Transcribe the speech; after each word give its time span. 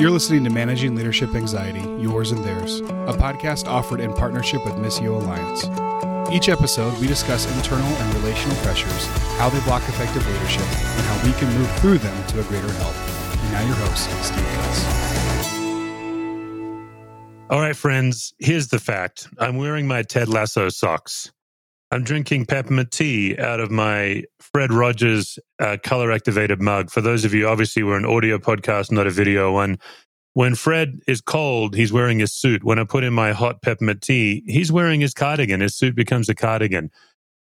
You're 0.00 0.10
listening 0.10 0.44
to 0.44 0.50
Managing 0.50 0.94
Leadership 0.94 1.34
Anxiety, 1.34 1.80
Yours 2.02 2.32
and 2.32 2.42
Theirs, 2.44 2.80
a 2.80 3.12
podcast 3.12 3.66
offered 3.66 4.00
in 4.00 4.12
partnership 4.14 4.64
with 4.64 4.74
Missio 4.74 5.20
Alliance. 5.20 5.64
Each 6.32 6.48
episode, 6.48 6.98
we 7.00 7.06
discuss 7.06 7.46
internal 7.56 7.86
and 7.86 8.14
relational 8.14 8.56
pressures, 8.56 9.06
how 9.38 9.48
they 9.48 9.60
block 9.60 9.82
effective 9.88 10.26
leadership, 10.26 10.62
and 10.62 11.06
how 11.06 11.26
we 11.26 11.32
can 11.34 11.52
move 11.58 11.70
through 11.78 11.98
them 11.98 12.26
to 12.28 12.40
a 12.40 12.44
greater 12.44 12.72
health. 12.72 13.38
And 13.42 13.52
now, 13.52 13.66
your 13.66 13.76
host, 13.76 14.10
Steve 14.24 14.46
Cuss. 14.54 14.84
All 17.50 17.60
right, 17.60 17.76
friends, 17.76 18.34
here's 18.38 18.68
the 18.68 18.78
fact 18.78 19.28
I'm 19.38 19.56
wearing 19.56 19.86
my 19.86 20.02
Ted 20.02 20.28
Lasso 20.28 20.68
socks. 20.68 21.30
I'm 21.92 22.04
drinking 22.04 22.46
peppermint 22.46 22.90
tea 22.90 23.36
out 23.38 23.60
of 23.60 23.70
my 23.70 24.24
Fred 24.40 24.72
Rogers 24.72 25.38
uh, 25.58 25.76
color 25.82 26.10
activated 26.10 26.58
mug. 26.58 26.88
For 26.88 27.02
those 27.02 27.26
of 27.26 27.34
you, 27.34 27.46
obviously, 27.46 27.82
we're 27.82 27.98
an 27.98 28.06
audio 28.06 28.38
podcast, 28.38 28.90
not 28.90 29.06
a 29.06 29.10
video 29.10 29.52
one. 29.52 29.78
When 30.32 30.54
Fred 30.54 31.00
is 31.06 31.20
cold, 31.20 31.74
he's 31.74 31.92
wearing 31.92 32.18
his 32.18 32.32
suit. 32.32 32.64
When 32.64 32.78
I 32.78 32.84
put 32.84 33.04
in 33.04 33.12
my 33.12 33.32
hot 33.32 33.60
peppermint 33.60 34.00
tea, 34.00 34.42
he's 34.46 34.72
wearing 34.72 35.02
his 35.02 35.12
cardigan. 35.12 35.60
His 35.60 35.76
suit 35.76 35.94
becomes 35.94 36.30
a 36.30 36.34
cardigan. 36.34 36.90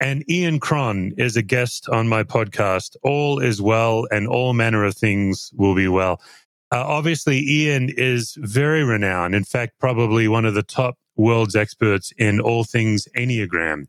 And 0.00 0.24
Ian 0.30 0.60
Cron 0.60 1.12
is 1.18 1.36
a 1.36 1.42
guest 1.42 1.90
on 1.90 2.08
my 2.08 2.24
podcast. 2.24 2.96
All 3.02 3.38
is 3.38 3.60
well, 3.60 4.06
and 4.10 4.26
all 4.26 4.54
manner 4.54 4.82
of 4.82 4.96
things 4.96 5.50
will 5.58 5.74
be 5.74 5.88
well. 5.88 6.22
Uh, 6.70 6.82
obviously, 6.86 7.38
Ian 7.38 7.90
is 7.90 8.34
very 8.38 8.82
renowned. 8.82 9.34
In 9.34 9.44
fact, 9.44 9.78
probably 9.78 10.26
one 10.26 10.46
of 10.46 10.54
the 10.54 10.62
top 10.62 10.96
world's 11.16 11.54
experts 11.54 12.14
in 12.16 12.40
all 12.40 12.64
things 12.64 13.06
Enneagram. 13.14 13.88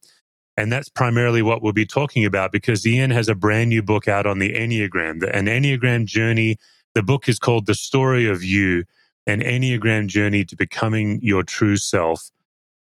And 0.56 0.72
that's 0.72 0.90
primarily 0.90 1.42
what 1.42 1.62
we'll 1.62 1.74
be 1.74 1.86
talking 1.86 2.26
about 2.26 2.52
because 2.52 2.86
Ian 2.86 3.12
has 3.12 3.28
a 3.28 3.36
brand 3.36 3.70
new 3.70 3.82
book 3.82 4.08
out 4.08 4.26
on 4.26 4.40
the 4.40 4.54
Enneagram, 4.54 5.24
an 5.34 5.46
Enneagram 5.48 6.06
journey. 6.06 6.58
The 6.94 7.04
book 7.04 7.28
is 7.28 7.40
called 7.40 7.66
The 7.66 7.74
Story 7.74 8.28
of 8.28 8.44
You, 8.44 8.84
an 9.26 9.42
Enneagram 9.42 10.08
journey 10.08 10.46
to 10.46 10.56
becoming 10.56 11.20
your 11.24 11.44
true 11.44 11.78
self. 11.78 12.30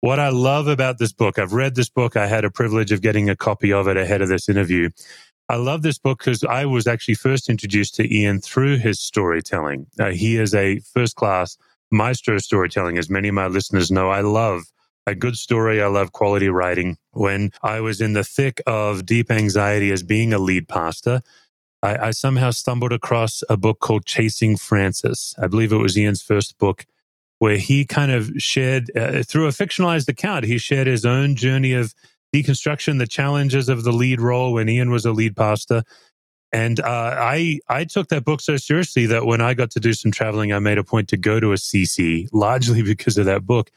What 0.01 0.19
I 0.19 0.29
love 0.29 0.67
about 0.67 0.97
this 0.97 1.13
book, 1.13 1.39
I've 1.39 1.53
read 1.53 1.75
this 1.75 1.89
book. 1.89 2.17
I 2.17 2.27
had 2.27 2.43
a 2.43 2.51
privilege 2.51 2.91
of 2.91 3.01
getting 3.01 3.29
a 3.29 3.35
copy 3.35 3.71
of 3.71 3.87
it 3.87 3.97
ahead 3.97 4.21
of 4.21 4.29
this 4.29 4.49
interview. 4.49 4.89
I 5.47 5.55
love 5.55 5.81
this 5.81 5.99
book 5.99 6.19
because 6.19 6.43
I 6.43 6.65
was 6.65 6.87
actually 6.87 7.15
first 7.15 7.49
introduced 7.49 7.95
to 7.95 8.13
Ian 8.13 8.41
through 8.41 8.77
his 8.77 8.99
storytelling. 8.99 9.85
Uh, 9.99 10.11
he 10.11 10.37
is 10.37 10.55
a 10.55 10.79
first 10.93 11.15
class 11.15 11.57
maestro 11.91 12.37
storytelling, 12.37 12.97
as 12.97 13.09
many 13.09 13.27
of 13.27 13.35
my 13.35 13.47
listeners 13.47 13.91
know. 13.91 14.09
I 14.09 14.21
love 14.21 14.63
a 15.07 15.15
good 15.15 15.35
story. 15.35 15.81
I 15.81 15.87
love 15.87 16.11
quality 16.11 16.49
writing. 16.49 16.97
When 17.11 17.51
I 17.61 17.79
was 17.79 18.01
in 18.01 18.13
the 18.13 18.23
thick 18.23 18.61
of 18.67 19.05
deep 19.05 19.31
anxiety 19.31 19.91
as 19.91 20.03
being 20.03 20.33
a 20.33 20.39
lead 20.39 20.67
pastor, 20.67 21.21
I, 21.83 22.07
I, 22.07 22.11
somehow 22.11 22.51
stumbled 22.51 22.93
across 22.93 23.43
a 23.49 23.57
book 23.57 23.79
called 23.79 24.05
Chasing 24.05 24.55
Francis. 24.55 25.33
I 25.41 25.47
believe 25.47 25.73
it 25.73 25.77
was 25.77 25.97
Ian's 25.97 26.21
first 26.21 26.57
book, 26.59 26.85
where 27.39 27.57
he 27.57 27.85
kind 27.85 28.11
of 28.11 28.31
shared, 28.37 28.91
uh, 28.95 29.23
through 29.23 29.47
a 29.47 29.51
fictionalized 29.51 30.07
account, 30.07 30.45
he 30.45 30.59
shared 30.59 30.85
his 30.85 31.05
own 31.05 31.35
journey 31.35 31.73
of 31.73 31.95
deconstruction, 32.33 32.99
the 32.99 33.07
challenges 33.07 33.67
of 33.67 33.83
the 33.83 33.91
lead 33.91 34.21
role 34.21 34.53
when 34.53 34.69
Ian 34.69 34.91
was 34.91 35.05
a 35.05 35.11
lead 35.11 35.35
pastor. 35.35 35.83
And 36.53 36.79
uh, 36.81 37.15
I 37.17 37.59
I 37.69 37.85
took 37.85 38.09
that 38.09 38.25
book 38.25 38.41
so 38.41 38.57
seriously 38.57 39.05
that 39.05 39.25
when 39.25 39.39
I 39.39 39.53
got 39.53 39.71
to 39.71 39.79
do 39.79 39.93
some 39.93 40.11
traveling, 40.11 40.51
I 40.51 40.59
made 40.59 40.77
a 40.77 40.83
point 40.83 41.07
to 41.09 41.17
go 41.17 41.39
to 41.39 41.53
Assisi, 41.53 42.27
largely 42.33 42.81
because 42.83 43.17
of 43.17 43.25
that 43.25 43.45
book. 43.45 43.71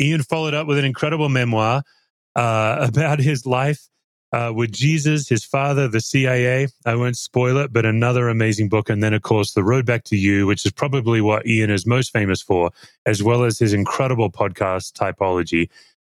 Ian 0.00 0.22
followed 0.22 0.54
up 0.54 0.66
with 0.66 0.78
an 0.78 0.84
incredible 0.84 1.28
memoir 1.28 1.82
uh, 2.36 2.76
about 2.88 3.18
his 3.18 3.46
life 3.46 3.88
uh, 4.32 4.52
with 4.54 4.72
Jesus, 4.72 5.28
his 5.28 5.44
father, 5.44 5.88
the 5.88 6.00
CIA. 6.00 6.68
I 6.84 6.94
won't 6.94 7.16
spoil 7.16 7.56
it, 7.58 7.72
but 7.72 7.86
another 7.86 8.28
amazing 8.28 8.68
book. 8.68 8.90
And 8.90 9.02
then, 9.02 9.14
of 9.14 9.22
course, 9.22 9.52
The 9.52 9.64
Road 9.64 9.86
Back 9.86 10.04
to 10.04 10.16
You, 10.16 10.46
which 10.46 10.66
is 10.66 10.72
probably 10.72 11.20
what 11.20 11.46
Ian 11.46 11.70
is 11.70 11.86
most 11.86 12.12
famous 12.12 12.42
for, 12.42 12.70
as 13.06 13.22
well 13.22 13.44
as 13.44 13.58
his 13.58 13.72
incredible 13.72 14.30
podcast, 14.30 14.92
Typology. 14.92 15.70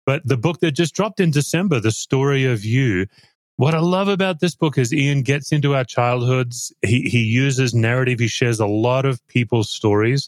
But 0.05 0.21
the 0.25 0.37
book 0.37 0.59
that 0.59 0.71
just 0.71 0.93
dropped 0.93 1.19
in 1.19 1.31
December, 1.31 1.79
The 1.79 1.91
Story 1.91 2.45
of 2.45 2.63
You. 2.63 3.07
What 3.55 3.73
I 3.73 3.79
love 3.79 4.07
about 4.07 4.39
this 4.39 4.55
book 4.55 4.77
is 4.77 4.93
Ian 4.93 5.21
gets 5.21 5.51
into 5.51 5.75
our 5.75 5.85
childhoods. 5.85 6.73
He, 6.81 7.03
he 7.03 7.23
uses 7.23 7.73
narrative. 7.73 8.19
He 8.19 8.27
shares 8.27 8.59
a 8.59 8.65
lot 8.67 9.05
of 9.05 9.25
people's 9.27 9.69
stories. 9.69 10.27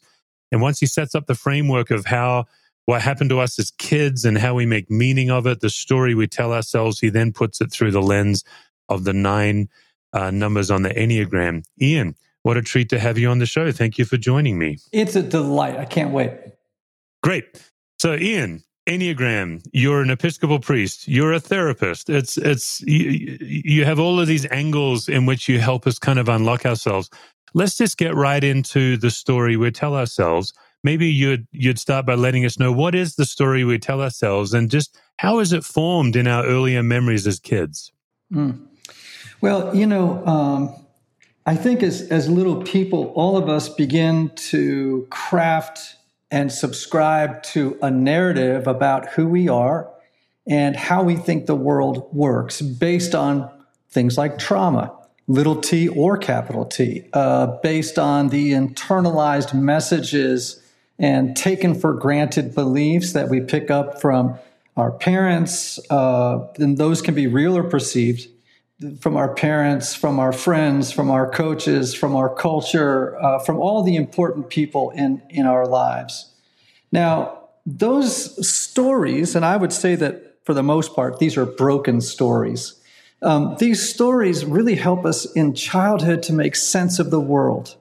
And 0.51 0.61
once 0.61 0.79
he 0.79 0.85
sets 0.85 1.15
up 1.15 1.25
the 1.25 1.35
framework 1.35 1.91
of 1.91 2.05
how 2.05 2.45
what 2.85 3.01
happened 3.01 3.29
to 3.31 3.39
us 3.39 3.57
as 3.59 3.71
kids 3.71 4.25
and 4.25 4.37
how 4.37 4.53
we 4.53 4.65
make 4.65 4.89
meaning 4.89 5.31
of 5.31 5.47
it, 5.47 5.61
the 5.61 5.69
story 5.69 6.13
we 6.13 6.27
tell 6.27 6.53
ourselves. 6.53 6.99
He 6.99 7.09
then 7.09 7.33
puts 7.33 7.61
it 7.61 7.71
through 7.71 7.91
the 7.91 8.01
lens 8.01 8.43
of 8.89 9.03
the 9.03 9.13
nine 9.13 9.69
uh, 10.13 10.31
numbers 10.31 10.71
on 10.71 10.83
the 10.83 10.89
Enneagram. 10.89 11.63
Ian, 11.81 12.15
what 12.43 12.57
a 12.57 12.61
treat 12.61 12.89
to 12.89 12.99
have 12.99 13.17
you 13.17 13.29
on 13.29 13.39
the 13.39 13.45
show. 13.45 13.71
Thank 13.71 13.97
you 13.97 14.05
for 14.05 14.17
joining 14.17 14.59
me. 14.59 14.77
It's 14.91 15.15
a 15.15 15.23
delight. 15.23 15.77
I 15.77 15.85
can't 15.85 16.11
wait. 16.11 16.31
Great. 17.23 17.71
So, 17.97 18.13
Ian, 18.13 18.63
Enneagram, 18.87 19.65
you're 19.73 20.01
an 20.01 20.11
Episcopal 20.11 20.59
priest, 20.59 21.07
you're 21.07 21.33
a 21.33 21.39
therapist. 21.39 22.07
It's, 22.07 22.37
it's, 22.37 22.81
you, 22.81 23.37
you 23.41 23.83
have 23.85 23.99
all 23.99 24.19
of 24.19 24.27
these 24.27 24.45
angles 24.51 25.09
in 25.09 25.25
which 25.25 25.49
you 25.49 25.59
help 25.59 25.87
us 25.87 25.97
kind 25.97 26.19
of 26.19 26.29
unlock 26.29 26.67
ourselves. 26.67 27.09
Let's 27.55 27.77
just 27.77 27.97
get 27.97 28.13
right 28.13 28.43
into 28.43 28.97
the 28.97 29.09
story 29.09 29.57
we 29.57 29.71
tell 29.71 29.95
ourselves 29.95 30.53
maybe 30.85 31.07
you'd 31.07 31.47
you'd 31.51 31.79
start 31.79 32.05
by 32.05 32.13
letting 32.13 32.45
us 32.45 32.57
know 32.59 32.71
what 32.71 32.95
is 32.95 33.15
the 33.15 33.25
story 33.25 33.65
we 33.65 33.77
tell 33.77 34.01
ourselves 34.01 34.53
and 34.53 34.69
just 34.69 34.97
how 35.17 35.39
is 35.39 35.51
it 35.51 35.63
formed 35.63 36.15
in 36.15 36.27
our 36.27 36.45
earlier 36.45 36.83
memories 36.83 37.25
as 37.27 37.39
kids 37.39 37.91
mm. 38.31 38.57
well 39.41 39.75
you 39.75 39.85
know 39.85 40.25
um, 40.25 40.73
i 41.45 41.55
think 41.55 41.81
as 41.83 42.03
as 42.09 42.29
little 42.29 42.61
people 42.61 43.11
all 43.15 43.35
of 43.35 43.49
us 43.49 43.67
begin 43.67 44.29
to 44.35 45.05
craft 45.09 45.95
and 46.31 46.51
subscribe 46.51 47.41
to 47.41 47.77
a 47.81 47.89
narrative 47.89 48.67
about 48.67 49.09
who 49.09 49.27
we 49.27 49.49
are 49.49 49.89
and 50.47 50.75
how 50.75 51.01
we 51.01 51.15
think 51.15 51.47
the 51.47 51.55
world 51.55 52.07
works 52.13 52.61
based 52.61 53.15
on 53.15 53.49
things 53.89 54.17
like 54.17 54.37
trauma 54.37 54.93
little 55.27 55.59
t 55.59 55.87
or 55.87 56.17
capital 56.19 56.65
T, 56.65 57.03
uh, 57.13 57.47
based 57.63 57.97
on 57.97 58.29
the 58.29 58.51
internalized 58.51 59.59
messages 59.59 60.61
and 60.97 61.35
taken 61.35 61.75
for 61.75 61.93
granted 61.93 62.55
beliefs 62.55 63.13
that 63.13 63.29
we 63.29 63.41
pick 63.41 63.69
up 63.69 64.01
from 64.01 64.37
our 64.77 64.91
parents, 64.91 65.79
uh, 65.89 66.47
and 66.57 66.77
those 66.77 67.01
can 67.01 67.15
be 67.15 67.27
real 67.27 67.57
or 67.57 67.63
perceived 67.63 68.27
from 68.99 69.15
our 69.15 69.33
parents, 69.33 69.95
from 69.95 70.19
our 70.19 70.33
friends, 70.33 70.91
from 70.91 71.09
our 71.09 71.29
coaches, 71.29 71.93
from 71.93 72.15
our 72.15 72.33
culture, 72.33 73.17
uh, 73.21 73.39
from 73.39 73.57
all 73.57 73.83
the 73.83 73.95
important 73.95 74.49
people 74.49 74.89
in, 74.91 75.21
in 75.29 75.45
our 75.45 75.65
lives. 75.65 76.33
Now, 76.91 77.39
those 77.65 78.47
stories, 78.47 79.35
and 79.35 79.45
I 79.45 79.57
would 79.57 79.71
say 79.71 79.95
that 79.95 80.37
for 80.43 80.53
the 80.53 80.63
most 80.63 80.93
part, 80.93 81.19
these 81.19 81.37
are 81.37 81.45
broken 81.45 82.01
stories. 82.01 82.75
Um, 83.21 83.55
these 83.59 83.87
stories 83.87 84.45
really 84.45 84.75
help 84.75 85.05
us 85.05 85.25
in 85.33 85.55
childhood 85.55 86.21
to 86.23 86.33
make 86.33 86.55
sense 86.55 86.99
of 86.99 87.09
the 87.09 87.19
world, 87.19 87.75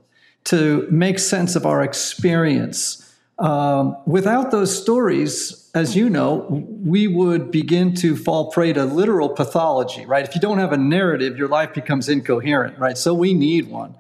to 0.45 0.87
make 0.91 1.19
sense 1.19 1.57
of 1.57 1.67
our 1.67 1.83
experience, 1.83 3.04
um, 3.39 3.97
without 4.07 4.51
those 4.51 4.81
stories, 4.81 5.71
as 5.75 5.97
you 5.97 6.09
know, 6.09 6.47
we 6.85 7.09
would 7.09 7.51
begin 7.51 7.95
to 7.97 8.17
fall 8.17 8.51
prey 8.51 8.73
to 8.73 8.85
literal 8.85 9.29
pathology, 9.29 10.07
right? 10.07 10.27
If 10.27 10.35
you 10.35 10.41
don't 10.41 10.59
have 10.59 10.73
a 10.73 10.77
narrative, 10.77 11.37
your 11.37 11.49
life 11.49 11.75
becomes 11.75 12.09
incoherent, 12.09 12.79
right? 12.79 12.97
So 12.97 13.13
we 13.13 13.35
need 13.35 13.69
one. 13.69 13.95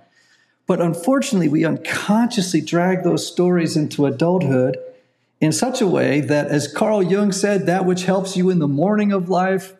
But 0.66 0.80
unfortunately, 0.80 1.48
we 1.48 1.64
unconsciously 1.64 2.60
drag 2.60 3.02
those 3.02 3.26
stories 3.26 3.76
into 3.76 4.06
adulthood 4.06 4.78
in 5.40 5.52
such 5.52 5.80
a 5.80 5.86
way 5.86 6.20
that, 6.20 6.46
as 6.46 6.72
Carl 6.72 7.02
Jung 7.02 7.32
said, 7.32 7.66
that 7.66 7.84
which 7.84 8.04
helps 8.04 8.36
you 8.36 8.50
in 8.50 8.60
the 8.60 8.68
morning 8.68 9.12
of 9.12 9.28
life 9.28 9.74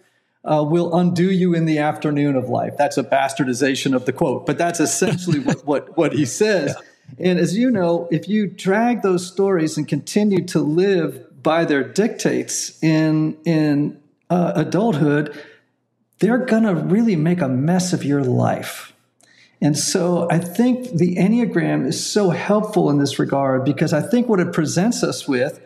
uh, 0.44 0.62
will 0.62 0.94
undo 0.94 1.30
you 1.30 1.54
in 1.54 1.64
the 1.64 1.78
afternoon 1.78 2.36
of 2.36 2.50
life. 2.50 2.74
That's 2.76 2.98
a 2.98 3.04
bastardization 3.04 3.94
of 3.94 4.04
the 4.04 4.12
quote, 4.12 4.44
but 4.44 4.58
that's 4.58 4.80
essentially 4.80 5.38
what, 5.40 5.64
what, 5.64 5.96
what 5.96 6.12
he 6.12 6.26
says. 6.26 6.74
Yeah. 6.76 6.88
And 7.18 7.38
as 7.38 7.56
you 7.56 7.70
know, 7.70 8.08
if 8.10 8.28
you 8.28 8.46
drag 8.46 9.02
those 9.02 9.26
stories 9.26 9.76
and 9.76 9.86
continue 9.86 10.44
to 10.46 10.60
live 10.60 11.42
by 11.42 11.64
their 11.64 11.84
dictates 11.84 12.82
in 12.82 13.36
in 13.44 14.00
uh, 14.30 14.52
adulthood, 14.56 15.36
they're 16.18 16.44
to 16.46 16.74
really 16.74 17.16
make 17.16 17.40
a 17.40 17.48
mess 17.48 17.92
of 17.92 18.04
your 18.04 18.24
life. 18.24 18.92
And 19.60 19.78
so 19.78 20.28
I 20.30 20.38
think 20.38 20.90
the 20.90 21.16
Enneagram 21.16 21.86
is 21.86 22.04
so 22.04 22.30
helpful 22.30 22.90
in 22.90 22.98
this 22.98 23.18
regard 23.18 23.64
because 23.64 23.92
I 23.92 24.02
think 24.02 24.28
what 24.28 24.40
it 24.40 24.52
presents 24.52 25.02
us 25.02 25.28
with 25.28 25.60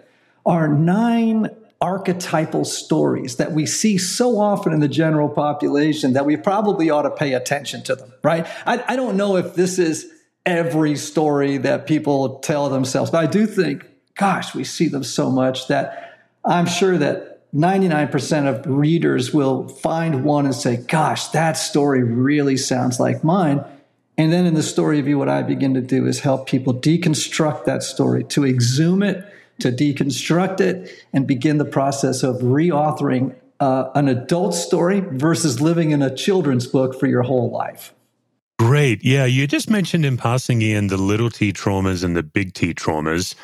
are 0.47 0.69
nine 0.69 1.51
archetypal 1.81 2.65
stories 2.65 3.37
that 3.37 3.53
we 3.53 3.65
see 3.67 3.99
so 3.99 4.39
often 4.39 4.73
in 4.73 4.81
the 4.81 4.89
general 4.89 5.29
population 5.29 6.13
that 6.15 6.27
we 6.27 6.37
probably 6.37 6.91
ought 6.91 7.03
to 7.03 7.11
pay 7.11 7.35
attention 7.35 7.83
to 7.85 7.95
them, 7.95 8.13
right? 8.23 8.47
I, 8.67 8.83
I 8.89 8.97
don't 8.97 9.17
know 9.17 9.37
if 9.37 9.55
this 9.55 9.79
is 9.79 10.11
every 10.49 10.97
story 10.97 11.59
that 11.59 11.87
people 11.87 12.39
tell 12.39 12.71
themselves. 12.71 13.11
But 13.11 13.25
I 13.25 13.27
do 13.27 13.47
think, 13.47 13.87
gosh, 14.15 14.55
we 14.55 14.65
see 14.65 14.89
them 14.89 15.05
so 15.05 15.31
much 15.31 15.69
that 15.69 16.19
I'm 16.45 16.67
sure 16.67 16.97
that 16.97 17.53
99% 17.55 18.49
of 18.49 18.67
readers 18.67 19.33
will 19.33 19.69
find 19.69 20.25
one 20.25 20.47
and 20.47 20.55
say, 20.55 20.77
gosh, 20.77 21.29
that 21.29 21.53
story 21.53 22.03
really 22.03 22.57
sounds 22.57 22.99
like 22.99 23.23
mine. 23.23 23.65
And 24.17 24.33
then 24.33 24.47
in 24.47 24.55
the 24.55 24.63
story 24.63 24.99
of 24.99 25.07
you, 25.07 25.19
what 25.19 25.29
I 25.29 25.43
begin 25.43 25.75
to 25.75 25.81
do 25.81 26.07
is 26.07 26.21
help 26.21 26.49
people 26.49 26.75
deconstruct 26.75 27.65
that 27.65 27.83
story, 27.83 28.25
to 28.25 28.45
exhume 28.45 29.03
it, 29.03 29.25
to 29.61 29.71
deconstruct 29.71 30.61
it, 30.61 30.91
and 31.13 31.27
begin 31.27 31.59
the 31.59 31.65
process 31.65 32.23
of 32.23 32.37
reauthoring 32.37 33.35
uh, 33.61 33.91
an 33.95 34.09
adult 34.09 34.55
story 34.55 35.01
versus 35.01 35.61
living 35.61 35.91
in 35.91 36.03
a 36.03 36.15
children's 36.15 36.67
book 36.67 36.99
for 36.99 37.07
your 37.07 37.23
whole 37.23 37.51
life. 37.51 37.93
Great. 38.59 39.05
Yeah, 39.05 39.25
you 39.25 39.47
just 39.47 39.71
mentioned 39.71 40.05
in 40.05 40.17
passing, 40.17 40.61
Ian, 40.63 40.89
the 40.89 40.97
little 40.97 41.31
t 41.31 41.53
traumas 41.53 42.03
and 42.03 42.17
the 42.17 42.25
big 42.25 42.55
T 42.55 42.75
traumas. 42.75 43.35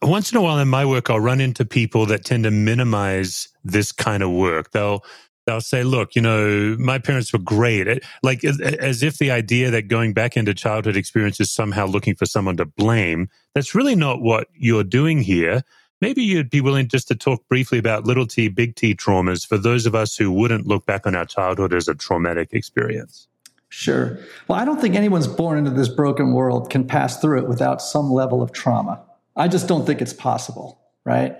Once 0.00 0.32
in 0.32 0.38
a 0.38 0.42
while 0.42 0.58
in 0.58 0.68
my 0.68 0.86
work, 0.86 1.10
I'll 1.10 1.20
run 1.20 1.40
into 1.40 1.64
people 1.66 2.06
that 2.06 2.24
tend 2.24 2.44
to 2.44 2.50
minimize 2.50 3.48
this 3.62 3.92
kind 3.92 4.22
of 4.22 4.30
work. 4.30 4.70
They'll 4.70 5.04
they'll 5.46 5.60
say, 5.60 5.82
look, 5.82 6.14
you 6.16 6.22
know, 6.22 6.74
my 6.78 6.98
parents 6.98 7.32
were 7.32 7.38
great. 7.38 8.02
Like 8.22 8.44
as 8.44 9.02
if 9.02 9.18
the 9.18 9.30
idea 9.30 9.70
that 9.70 9.88
going 9.88 10.14
back 10.14 10.36
into 10.38 10.54
childhood 10.54 10.96
experience 10.96 11.38
is 11.38 11.52
somehow 11.52 11.86
looking 11.86 12.14
for 12.14 12.24
someone 12.26 12.56
to 12.56 12.64
blame. 12.64 13.28
That's 13.54 13.74
really 13.74 13.96
not 13.96 14.22
what 14.22 14.48
you're 14.54 14.84
doing 14.84 15.20
here. 15.20 15.62
Maybe 16.00 16.22
you'd 16.22 16.50
be 16.50 16.62
willing 16.62 16.88
just 16.88 17.08
to 17.08 17.14
talk 17.14 17.46
briefly 17.48 17.78
about 17.78 18.06
little 18.06 18.26
t, 18.26 18.48
big 18.48 18.74
T 18.76 18.94
traumas 18.94 19.46
for 19.46 19.58
those 19.58 19.84
of 19.84 19.94
us 19.94 20.16
who 20.16 20.32
wouldn't 20.32 20.66
look 20.66 20.86
back 20.86 21.06
on 21.06 21.14
our 21.14 21.26
childhood 21.26 21.74
as 21.74 21.88
a 21.88 21.94
traumatic 21.94 22.48
experience. 22.52 23.28
Sure. 23.74 24.18
Well, 24.48 24.60
I 24.60 24.66
don't 24.66 24.82
think 24.82 24.94
anyone's 24.94 25.26
born 25.26 25.56
into 25.56 25.70
this 25.70 25.88
broken 25.88 26.34
world 26.34 26.68
can 26.68 26.86
pass 26.86 27.18
through 27.18 27.38
it 27.38 27.48
without 27.48 27.80
some 27.80 28.12
level 28.12 28.42
of 28.42 28.52
trauma. 28.52 29.00
I 29.34 29.48
just 29.48 29.66
don't 29.66 29.86
think 29.86 30.02
it's 30.02 30.12
possible, 30.12 30.78
right? 31.06 31.38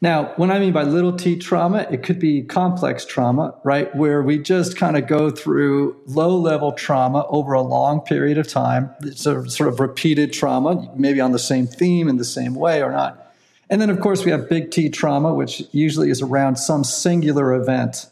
Now, 0.00 0.34
when 0.36 0.52
I 0.52 0.60
mean 0.60 0.72
by 0.72 0.84
little 0.84 1.12
t 1.12 1.36
trauma, 1.36 1.84
it 1.90 2.04
could 2.04 2.20
be 2.20 2.42
complex 2.42 3.04
trauma, 3.04 3.56
right? 3.64 3.92
Where 3.96 4.22
we 4.22 4.38
just 4.38 4.76
kind 4.76 4.96
of 4.96 5.08
go 5.08 5.30
through 5.30 6.00
low 6.06 6.36
level 6.38 6.70
trauma 6.70 7.26
over 7.28 7.54
a 7.54 7.62
long 7.62 8.02
period 8.02 8.38
of 8.38 8.46
time. 8.46 8.90
It's 9.02 9.26
a 9.26 9.50
sort 9.50 9.68
of 9.68 9.80
repeated 9.80 10.32
trauma, 10.32 10.88
maybe 10.94 11.20
on 11.20 11.32
the 11.32 11.40
same 11.40 11.66
theme 11.66 12.08
in 12.08 12.18
the 12.18 12.24
same 12.24 12.54
way 12.54 12.84
or 12.84 12.92
not. 12.92 13.34
And 13.68 13.80
then, 13.82 13.90
of 13.90 13.98
course, 13.98 14.24
we 14.24 14.30
have 14.30 14.48
big 14.48 14.70
T 14.70 14.90
trauma, 14.90 15.34
which 15.34 15.64
usually 15.72 16.10
is 16.10 16.22
around 16.22 16.54
some 16.54 16.84
singular 16.84 17.52
event 17.52 18.06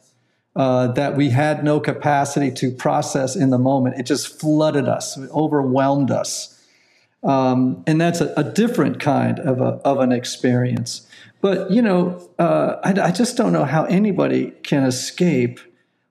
uh, 0.55 0.89
that 0.89 1.17
we 1.17 1.31
had 1.31 1.65
no 1.65 1.81
capacity 1.81 2.51
to 2.51 2.71
process 2.71 3.37
in 3.37 3.51
the 3.51 3.59
moment. 3.59 3.99
It 3.99 4.05
just 4.05 4.39
flooded 4.39 4.89
us, 4.89 5.19
overwhelmed 5.31 6.11
us. 6.11 6.61
Um, 7.23 7.85
and 7.87 8.01
that's 8.01 8.21
a, 8.21 8.35
a, 8.37 8.43
different 8.43 8.99
kind 8.99 9.39
of, 9.39 9.61
a, 9.61 9.81
of 9.85 10.01
an 10.01 10.11
experience. 10.11 11.07
But, 11.41 11.71
you 11.71 11.81
know, 11.81 12.29
uh, 12.39 12.77
I, 12.83 13.01
I, 13.01 13.11
just 13.13 13.37
don't 13.37 13.53
know 13.53 13.65
how 13.65 13.85
anybody 13.85 14.51
can 14.65 14.83
escape 14.83 15.61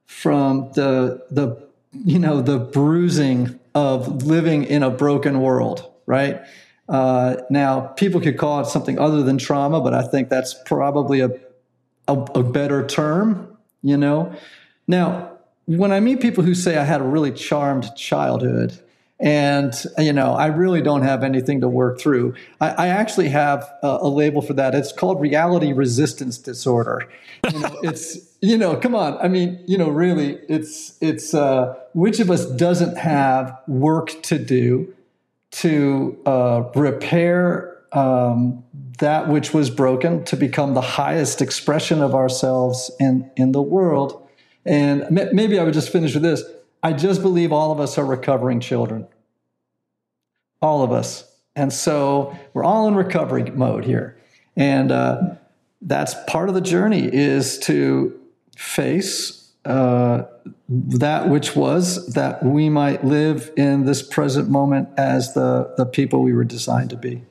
from 0.06 0.72
the, 0.74 1.26
the, 1.30 1.68
you 2.06 2.18
know, 2.18 2.42
the 2.42 2.60
bruising 2.60 3.60
of 3.76 4.24
living 4.24 4.64
in 4.64 4.84
a 4.84 4.90
broken 4.90 5.42
world, 5.42 5.92
right? 6.06 6.42
Uh, 6.88 7.38
now, 7.50 7.82
people 7.82 8.22
could 8.22 8.38
call 8.38 8.62
it 8.62 8.68
something 8.68 8.98
other 8.98 9.22
than 9.24 9.38
trauma, 9.38 9.82
but 9.82 9.94
I 9.94 10.04
think 10.04 10.30
that's 10.30 10.56
probably 10.66 11.20
a, 11.20 11.30
a, 12.08 12.14
a 12.14 12.44
better 12.44 12.86
term, 12.86 13.50
you 13.81 13.98
know? 13.98 14.33
Now, 14.88 15.31
when 15.66 15.92
I 15.92 16.00
meet 16.00 16.22
people 16.22 16.44
who 16.44 16.56
say 16.56 16.78
I 16.78 16.83
had 16.83 17.01
a 17.01 17.06
really 17.06 17.31
charmed 17.31 17.95
childhood, 17.95 18.80
and 19.22 19.86
you 20.00 20.12
know 20.12 20.33
i 20.33 20.48
really 20.48 20.81
don't 20.81 21.04
have 21.04 21.24
anything 21.24 21.62
to 21.62 21.69
work 21.69 22.00
through 22.00 22.33
i, 22.60 22.69
I 22.69 22.88
actually 22.88 23.30
have 23.30 23.72
a, 23.83 24.00
a, 24.01 24.10
label 24.10 24.42
for 24.42 24.54
that. 24.54 24.74
It's 24.74 24.92
called 24.92 25.22
reality 25.22 25.74
resistance 25.74 26.39
disorder. 26.39 27.07
You 27.51 27.60
know, 27.60 27.80
it's 27.83 28.18
you 28.42 28.57
know 28.57 28.75
come 28.75 28.95
on. 28.95 29.18
I 29.19 29.28
mean 29.28 29.63
you 29.68 29.78
know 29.78 29.89
really 29.89 30.39
it's 30.50 30.98
it's 31.01 31.33
uh, 31.33 31.75
which 31.94 32.19
of 32.19 32.31
us 32.31 32.45
doesn't 32.45 32.98
have 32.98 33.56
work 33.68 34.22
to 34.24 34.39
do 34.39 34.94
to 35.51 36.18
uh, 36.25 36.63
repair 36.75 37.78
um, 37.92 38.63
that 39.01 39.27
which 39.27 39.53
was 39.53 39.69
broken 39.69 40.24
to 40.24 40.36
become 40.36 40.74
the 40.74 40.81
highest 40.81 41.42
expression 41.42 42.01
of 42.01 42.15
ourselves 42.15 42.89
in 43.00 43.30
in 43.36 43.51
the 43.51 43.62
world 43.62 44.27
and 44.65 45.06
maybe 45.12 45.59
i 45.59 45.63
would 45.63 45.74
just 45.74 45.92
finish 45.92 46.13
with 46.13 46.24
this 46.24 46.44
I 46.83 46.94
just 46.94 47.21
believe 47.21 47.51
all 47.51 47.71
of 47.71 47.80
us 47.80 47.98
are 47.98 48.06
recovering 48.06 48.59
children. 48.59 49.07
All 50.62 50.83
of 50.83 50.92
us. 50.92 51.27
And 51.56 51.71
so 51.71 52.38
we're 52.53 52.63
all 52.63 52.88
in 52.88 52.95
recovery 52.95 53.44
mode 53.44 53.86
here. 53.86 54.18
And 54.56 54.92
uh, 54.92 55.36
that's 55.81 56.15
part 56.27 56.50
of 56.50 56.56
the 56.56 56.62
journey 56.62 57.09
is 57.12 57.59
to 57.59 58.19
face 58.56 59.51
uh, 59.65 60.24
that 60.69 61.30
which 61.30 61.56
was 61.56 62.13
that 62.13 62.44
we 62.44 62.69
might 62.69 63.04
live 63.04 63.51
in 63.57 63.86
this 63.86 64.01
present 64.01 64.50
moment 64.50 64.89
as 64.97 65.33
the, 65.33 65.74
the 65.77 65.86
people 65.86 66.24
we 66.24 66.33
were 66.33 66.44
designed 66.44 66.89
to 66.92 66.97
be. 66.97 67.21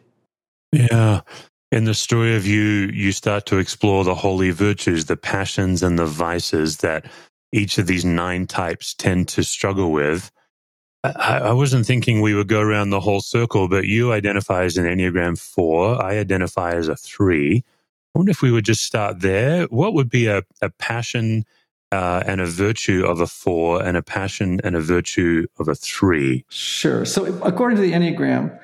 Yeah. 0.73 1.23
In 1.73 1.85
the 1.85 1.95
story 1.95 2.35
of 2.35 2.47
you, 2.47 2.91
you 2.93 3.13
start 3.13 3.47
to 3.47 3.59
explore 3.59 4.03
the 4.03 4.15
holy 4.15 4.51
virtues, 4.51 5.05
the 5.05 5.17
passions 5.17 5.85
and 5.85 5.97
the 5.97 6.07
vices 6.07 6.79
that 6.79 7.07
each 7.53 7.79
of 7.79 7.87
these 7.87 8.05
nine 8.05 8.49
types 8.49 8.93
tend 8.93 9.29
to 9.29 9.45
struggle 9.45 9.93
with. 9.93 10.33
I, 11.05 11.39
I 11.39 11.53
wasn't 11.53 11.87
thinking 11.87 12.21
we 12.21 12.35
would 12.35 12.49
go 12.49 12.61
around 12.61 12.91
the 12.91 13.01
whole 13.01 13.21
circle, 13.21 13.69
but 13.69 13.87
you 13.87 14.13
identify 14.13 14.65
as 14.65 14.77
an 14.77 14.85
Enneagram 14.85 15.39
four. 15.39 16.03
I 16.03 16.19
identify 16.19 16.73
as 16.73 16.89
a 16.89 16.97
three. 16.97 17.65
I 18.15 18.19
wonder 18.19 18.31
if 18.31 18.43
we 18.43 18.51
would 18.51 18.65
just 18.65 18.85
start 18.85 19.21
there. 19.21 19.67
What 19.67 19.95
would 19.95 20.11
be 20.11 20.27
a, 20.27 20.43
a 20.61 20.71
passion 20.71 21.45
uh, 21.93 22.25
and 22.27 22.41
a 22.41 22.47
virtue 22.47 23.05
of 23.07 23.21
a 23.21 23.29
four 23.29 23.81
and 23.83 23.97
a 23.97 24.03
passion 24.03 24.61
and 24.65 24.75
a 24.75 24.81
virtue 24.81 25.47
of 25.61 25.69
a 25.69 25.77
three? 25.77 26.45
Sure. 26.49 27.05
So, 27.05 27.27
according 27.43 27.77
to 27.77 27.83
the 27.83 27.93
Enneagram, 27.93 28.59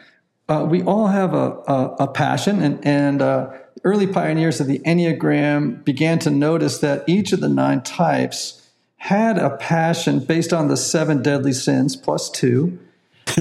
uh, 0.49 0.67
we 0.69 0.83
all 0.83 1.09
have 1.09 1.35
a, 1.35 1.51
a, 1.67 1.97
a 2.01 2.09
passion, 2.09 2.63
and, 2.63 2.85
and 2.87 3.21
uh, 3.21 3.51
early 3.85 4.07
pioneers 4.07 4.61
of 4.61 4.67
the 4.67 4.79
Enneagram 4.81 5.85
began 5.85 6.19
to 6.21 6.31
notice 6.31 6.79
that 6.79 7.05
each 7.09 7.33
of 7.33 7.41
the 7.41 7.49
nine 7.49 7.83
types 7.83 8.69
had 8.97 9.39
a 9.39 9.57
passion 9.57 10.21
based 10.21 10.53
on 10.53 10.69
the 10.69 10.77
seven 10.77 11.23
deadly 11.23 11.53
sins 11.53 11.97
plus 11.97 12.31
two. 12.31 12.79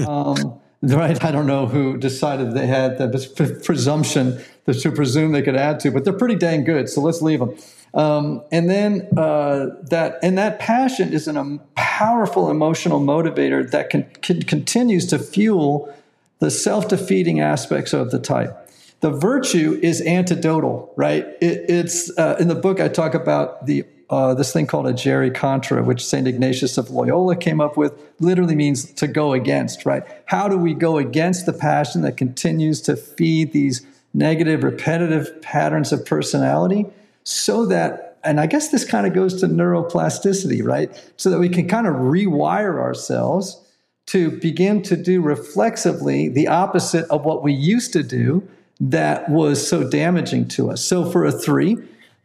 Um, 0.06 0.60
right? 0.82 1.24
I 1.24 1.30
don't 1.30 1.46
know 1.46 1.66
who 1.66 1.96
decided 1.96 2.52
they 2.52 2.66
had 2.66 2.98
the 2.98 3.60
presumption 3.64 4.42
to 4.66 4.92
presume 4.92 5.32
they 5.32 5.42
could 5.42 5.56
add 5.56 5.80
to, 5.80 5.90
but 5.90 6.04
they're 6.04 6.12
pretty 6.12 6.34
dang 6.34 6.64
good. 6.64 6.88
So 6.88 7.00
let's 7.00 7.22
leave 7.22 7.38
them. 7.38 7.56
Um, 7.94 8.42
and 8.52 8.68
then 8.68 9.08
uh, 9.16 9.68
that 9.84 10.18
and 10.22 10.36
that 10.36 10.58
passion 10.58 11.12
is 11.12 11.28
an, 11.28 11.36
a 11.36 11.40
um, 11.40 11.60
powerful 11.76 12.50
emotional 12.50 13.00
motivator 13.00 13.70
that 13.70 13.88
can, 13.88 14.02
can 14.20 14.42
continues 14.42 15.06
to 15.06 15.18
fuel 15.18 15.92
the 16.38 16.50
self-defeating 16.50 17.40
aspects 17.40 17.92
of 17.92 18.10
the 18.10 18.18
type. 18.18 18.70
The 19.00 19.10
virtue 19.10 19.78
is 19.82 20.00
antidotal, 20.02 20.90
right? 20.96 21.26
It, 21.40 21.70
it's 21.70 22.16
uh, 22.18 22.36
in 22.40 22.48
the 22.48 22.54
book 22.54 22.80
I 22.80 22.88
talk 22.88 23.14
about 23.14 23.66
the 23.66 23.84
uh, 24.08 24.34
this 24.34 24.52
thing 24.52 24.66
called 24.66 24.86
agere 24.86 25.34
contra, 25.34 25.82
which 25.82 26.04
St. 26.04 26.28
Ignatius 26.28 26.78
of 26.78 26.90
Loyola 26.90 27.34
came 27.36 27.60
up 27.60 27.76
with, 27.76 27.92
literally 28.20 28.54
means 28.54 28.92
to 28.92 29.08
go 29.08 29.32
against, 29.32 29.84
right? 29.84 30.04
How 30.26 30.48
do 30.48 30.56
we 30.56 30.74
go 30.74 30.98
against 30.98 31.44
the 31.44 31.52
passion 31.52 32.02
that 32.02 32.16
continues 32.16 32.80
to 32.82 32.96
feed 32.96 33.52
these 33.52 33.84
negative, 34.14 34.62
repetitive 34.62 35.42
patterns 35.42 35.92
of 35.92 36.06
personality 36.06 36.86
so 37.24 37.66
that, 37.66 38.18
and 38.22 38.38
I 38.40 38.46
guess 38.46 38.68
this 38.68 38.84
kind 38.84 39.06
of 39.06 39.12
goes 39.12 39.40
to 39.40 39.48
neuroplasticity, 39.48 40.64
right? 40.64 40.90
So 41.16 41.30
that 41.30 41.38
we 41.38 41.48
can 41.48 41.66
kind 41.66 41.88
of 41.88 41.94
rewire 41.94 42.78
ourselves 42.78 43.60
to 44.06 44.30
begin 44.30 44.82
to 44.82 44.96
do 44.96 45.20
reflexively 45.20 46.28
the 46.28 46.48
opposite 46.48 47.04
of 47.10 47.24
what 47.24 47.42
we 47.42 47.52
used 47.52 47.92
to 47.92 48.02
do 48.02 48.46
that 48.80 49.28
was 49.28 49.66
so 49.66 49.88
damaging 49.88 50.46
to 50.48 50.70
us. 50.70 50.84
So 50.84 51.10
for 51.10 51.24
a 51.24 51.32
three, 51.32 51.76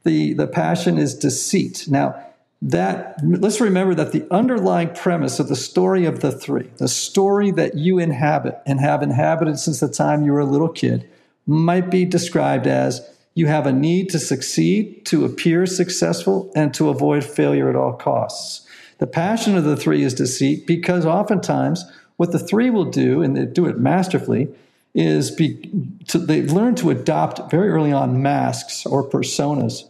the, 0.03 0.33
the 0.33 0.47
passion 0.47 0.97
is 0.97 1.15
deceit. 1.15 1.85
Now, 1.87 2.23
that 2.63 3.19
let's 3.23 3.59
remember 3.59 3.95
that 3.95 4.11
the 4.11 4.27
underlying 4.29 4.93
premise 4.93 5.39
of 5.39 5.47
the 5.47 5.55
story 5.55 6.05
of 6.05 6.19
the 6.19 6.31
three, 6.31 6.69
the 6.77 6.87
story 6.87 7.49
that 7.51 7.75
you 7.75 7.97
inhabit 7.97 8.61
and 8.67 8.79
have 8.79 9.01
inhabited 9.01 9.57
since 9.57 9.79
the 9.79 9.87
time 9.87 10.23
you 10.23 10.31
were 10.31 10.39
a 10.41 10.45
little 10.45 10.69
kid, 10.69 11.09
might 11.47 11.89
be 11.89 12.05
described 12.05 12.67
as 12.67 13.01
you 13.33 13.47
have 13.47 13.65
a 13.65 13.71
need 13.71 14.09
to 14.09 14.19
succeed, 14.19 15.05
to 15.05 15.25
appear 15.25 15.65
successful, 15.65 16.51
and 16.55 16.73
to 16.75 16.89
avoid 16.89 17.23
failure 17.23 17.69
at 17.69 17.75
all 17.75 17.93
costs. 17.93 18.67
The 19.01 19.07
passion 19.07 19.57
of 19.57 19.63
the 19.63 19.75
three 19.75 20.03
is 20.03 20.13
deceit 20.13 20.67
because 20.67 21.07
oftentimes 21.07 21.85
what 22.17 22.31
the 22.31 22.37
three 22.37 22.69
will 22.69 22.85
do, 22.85 23.23
and 23.23 23.35
they 23.35 23.45
do 23.45 23.65
it 23.65 23.79
masterfully, 23.79 24.47
is 24.93 25.31
be, 25.31 25.71
to, 26.09 26.19
they 26.19 26.43
learn 26.43 26.75
to 26.75 26.91
adopt 26.91 27.49
very 27.49 27.69
early 27.69 27.91
on 27.91 28.21
masks 28.21 28.85
or 28.85 29.03
personas 29.03 29.85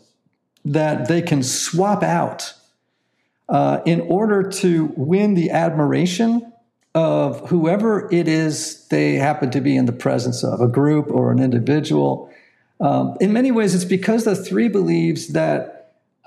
that 0.64 1.10
they 1.10 1.22
can 1.22 1.44
swap 1.44 2.04
out 2.04 2.54
uh, 3.50 3.82
in 3.86 4.00
order 4.00 4.50
to 4.50 4.94
win 4.96 5.34
the 5.34 5.50
admiration 5.50 6.50
of 6.96 7.50
whoever 7.50 8.08
it 8.14 8.30
is 8.30 8.88
they 8.88 9.16
happen 9.16 9.52
to 9.52 9.60
be 9.60 9.76
in 9.76 9.88
the 9.88 9.92
presence 9.92 10.42
of, 10.42 10.62
a 10.62 10.70
group 10.70 11.12
or 11.12 11.34
an 11.34 11.40
individual. 11.40 12.32
Um, 12.80 13.18
in 13.20 13.34
many 13.34 13.52
ways, 13.52 13.76
it's 13.76 13.84
because 13.84 14.24
the 14.24 14.38
three 14.38 14.70
believes 14.70 15.34
that 15.34 15.81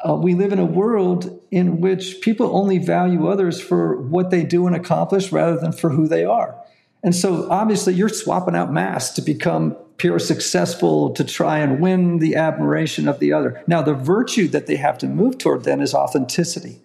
uh, 0.06 0.14
we 0.14 0.34
live 0.34 0.52
in 0.52 0.58
a 0.58 0.64
world 0.64 1.40
in 1.50 1.80
which 1.80 2.20
people 2.20 2.56
only 2.56 2.78
value 2.78 3.26
others 3.26 3.60
for 3.60 4.00
what 4.02 4.30
they 4.30 4.44
do 4.44 4.66
and 4.66 4.76
accomplish 4.76 5.32
rather 5.32 5.58
than 5.58 5.72
for 5.72 5.90
who 5.90 6.06
they 6.06 6.24
are. 6.24 6.56
And 7.02 7.14
so 7.14 7.48
obviously 7.50 7.94
you're 7.94 8.08
swapping 8.08 8.54
out 8.54 8.72
masks 8.72 9.14
to 9.16 9.22
become 9.22 9.76
pure 9.96 10.18
successful 10.18 11.10
to 11.10 11.24
try 11.24 11.58
and 11.58 11.80
win 11.80 12.18
the 12.18 12.34
admiration 12.34 13.06
of 13.08 13.20
the 13.20 13.32
other. 13.32 13.62
Now, 13.66 13.82
the 13.82 13.94
virtue 13.94 14.48
that 14.48 14.66
they 14.66 14.76
have 14.76 14.98
to 14.98 15.06
move 15.06 15.38
toward 15.38 15.64
then 15.64 15.80
is 15.80 15.94
authenticity. 15.94 16.80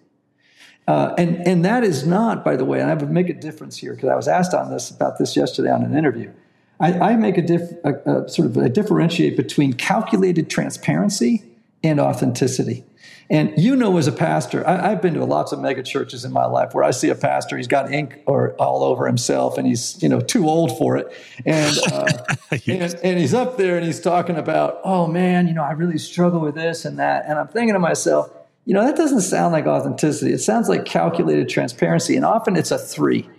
Uh, 0.86 1.14
and, 1.18 1.46
and 1.46 1.64
that 1.64 1.84
is 1.84 2.06
not, 2.06 2.44
by 2.44 2.56
the 2.56 2.64
way, 2.64 2.80
and 2.80 2.90
I 2.90 2.94
would 2.94 3.10
make 3.10 3.28
a 3.28 3.34
difference 3.34 3.76
here 3.76 3.94
because 3.94 4.08
I 4.08 4.16
was 4.16 4.28
asked 4.28 4.54
on 4.54 4.70
this 4.70 4.90
about 4.90 5.18
this 5.18 5.36
yesterday 5.36 5.70
on 5.70 5.82
an 5.82 5.96
interview. 5.96 6.32
I, 6.78 7.12
I 7.12 7.16
make 7.16 7.36
a, 7.36 7.68
a, 7.84 8.22
a 8.22 8.28
sort 8.28 8.48
of 8.48 8.56
a 8.56 8.68
differentiate 8.68 9.36
between 9.36 9.74
calculated 9.74 10.48
transparency 10.48 11.44
and 11.82 12.00
authenticity. 12.00 12.84
And 13.30 13.52
you 13.56 13.76
know, 13.76 13.96
as 13.96 14.08
a 14.08 14.12
pastor, 14.12 14.66
I, 14.66 14.88
have 14.88 15.00
been 15.00 15.14
to 15.14 15.24
lots 15.24 15.52
of 15.52 15.60
mega 15.60 15.84
churches 15.84 16.24
in 16.24 16.32
my 16.32 16.46
life 16.46 16.74
where 16.74 16.82
I 16.82 16.90
see 16.90 17.10
a 17.10 17.14
pastor, 17.14 17.56
he's 17.56 17.68
got 17.68 17.92
ink 17.92 18.20
or 18.26 18.54
all 18.54 18.82
over 18.82 19.06
himself, 19.06 19.56
and 19.56 19.68
he's 19.68 20.02
you 20.02 20.08
know 20.08 20.20
too 20.20 20.48
old 20.48 20.76
for 20.76 20.96
it, 20.96 21.12
and, 21.46 21.78
uh, 21.92 22.06
yes. 22.64 22.94
and 22.94 23.04
and 23.04 23.18
he's 23.20 23.32
up 23.32 23.56
there 23.56 23.76
and 23.76 23.86
he's 23.86 24.00
talking 24.00 24.36
about, 24.36 24.80
oh 24.82 25.06
man, 25.06 25.46
you 25.46 25.54
know, 25.54 25.62
I 25.62 25.72
really 25.72 25.98
struggle 25.98 26.40
with 26.40 26.56
this 26.56 26.84
and 26.84 26.98
that, 26.98 27.24
and 27.26 27.38
I'm 27.38 27.46
thinking 27.46 27.74
to 27.74 27.78
myself, 27.78 28.30
you 28.64 28.74
know, 28.74 28.84
that 28.84 28.96
doesn't 28.96 29.20
sound 29.20 29.52
like 29.52 29.66
authenticity. 29.66 30.32
It 30.32 30.40
sounds 30.40 30.68
like 30.68 30.84
calculated 30.84 31.48
transparency, 31.48 32.16
and 32.16 32.24
often 32.24 32.56
it's 32.56 32.72
a 32.72 32.78
three. 32.78 33.30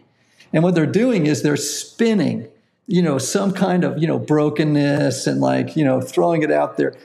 And 0.53 0.63
what 0.63 0.73
they're 0.73 0.85
doing 0.85 1.25
is 1.25 1.43
they're 1.43 1.57
spinning, 1.57 2.47
you 2.87 3.01
know, 3.01 3.17
some 3.17 3.51
kind 3.51 3.83
of 3.83 4.01
you 4.01 4.07
know 4.07 4.19
brokenness 4.19 5.27
and 5.27 5.41
like 5.41 5.75
you 5.75 5.83
know 5.83 5.99
throwing 5.99 6.43
it 6.43 6.51
out 6.51 6.77
there 6.77 6.95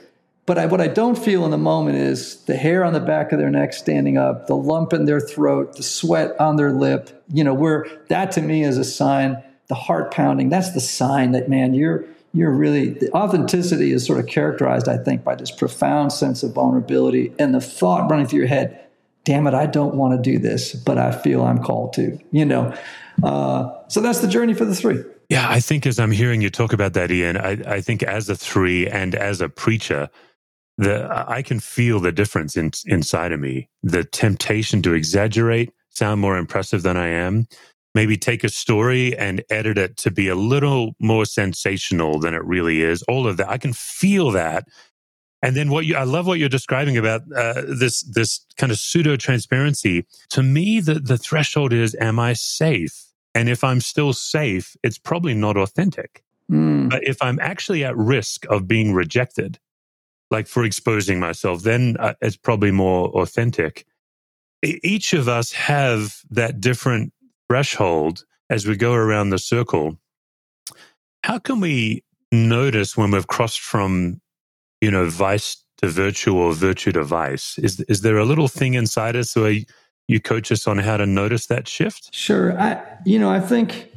but 0.47 0.57
I, 0.57 0.65
what 0.65 0.79
I 0.79 0.87
don't 0.87 1.17
feel 1.17 1.43
in 1.43 1.51
the 1.51 1.57
moment 1.57 1.97
is 1.97 2.37
the 2.45 2.55
hair 2.55 2.85
on 2.85 2.93
the 2.93 3.01
back 3.01 3.33
of 3.33 3.37
their 3.37 3.49
neck 3.49 3.73
standing 3.73 4.17
up, 4.17 4.47
the 4.47 4.55
lump 4.55 4.93
in 4.93 5.03
their 5.03 5.19
throat, 5.19 5.75
the 5.75 5.83
sweat 5.83 6.39
on 6.39 6.55
their 6.55 6.71
lip. 6.71 7.23
You 7.31 7.43
know, 7.43 7.53
where 7.53 7.85
that 8.07 8.31
to 8.31 8.41
me 8.41 8.63
is 8.63 8.77
a 8.77 8.85
sign, 8.85 9.43
the 9.67 9.75
heart 9.75 10.11
pounding. 10.11 10.47
That's 10.47 10.71
the 10.71 10.79
sign 10.79 11.33
that 11.33 11.49
man, 11.49 11.73
you're 11.73 12.05
you're 12.33 12.51
really 12.51 12.91
the 12.91 13.11
authenticity 13.11 13.91
is 13.91 14.05
sort 14.05 14.19
of 14.19 14.27
characterized, 14.27 14.87
I 14.87 14.97
think, 14.97 15.25
by 15.25 15.35
this 15.35 15.51
profound 15.51 16.13
sense 16.13 16.43
of 16.43 16.53
vulnerability 16.53 17.33
and 17.37 17.53
the 17.53 17.61
thought 17.61 18.09
running 18.09 18.25
through 18.25 18.39
your 18.39 18.47
head. 18.47 18.81
Damn 19.25 19.47
it, 19.47 19.53
I 19.53 19.65
don't 19.65 19.95
want 19.95 20.15
to 20.15 20.31
do 20.31 20.39
this, 20.39 20.73
but 20.73 20.97
I 20.97 21.11
feel 21.11 21.43
I'm 21.43 21.61
called 21.61 21.91
to. 21.93 22.17
You 22.31 22.45
know, 22.45 22.73
uh, 23.21 23.69
so 23.89 23.99
that's 23.99 24.21
the 24.21 24.29
journey 24.29 24.53
for 24.53 24.63
the 24.63 24.75
three. 24.75 25.03
Yeah, 25.27 25.45
I 25.49 25.59
think 25.59 25.85
as 25.85 25.99
I'm 25.99 26.11
hearing 26.11 26.39
you 26.39 26.49
talk 26.49 26.71
about 26.71 26.93
that, 26.93 27.11
Ian, 27.11 27.35
I, 27.35 27.51
I 27.67 27.81
think 27.81 28.01
as 28.01 28.29
a 28.29 28.35
three 28.35 28.87
and 28.87 29.13
as 29.13 29.41
a 29.41 29.49
preacher, 29.49 30.09
the 30.77 31.25
I 31.27 31.41
can 31.41 31.59
feel 31.59 31.99
the 31.99 32.11
difference 32.11 32.55
in, 32.55 32.71
inside 32.85 33.31
of 33.31 33.39
me. 33.39 33.69
The 33.83 34.03
temptation 34.03 34.81
to 34.83 34.93
exaggerate, 34.93 35.73
sound 35.89 36.21
more 36.21 36.37
impressive 36.37 36.83
than 36.83 36.97
I 36.97 37.07
am, 37.07 37.47
maybe 37.95 38.15
take 38.15 38.43
a 38.43 38.49
story 38.49 39.17
and 39.17 39.43
edit 39.49 39.77
it 39.77 39.97
to 39.97 40.11
be 40.11 40.27
a 40.27 40.35
little 40.35 40.93
more 40.99 41.25
sensational 41.25 42.19
than 42.19 42.35
it 42.35 42.45
really 42.45 42.81
is. 42.81 43.01
All 43.03 43.27
of 43.27 43.37
that, 43.37 43.49
I 43.49 43.57
can 43.57 43.73
feel 43.73 44.29
that. 44.31 44.67
And 45.41 45.55
then 45.55 45.69
what 45.69 45.85
you, 45.85 45.95
I 45.95 46.03
love 46.03 46.27
what 46.27 46.39
you're 46.39 46.49
describing 46.49 46.97
about 46.97 47.21
uh, 47.35 47.61
this 47.67 48.01
this 48.01 48.45
kind 48.57 48.71
of 48.71 48.79
pseudo 48.79 49.15
transparency. 49.15 50.05
To 50.29 50.43
me, 50.43 50.79
the 50.79 50.95
the 50.95 51.17
threshold 51.17 51.73
is: 51.73 51.95
Am 51.99 52.19
I 52.19 52.33
safe? 52.33 53.05
And 53.35 53.49
if 53.49 53.63
I'm 53.63 53.81
still 53.81 54.13
safe, 54.13 54.75
it's 54.83 54.97
probably 54.97 55.35
not 55.35 55.57
authentic. 55.57 56.23
Mm. 56.51 56.89
But 56.89 57.03
if 57.03 57.21
I'm 57.21 57.39
actually 57.39 57.83
at 57.83 57.95
risk 57.95 58.45
of 58.49 58.67
being 58.67 58.93
rejected, 58.93 59.59
like 60.29 60.47
for 60.47 60.63
exposing 60.63 61.19
myself, 61.19 61.63
then 61.63 61.95
uh, 61.99 62.13
it's 62.21 62.37
probably 62.37 62.71
more 62.71 63.09
authentic. 63.09 63.85
Each 64.63 65.13
of 65.13 65.27
us 65.27 65.51
have 65.53 66.21
that 66.29 66.59
different 66.59 67.13
threshold 67.47 68.25
as 68.49 68.65
we 68.65 68.75
go 68.75 68.93
around 68.93 69.29
the 69.29 69.39
circle. 69.39 69.97
How 71.23 71.39
can 71.39 71.59
we 71.59 72.03
notice 72.31 72.97
when 72.97 73.11
we've 73.11 73.27
crossed 73.27 73.59
from, 73.59 74.19
you 74.81 74.91
know, 74.91 75.09
vice 75.09 75.63
to 75.77 75.87
virtue 75.87 76.35
or 76.35 76.53
virtue 76.53 76.91
to 76.93 77.03
vice? 77.03 77.57
Is 77.59 77.79
is 77.81 78.01
there 78.01 78.17
a 78.17 78.25
little 78.25 78.47
thing 78.47 78.73
inside 78.73 79.15
us 79.15 79.35
where 79.35 79.59
you 80.07 80.19
coach 80.19 80.51
us 80.51 80.67
on 80.67 80.77
how 80.77 80.97
to 80.97 81.05
notice 81.05 81.47
that 81.47 81.67
shift? 81.67 82.13
Sure. 82.13 82.59
I, 82.59 82.81
you 83.05 83.19
know, 83.19 83.29
I 83.29 83.39
think, 83.39 83.91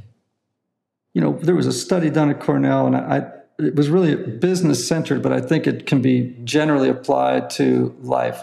you 1.15 1.21
know, 1.21 1.39
there 1.41 1.55
was 1.55 1.67
a 1.67 1.73
study 1.73 2.11
done 2.11 2.31
at 2.31 2.41
Cornell, 2.41 2.87
and 2.87 2.97
I, 2.97 3.31
it 3.65 3.77
was 3.77 3.89
really 3.89 4.15
business 4.15 4.87
centered, 4.87 5.23
but 5.23 5.33
I 5.33 5.41
think 5.41 5.67
it 5.67 5.87
can 5.87 6.03
be 6.03 6.35
generally 6.45 6.89
applied 6.89 7.51
to 7.51 7.95
life. 8.03 8.43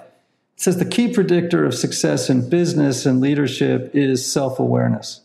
It 0.56 0.62
says 0.62 0.78
the 0.78 0.86
key 0.86 1.14
predictor 1.14 1.66
of 1.66 1.74
success 1.74 2.30
in 2.30 2.50
business 2.50 3.06
and 3.06 3.22
leadership 3.22 3.92
is 3.94 4.30
self 4.30 4.60
awareness. 4.60 5.22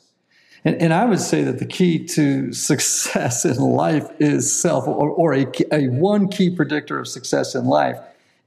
And, 0.64 0.76
and, 0.76 0.92
I 0.92 1.06
would 1.06 1.18
say 1.18 1.42
that 1.42 1.58
the 1.58 1.66
key 1.66 2.04
to 2.06 2.52
success 2.52 3.44
in 3.44 3.56
life 3.56 4.08
is 4.20 4.52
self, 4.52 4.87
or, 4.87 5.11
or 5.11 5.34
a, 5.34 5.46
a 5.72 5.88
one 5.88 6.28
key 6.28 6.54
predictor 6.54 7.00
of 7.00 7.08
success 7.08 7.54
in 7.54 7.64
life 7.64 7.99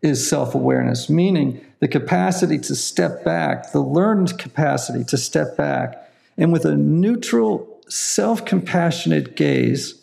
is 0.01 0.27
self 0.27 0.55
awareness, 0.55 1.09
meaning 1.09 1.65
the 1.79 1.87
capacity 1.87 2.57
to 2.59 2.75
step 2.75 3.23
back, 3.25 3.71
the 3.71 3.81
learned 3.81 4.37
capacity 4.37 5.03
to 5.05 5.17
step 5.17 5.57
back, 5.57 6.09
and 6.37 6.53
with 6.53 6.65
a 6.65 6.75
neutral, 6.75 7.81
self 7.89 8.45
compassionate 8.45 9.35
gaze, 9.35 9.95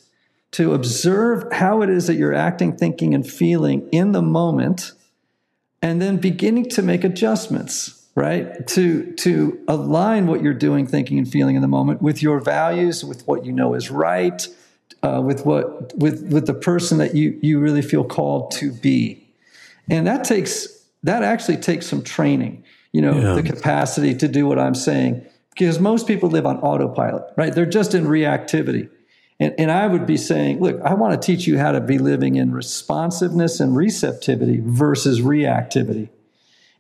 to 0.53 0.75
observe 0.75 1.51
how 1.53 1.83
it 1.83 1.91
is 1.91 2.07
that 2.07 2.15
you're 2.15 2.35
acting, 2.35 2.77
thinking, 2.77 3.15
and 3.15 3.29
feeling 3.29 3.89
in 3.91 4.13
the 4.13 4.23
moment, 4.23 4.93
and 5.81 6.01
then 6.01 6.19
beginning 6.19 6.69
to 6.71 6.83
make 6.83 7.05
adjustments, 7.05 8.07
right? 8.15 8.67
To, 8.69 9.13
to 9.15 9.59
align 9.67 10.27
what 10.27 10.43
you're 10.43 10.55
doing, 10.55 10.87
thinking, 10.87 11.19
and 11.19 11.29
feeling 11.29 11.57
in 11.57 11.63
the 11.63 11.69
moment 11.69 12.03
with 12.03 12.23
your 12.23 12.39
values, 12.39 13.05
with 13.05 13.27
what 13.27 13.45
you 13.45 13.53
know 13.53 13.75
is 13.75 13.91
right, 13.91 14.47
uh, 15.03 15.21
with 15.25 15.45
what 15.45 15.97
with 15.97 16.23
with 16.31 16.47
the 16.47 16.55
person 16.55 16.99
that 16.99 17.15
you 17.15 17.39
you 17.43 17.59
really 17.59 17.83
feel 17.83 18.05
called 18.05 18.53
to 18.53 18.73
be. 18.73 19.27
And 19.89 20.07
that 20.07 20.25
takes 20.25 20.69
that 21.03 21.23
actually 21.23 21.57
takes 21.57 21.87
some 21.87 22.03
training, 22.03 22.63
you 22.93 23.01
know, 23.01 23.19
yeah. 23.19 23.33
the 23.35 23.43
capacity 23.43 24.15
to 24.15 24.29
do 24.29 24.47
what 24.47 24.59
I'm 24.59 24.75
saying. 24.75 25.27
Because 25.51 25.81
most 25.81 26.07
people 26.07 26.31
live 26.31 26.47
on 26.47 26.59
autopilot, 26.59 27.25
right? 27.37 27.55
They're 27.55 27.67
just 27.67 27.95
in 27.95 28.05
reactivity. 28.05 28.89
And, 29.43 29.55
and 29.59 29.73
I 29.73 29.89
would 29.89 30.07
be 30.07 30.17
saying, 30.17 30.61
look, 30.61 30.81
I 30.83 30.95
want 30.95 31.21
to 31.21 31.27
teach 31.27 31.49
you 31.49 31.59
how 31.59 31.73
to 31.73 31.81
be 31.81 31.99
living 31.99 32.37
in 32.37 32.53
responsiveness 32.53 33.59
and 33.59 33.77
receptivity 33.77 34.61
versus 34.65 35.21
reactivity. 35.21 36.11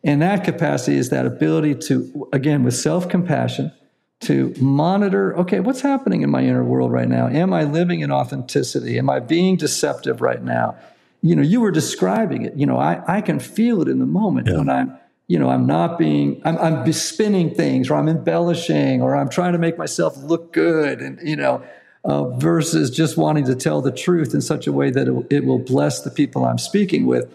And 0.04 0.22
that 0.22 0.44
capacity 0.44 0.96
is 0.96 1.10
that 1.10 1.26
ability 1.26 1.74
to, 1.88 2.28
again, 2.32 2.62
with 2.62 2.74
self 2.74 3.08
compassion, 3.08 3.72
to 4.20 4.54
monitor 4.60 5.36
okay, 5.38 5.58
what's 5.58 5.80
happening 5.80 6.22
in 6.22 6.30
my 6.30 6.42
inner 6.42 6.62
world 6.62 6.92
right 6.92 7.08
now? 7.08 7.26
Am 7.26 7.52
I 7.52 7.64
living 7.64 7.98
in 7.98 8.12
authenticity? 8.12 8.96
Am 8.96 9.10
I 9.10 9.18
being 9.18 9.56
deceptive 9.56 10.20
right 10.20 10.40
now? 10.40 10.76
You 11.20 11.34
know, 11.34 11.42
you 11.42 11.60
were 11.60 11.72
describing 11.72 12.42
it. 12.42 12.54
You 12.54 12.66
know, 12.66 12.78
I, 12.78 13.02
I 13.08 13.22
can 13.22 13.40
feel 13.40 13.82
it 13.82 13.88
in 13.88 13.98
the 13.98 14.06
moment 14.06 14.46
yeah. 14.46 14.58
when 14.58 14.70
I'm, 14.70 14.96
you 15.26 15.40
know, 15.40 15.48
I'm 15.48 15.66
not 15.66 15.98
being, 15.98 16.40
I'm, 16.44 16.56
I'm 16.58 16.92
spinning 16.92 17.56
things 17.56 17.90
or 17.90 17.96
I'm 17.96 18.08
embellishing 18.08 19.02
or 19.02 19.16
I'm 19.16 19.28
trying 19.28 19.54
to 19.54 19.58
make 19.58 19.78
myself 19.78 20.16
look 20.16 20.52
good. 20.52 21.00
And, 21.00 21.18
you 21.28 21.34
know, 21.34 21.64
uh, 22.04 22.24
versus 22.30 22.90
just 22.90 23.16
wanting 23.16 23.44
to 23.44 23.54
tell 23.54 23.80
the 23.80 23.92
truth 23.92 24.34
in 24.34 24.40
such 24.40 24.66
a 24.66 24.72
way 24.72 24.90
that 24.90 25.08
it, 25.08 25.26
it 25.30 25.44
will 25.44 25.58
bless 25.58 26.02
the 26.02 26.10
people 26.10 26.44
I'm 26.44 26.58
speaking 26.58 27.06
with. 27.06 27.28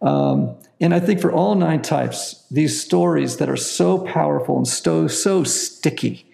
Um, 0.00 0.56
and 0.80 0.94
I 0.94 1.00
think 1.00 1.20
for 1.20 1.32
all 1.32 1.54
nine 1.54 1.82
types, 1.82 2.44
these 2.50 2.80
stories 2.80 3.36
that 3.36 3.48
are 3.48 3.56
so 3.56 3.98
powerful 3.98 4.56
and 4.56 4.66
so 4.66 5.06
so 5.06 5.44
sticky, 5.44 6.26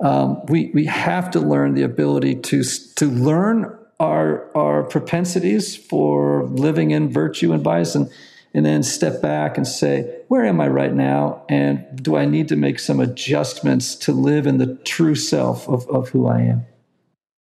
um, 0.00 0.44
we 0.46 0.70
we 0.74 0.84
have 0.84 1.30
to 1.30 1.40
learn 1.40 1.74
the 1.74 1.82
ability 1.82 2.36
to 2.36 2.62
to 2.96 3.06
learn 3.06 3.74
our 3.98 4.54
our 4.54 4.82
propensities 4.82 5.74
for 5.76 6.44
living 6.44 6.90
in 6.90 7.10
virtue 7.10 7.52
and 7.52 7.62
vice, 7.62 7.94
and 7.94 8.10
and 8.52 8.66
then 8.66 8.82
step 8.82 9.22
back 9.22 9.56
and 9.56 9.66
say, 9.66 10.20
where 10.28 10.44
am 10.44 10.60
I 10.60 10.68
right 10.68 10.92
now, 10.92 11.42
and 11.48 11.84
do 12.02 12.16
I 12.16 12.26
need 12.26 12.48
to 12.48 12.56
make 12.56 12.78
some 12.78 13.00
adjustments 13.00 13.94
to 13.96 14.12
live 14.12 14.46
in 14.46 14.58
the 14.58 14.74
true 14.84 15.14
self 15.14 15.68
of 15.68 15.88
of 15.88 16.10
who 16.10 16.26
I 16.26 16.40
am. 16.40 16.66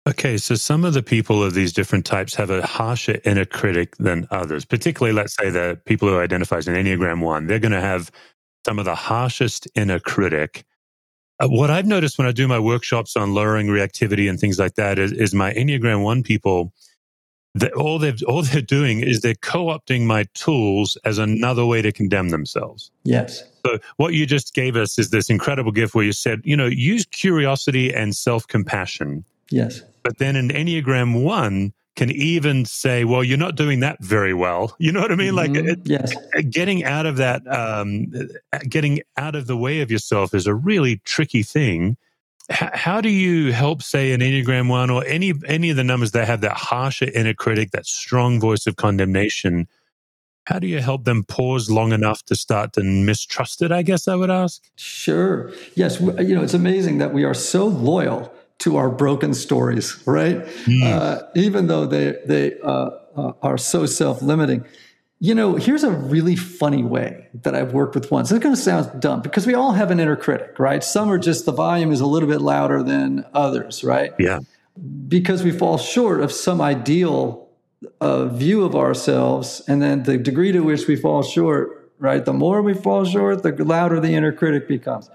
Okay, 0.07 0.37
so 0.37 0.55
some 0.55 0.83
of 0.83 0.93
the 0.93 1.03
people 1.03 1.43
of 1.43 1.53
these 1.53 1.71
different 1.71 2.05
types 2.05 2.33
have 2.33 2.49
a 2.49 2.65
harsher 2.65 3.19
inner 3.23 3.45
critic 3.45 3.95
than 3.97 4.27
others. 4.31 4.65
Particularly, 4.65 5.13
let's 5.13 5.35
say 5.35 5.51
the 5.51 5.79
people 5.85 6.07
who 6.07 6.17
identify 6.17 6.57
as 6.57 6.67
an 6.67 6.73
Enneagram 6.73 7.21
One, 7.21 7.45
they're 7.45 7.59
going 7.59 7.71
to 7.71 7.81
have 7.81 8.11
some 8.65 8.79
of 8.79 8.85
the 8.85 8.95
harshest 8.95 9.67
inner 9.75 9.99
critic. 9.99 10.63
Uh, 11.39 11.47
what 11.49 11.69
I've 11.69 11.85
noticed 11.85 12.17
when 12.17 12.25
I 12.25 12.31
do 12.31 12.47
my 12.47 12.57
workshops 12.57 13.15
on 13.15 13.35
lowering 13.35 13.67
reactivity 13.67 14.27
and 14.27 14.39
things 14.39 14.57
like 14.57 14.73
that 14.75 14.97
is, 14.97 15.11
is 15.11 15.35
my 15.35 15.53
Enneagram 15.53 16.03
One 16.03 16.23
people. 16.23 16.73
That 17.53 17.73
all 17.73 17.99
they're 17.99 18.15
all 18.27 18.43
they're 18.43 18.61
doing 18.61 19.01
is 19.01 19.19
they're 19.19 19.35
co-opting 19.35 20.05
my 20.05 20.25
tools 20.33 20.97
as 21.03 21.17
another 21.17 21.65
way 21.65 21.81
to 21.81 21.91
condemn 21.91 22.29
themselves. 22.29 22.91
Yes. 23.03 23.43
So 23.65 23.77
what 23.97 24.13
you 24.13 24.25
just 24.25 24.53
gave 24.53 24.77
us 24.77 24.97
is 24.97 25.09
this 25.09 25.29
incredible 25.29 25.73
gift 25.73 25.93
where 25.93 26.05
you 26.05 26.13
said, 26.13 26.39
you 26.45 26.55
know, 26.55 26.67
use 26.67 27.05
curiosity 27.05 27.93
and 27.93 28.15
self-compassion. 28.15 29.25
Yes 29.49 29.81
but 30.03 30.17
then 30.17 30.35
an 30.35 30.49
Enneagram 30.49 31.23
1, 31.23 31.73
can 31.95 32.09
even 32.11 32.65
say, 32.65 33.03
well, 33.03 33.23
you're 33.23 33.37
not 33.37 33.55
doing 33.55 33.81
that 33.81 34.01
very 34.03 34.33
well. 34.33 34.75
You 34.81 34.91
know 34.91 35.01
what 35.01 35.11
I 35.11 35.15
mean? 35.15 35.35
Mm-hmm. 35.35 35.53
Like, 35.53 35.65
it, 35.65 35.79
yes. 35.85 36.13
getting 36.49 36.83
out 36.83 37.05
of 37.05 37.17
that, 37.17 37.43
um, 37.47 38.07
getting 38.67 39.01
out 39.15 39.35
of 39.35 39.45
the 39.45 39.55
way 39.55 39.81
of 39.81 39.91
yourself 39.91 40.33
is 40.33 40.47
a 40.47 40.55
really 40.55 40.97
tricky 41.05 41.43
thing. 41.43 41.97
H- 42.49 42.69
how 42.73 42.99
do 42.99 43.09
you 43.09 43.53
help, 43.53 43.83
say, 43.83 44.11
an 44.11 44.21
Enneagram 44.21 44.69
one 44.69 44.89
or 44.89 45.05
any 45.05 45.33
any 45.45 45.69
of 45.69 45.77
the 45.77 45.83
numbers 45.83 46.11
that 46.11 46.25
have 46.25 46.41
that 46.41 46.57
harsher 46.57 47.09
inner 47.13 47.35
critic, 47.35 47.71
that 47.71 47.85
strong 47.85 48.39
voice 48.39 48.65
of 48.65 48.75
condemnation? 48.75 49.67
How 50.45 50.57
do 50.57 50.67
you 50.67 50.81
help 50.81 51.05
them 51.05 51.23
pause 51.23 51.69
long 51.69 51.93
enough 51.93 52.23
to 52.23 52.35
start 52.35 52.73
to 52.73 52.83
mistrust 52.83 53.61
it? 53.61 53.71
I 53.71 53.83
guess 53.83 54.07
I 54.07 54.15
would 54.15 54.31
ask. 54.31 54.63
Sure. 54.75 55.51
Yes. 55.75 56.01
You 56.01 56.35
know, 56.35 56.41
it's 56.41 56.55
amazing 56.55 56.97
that 56.97 57.13
we 57.13 57.23
are 57.23 57.35
so 57.35 57.67
loyal 57.67 58.33
to 58.61 58.77
our 58.77 58.89
broken 58.89 59.33
stories, 59.33 60.01
right? 60.05 60.45
Mm. 60.65 60.83
Uh, 60.83 61.23
even 61.35 61.67
though 61.67 61.85
they 61.85 62.17
they 62.25 62.59
uh, 62.59 62.91
uh, 63.15 63.33
are 63.41 63.57
so 63.57 63.85
self 63.85 64.21
limiting. 64.21 64.65
You 65.19 65.35
know, 65.35 65.55
here's 65.55 65.83
a 65.83 65.91
really 65.91 66.35
funny 66.35 66.83
way 66.83 67.27
that 67.43 67.53
I've 67.53 67.73
worked 67.73 67.93
with 67.93 68.09
ones. 68.09 68.31
It's 68.31 68.43
going 68.43 68.55
to 68.55 68.61
sound 68.61 69.01
dumb 69.01 69.21
because 69.21 69.45
we 69.45 69.53
all 69.53 69.73
have 69.73 69.91
an 69.91 69.99
inner 69.99 70.15
critic, 70.15 70.57
right? 70.57 70.83
Some 70.83 71.11
are 71.11 71.19
just 71.19 71.45
the 71.45 71.51
volume 71.51 71.91
is 71.91 72.01
a 72.01 72.07
little 72.07 72.27
bit 72.27 72.41
louder 72.41 72.81
than 72.81 73.23
others, 73.33 73.83
right? 73.83 74.13
Yeah. 74.17 74.39
Because 75.07 75.43
we 75.43 75.51
fall 75.51 75.77
short 75.77 76.21
of 76.21 76.31
some 76.31 76.59
ideal 76.59 77.49
uh, 77.99 78.25
view 78.25 78.63
of 78.63 78.75
ourselves, 78.75 79.61
and 79.67 79.79
then 79.81 80.03
the 80.03 80.17
degree 80.17 80.51
to 80.51 80.61
which 80.61 80.87
we 80.87 80.95
fall 80.95 81.21
short, 81.21 81.91
right? 81.99 82.25
The 82.25 82.33
more 82.33 82.63
we 82.63 82.73
fall 82.73 83.05
short, 83.05 83.43
the 83.43 83.51
louder 83.63 83.99
the 83.99 84.15
inner 84.15 84.31
critic 84.31 84.67
becomes. 84.67 85.09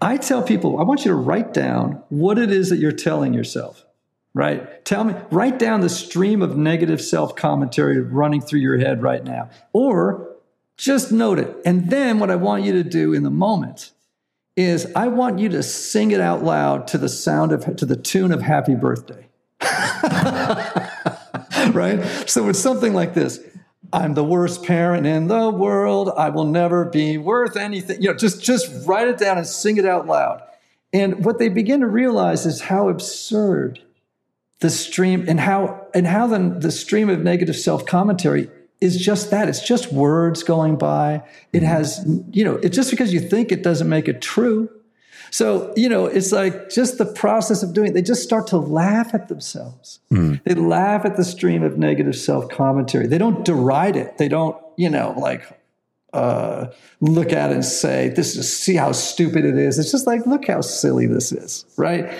I 0.00 0.16
tell 0.16 0.42
people, 0.42 0.78
I 0.78 0.82
want 0.82 1.04
you 1.04 1.10
to 1.10 1.16
write 1.16 1.52
down 1.52 2.02
what 2.08 2.38
it 2.38 2.50
is 2.50 2.70
that 2.70 2.78
you're 2.78 2.92
telling 2.92 3.34
yourself, 3.34 3.84
right? 4.32 4.84
Tell 4.84 5.04
me, 5.04 5.14
write 5.30 5.58
down 5.58 5.80
the 5.80 5.88
stream 5.88 6.40
of 6.40 6.56
negative 6.56 7.00
self 7.00 7.36
commentary 7.36 8.00
running 8.00 8.40
through 8.40 8.60
your 8.60 8.78
head 8.78 9.02
right 9.02 9.22
now, 9.22 9.50
or 9.72 10.30
just 10.76 11.12
note 11.12 11.38
it. 11.38 11.54
And 11.66 11.90
then 11.90 12.18
what 12.18 12.30
I 12.30 12.36
want 12.36 12.64
you 12.64 12.72
to 12.72 12.84
do 12.84 13.12
in 13.12 13.22
the 13.22 13.30
moment 13.30 13.92
is 14.56 14.90
I 14.96 15.08
want 15.08 15.38
you 15.38 15.50
to 15.50 15.62
sing 15.62 16.10
it 16.10 16.20
out 16.20 16.42
loud 16.42 16.86
to 16.88 16.98
the 16.98 17.08
sound 17.08 17.52
of, 17.52 17.76
to 17.76 17.84
the 17.84 17.96
tune 17.96 18.32
of 18.32 18.40
happy 18.40 18.74
birthday. 18.74 19.26
right? 21.72 22.00
So 22.26 22.48
it's 22.48 22.58
something 22.58 22.94
like 22.94 23.14
this. 23.14 23.38
I'm 23.92 24.14
the 24.14 24.24
worst 24.24 24.62
parent 24.64 25.06
in 25.06 25.26
the 25.26 25.50
world. 25.50 26.10
I 26.16 26.28
will 26.30 26.44
never 26.44 26.84
be 26.84 27.18
worth 27.18 27.56
anything. 27.56 28.00
You 28.00 28.10
know, 28.10 28.16
just 28.16 28.42
just 28.42 28.86
write 28.86 29.08
it 29.08 29.18
down 29.18 29.38
and 29.38 29.46
sing 29.46 29.76
it 29.76 29.84
out 29.84 30.06
loud. 30.06 30.42
And 30.92 31.24
what 31.24 31.38
they 31.38 31.48
begin 31.48 31.80
to 31.80 31.86
realize 31.86 32.46
is 32.46 32.62
how 32.62 32.88
absurd 32.88 33.80
the 34.60 34.70
stream 34.70 35.24
and 35.28 35.40
how 35.40 35.86
and 35.94 36.06
how 36.06 36.26
the, 36.26 36.38
the 36.38 36.70
stream 36.70 37.08
of 37.08 37.20
negative 37.20 37.56
self-commentary 37.56 38.48
is 38.80 38.96
just 38.96 39.30
that. 39.30 39.48
It's 39.48 39.66
just 39.66 39.92
words 39.92 40.42
going 40.42 40.76
by. 40.76 41.22
It 41.52 41.58
mm-hmm. 41.58 41.66
has, 41.66 42.04
you 42.30 42.44
know, 42.44 42.54
it's 42.56 42.76
just 42.76 42.90
because 42.90 43.12
you 43.12 43.20
think 43.20 43.52
it 43.52 43.62
doesn't 43.62 43.88
make 43.88 44.08
it 44.08 44.22
true. 44.22 44.70
So, 45.30 45.72
you 45.76 45.88
know, 45.88 46.06
it's 46.06 46.32
like 46.32 46.70
just 46.70 46.98
the 46.98 47.06
process 47.06 47.62
of 47.62 47.72
doing 47.72 47.88
it, 47.88 47.94
they 47.94 48.02
just 48.02 48.22
start 48.22 48.46
to 48.48 48.58
laugh 48.58 49.14
at 49.14 49.28
themselves. 49.28 50.00
Mm. 50.10 50.42
They 50.44 50.54
laugh 50.54 51.04
at 51.04 51.16
the 51.16 51.24
stream 51.24 51.62
of 51.62 51.78
negative 51.78 52.16
self 52.16 52.48
commentary. 52.48 53.06
They 53.06 53.18
don't 53.18 53.44
deride 53.44 53.96
it. 53.96 54.18
They 54.18 54.28
don't, 54.28 54.56
you 54.76 54.90
know, 54.90 55.14
like 55.16 55.44
uh, 56.12 56.66
look 57.00 57.32
at 57.32 57.50
it 57.50 57.54
and 57.54 57.64
say, 57.64 58.08
this 58.08 58.36
is, 58.36 58.52
see 58.52 58.74
how 58.74 58.92
stupid 58.92 59.44
it 59.44 59.56
is. 59.56 59.78
It's 59.78 59.92
just 59.92 60.06
like, 60.06 60.26
look 60.26 60.46
how 60.46 60.60
silly 60.60 61.06
this 61.06 61.32
is, 61.32 61.64
right? 61.76 62.12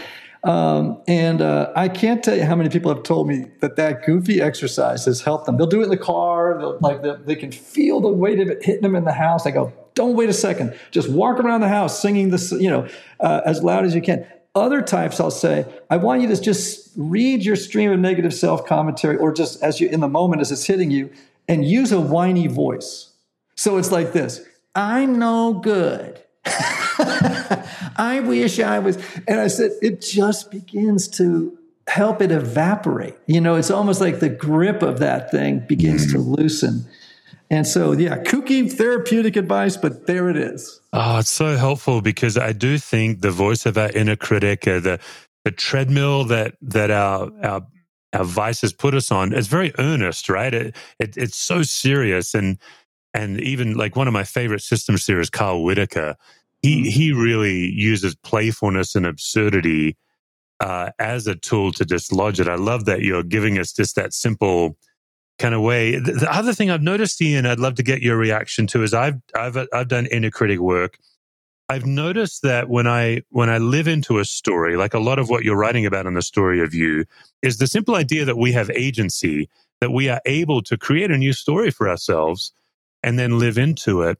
Um, 0.43 1.03
and 1.07 1.43
uh, 1.43 1.71
I 1.77 1.89
can't 1.89 2.23
tell 2.23 2.37
you 2.37 2.45
how 2.45 2.57
many 2.57 2.71
people 2.71 2.95
have 2.95 3.03
told 3.03 3.29
me 3.29 3.47
that 3.61 3.77
that 3.77 4.07
goofy 4.07 4.41
exercise 4.41 5.05
has 5.05 5.21
helped 5.21 5.47
them. 5.47 5.59
They'll 5.59 5.67
do 5.67 5.81
it 5.81 5.85
in 5.85 5.91
the 5.91 5.99
car. 5.99 6.79
like 6.81 7.03
they 7.27 7.37
can 7.37 7.53
feel 7.53 8.01
the 8.01 8.09
weight 8.09 8.41
of 8.41 8.49
it 8.49 8.65
hitting 8.65 8.83
them 8.83 8.95
in 8.95 9.05
the 9.05 9.13
house. 9.13 9.45
They 9.45 9.51
go, 9.51 9.73
don't 9.95 10.17
wait 10.17 10.29
a 10.29 10.33
second. 10.33 10.79
Just 10.91 11.09
walk 11.09 11.41
around 11.41 11.61
the 11.61 11.69
house 11.69 12.01
singing 12.01 12.31
this, 12.31 12.53
you 12.53 12.71
know, 12.71 12.89
uh, 13.19 13.41
as 13.45 13.63
loud 13.63 13.85
as 13.85 13.95
you 13.95 14.03
can. 14.03 14.27
Other 14.55 14.83
types, 14.83 15.21
I'll 15.21 15.31
say, 15.31 15.65
I 15.91 15.97
want 15.97 16.23
you 16.23 16.29
to 16.29 16.41
just 16.41 16.91
read 16.97 17.45
your 17.45 17.57
stream 17.57 17.93
of 17.93 18.01
negative 18.01 18.35
self 18.35 18.67
commentary, 18.67 19.17
or 19.17 19.33
just 19.33 19.63
as 19.63 19.81
you 19.81 19.89
in 19.89 20.01
the 20.01 20.09
moment 20.09 20.41
as 20.41 20.51
it's 20.51 20.65
hitting 20.65 20.91
you, 20.91 21.11
and 21.49 21.65
use 21.65 21.93
a 21.93 22.01
whiny 22.01 22.49
voice. 22.49 23.13
So 23.55 23.77
it's 23.77 23.93
like 23.93 24.13
this: 24.13 24.45
I'm 24.75 25.19
no 25.19 25.55
good. 25.55 26.21
I 26.45 28.23
wish 28.25 28.59
I 28.59 28.79
was. 28.79 28.97
And 29.29 29.41
I 29.41 29.49
said, 29.49 29.73
it 29.83 30.01
just 30.01 30.51
begins 30.51 31.09
to 31.09 31.57
help 31.87 32.23
it 32.23 32.31
evaporate. 32.31 33.17
You 33.27 33.41
know, 33.41 33.57
it's 33.57 33.71
almost 33.71 34.01
like 34.01 34.21
the 34.21 34.29
grip 34.29 34.83
of 34.83 35.01
that 35.01 35.31
thing 35.31 35.61
begins 35.61 36.11
to 36.13 36.19
mm. 36.19 36.39
loosen. 36.39 36.87
And 37.51 37.67
so, 37.67 37.93
yeah, 37.93 38.19
kooky 38.19 38.73
therapeutic 38.73 39.35
advice, 39.35 39.77
but 39.77 40.07
there 40.07 40.31
it 40.31 40.37
is. 40.37 40.81
Oh, 40.93 41.19
it's 41.19 41.31
so 41.31 41.57
helpful 41.57 42.01
because 42.01 42.39
I 42.39 42.53
do 42.53 42.79
think 42.79 43.21
the 43.21 43.33
voice 43.33 43.67
of 43.67 43.77
our 43.77 43.91
inner 43.91 44.17
critic, 44.17 44.69
uh, 44.69 44.79
the 44.79 45.01
the 45.45 45.51
treadmill 45.51 46.25
that 46.25 46.55
that 46.63 46.93
our 46.93 47.31
our 47.43 47.67
our 48.13 48.25
vices 48.25 48.73
put 48.73 48.95
us 48.95 49.11
on, 49.11 49.33
is 49.33 49.49
very 49.49 49.73
earnest, 49.79 50.29
right? 50.29 50.55
It, 50.55 50.77
it 51.01 51.17
it's 51.17 51.37
so 51.37 51.63
serious, 51.63 52.35
and 52.35 52.57
and 53.15 53.41
even 53.41 53.75
like 53.75 53.97
one 53.97 54.07
of 54.07 54.13
my 54.15 54.25
favorite 54.25 54.63
systems 54.63 55.05
theorists, 55.05 55.31
Carl 55.31 55.65
Whitaker, 55.65 56.15
he 56.63 56.83
mm. 56.83 56.87
he 56.87 57.13
really 57.13 57.69
uses 57.71 58.15
playfulness 58.15 58.95
and 58.95 59.05
absurdity 59.05 59.97
uh, 60.61 60.91
as 61.01 61.27
a 61.27 61.35
tool 61.35 61.73
to 61.73 61.85
dislodge 61.85 62.39
it. 62.39 62.49
I 62.49 62.55
love 62.55 62.85
that 62.85 63.01
you're 63.01 63.25
giving 63.25 63.59
us 63.59 63.73
just 63.73 63.97
that 63.97 64.13
simple 64.13 64.77
kind 65.41 65.55
of 65.55 65.63
way. 65.63 65.99
The, 65.99 66.13
the, 66.13 66.33
other 66.33 66.53
thing 66.53 66.71
I've 66.71 66.83
noticed, 66.83 67.21
Ian, 67.21 67.47
I'd 67.47 67.59
love 67.59 67.75
to 67.77 67.83
get 67.83 68.03
your 68.03 68.17
reaction 68.17 68.69
to 68.69 68.85
is 68.85 68.95
I've 68.95 69.17
I've 69.35 69.57
I've 69.73 69.89
done 69.89 70.07
inner 70.07 70.31
critic 70.31 70.61
work. 70.61 70.99
I've 71.69 71.87
noticed 71.87 72.43
that 72.43 72.69
when 72.69 72.87
I 72.87 73.23
when 73.31 73.51
I 73.51 73.59
live 73.59 73.89
into 73.89 74.19
a 74.19 74.25
story, 74.25 74.77
like 74.77 74.95
a 74.95 75.01
lot 75.01 75.19
of 75.19 75.29
what 75.29 75.43
you're 75.43 75.57
writing 75.57 75.87
about 75.87 76.07
in 76.07 76.15
the 76.15 76.23
story 76.23 76.61
of 76.61 76.75
you, 76.75 77.05
is 77.43 77.59
the 77.59 77.67
simple 77.67 77.97
idea 77.97 78.25
that 78.25 78.37
we 78.37 78.53
have 78.53 78.71
agency, 78.71 79.49
that 79.81 79.91
we 79.91 80.09
are 80.09 80.21
able 80.27 80.63
to 80.63 80.77
create 80.77 81.11
a 81.11 81.19
new 81.19 81.33
story 81.33 81.71
for 81.71 81.89
ourselves 81.89 82.53
and 83.03 83.19
then 83.19 83.39
live 83.39 83.57
into 83.57 84.03
it. 84.03 84.19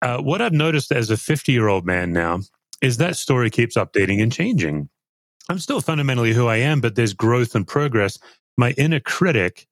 Uh, 0.00 0.18
what 0.18 0.40
I've 0.40 0.52
noticed 0.52 0.92
as 0.92 1.10
a 1.10 1.16
50 1.16 1.52
year 1.52 1.68
old 1.68 1.84
man 1.84 2.12
now 2.12 2.40
is 2.80 2.96
that 2.96 3.16
story 3.16 3.50
keeps 3.50 3.76
updating 3.76 4.22
and 4.22 4.32
changing. 4.32 4.88
I'm 5.48 5.58
still 5.58 5.80
fundamentally 5.80 6.32
who 6.32 6.46
I 6.46 6.56
am, 6.56 6.80
but 6.80 6.94
there's 6.94 7.14
growth 7.14 7.54
and 7.54 7.66
progress. 7.66 8.18
My 8.56 8.72
inner 8.72 9.00
critic 9.00 9.66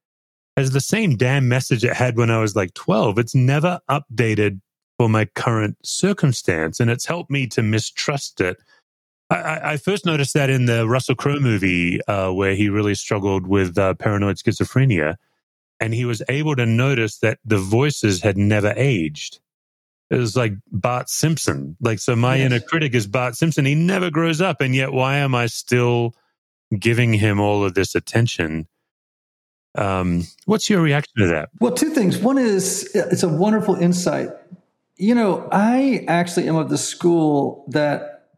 has 0.57 0.71
the 0.71 0.81
same 0.81 1.17
damn 1.17 1.49
message 1.49 1.85
it 1.85 1.95
had 1.95 2.17
when 2.17 2.31
I 2.31 2.41
was 2.41 2.57
like 2.57 2.75
12. 2.75 3.19
It's 3.19 3.35
never 3.35 3.81
updated 3.89 4.61
for 4.99 5.09
my 5.09 5.25
current 5.25 5.79
circumstance. 5.83 6.81
And 6.81 6.91
it's 6.91 7.07
helped 7.07 7.31
me 7.31 7.47
to 7.49 7.63
mistrust 7.63 8.41
it. 8.41 8.59
I, 9.31 9.73
I 9.73 9.77
first 9.77 10.05
noticed 10.05 10.35
that 10.35 10.51
in 10.51 10.67
the 10.67 10.89
Russell 10.89 11.15
Crowe 11.15 11.41
movie, 11.41 12.03
uh, 12.05 12.33
where 12.33 12.55
he 12.55 12.69
really 12.69 12.95
struggled 12.95 13.47
with 13.47 13.79
uh, 13.79 13.95
paranoid 13.95 14.37
schizophrenia. 14.37 15.17
And 15.79 15.95
he 15.95 16.05
was 16.05 16.23
able 16.29 16.57
to 16.57 16.67
notice 16.67 17.19
that 17.19 17.39
the 17.45 17.57
voices 17.59 18.23
had 18.23 18.37
never 18.37 18.75
aged. 18.77 19.41
It 20.11 20.17
was 20.17 20.37
like 20.37 20.53
Bart 20.71 21.09
Simpson. 21.09 21.77
Like, 21.81 22.01
so 22.01 22.17
my 22.17 22.37
yes. 22.37 22.47
inner 22.47 22.61
critic 22.61 22.95
is 22.95 23.07
Bart 23.07 23.37
Simpson. 23.37 23.65
He 23.65 23.77
never 23.77 24.11
grows 24.11 24.41
up. 24.41 24.61
And 24.61 24.75
yet, 24.75 24.93
why 24.93 25.17
am 25.17 25.35
I 25.35 25.47
still 25.47 26.15
giving 26.79 27.15
him 27.15 27.41
all 27.41 27.65
of 27.65 27.75
this 27.75 27.95
attention? 27.95 28.67
Um, 29.75 30.25
what's 30.47 30.69
your 30.69 30.81
reaction 30.81 31.13
to 31.19 31.27
that? 31.29 31.51
Well, 31.61 31.73
two 31.73 31.91
things. 31.91 32.19
One 32.19 32.39
is 32.39 32.91
it's 32.95 33.23
a 33.23 33.29
wonderful 33.29 33.77
insight. 33.77 34.29
You 34.97 35.15
know, 35.15 35.49
I 35.51 36.05
actually 36.09 36.49
am 36.49 36.57
of 36.57 36.69
the 36.69 36.79
school 36.79 37.65
that, 37.69 38.29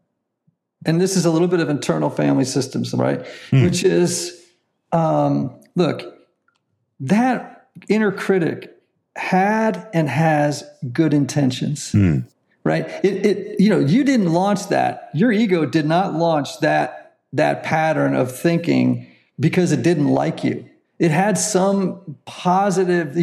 and 0.85 1.01
this 1.01 1.17
is 1.17 1.25
a 1.25 1.31
little 1.31 1.47
bit 1.47 1.59
of 1.59 1.69
internal 1.69 2.09
family 2.09 2.45
systems, 2.45 2.93
right? 2.93 3.25
Hmm. 3.49 3.63
Which 3.63 3.83
is, 3.83 4.45
um, 4.91 5.59
look, 5.75 6.17
that 7.01 7.67
inner 7.89 8.11
critic 8.11 8.75
had 9.15 9.89
and 9.93 10.07
has 10.07 10.63
good 10.91 11.13
intentions. 11.13 11.91
Hmm. 11.91 12.19
Right. 12.63 12.87
It, 13.03 13.25
it, 13.25 13.59
you 13.59 13.69
know, 13.69 13.79
you 13.79 14.05
didn't 14.05 14.31
launch 14.31 14.69
that. 14.69 15.09
Your 15.13 15.33
ego 15.33 15.65
did 15.65 15.85
not 15.85 16.13
launch 16.13 16.59
that, 16.61 17.17
that 17.33 17.63
pattern 17.63 18.15
of 18.15 18.33
thinking 18.33 19.05
because 19.37 19.73
it 19.73 19.83
didn't 19.83 20.07
like 20.07 20.45
you 20.45 20.69
it 21.03 21.11
had 21.11 21.37
some 21.37 22.17
positive 22.25 23.13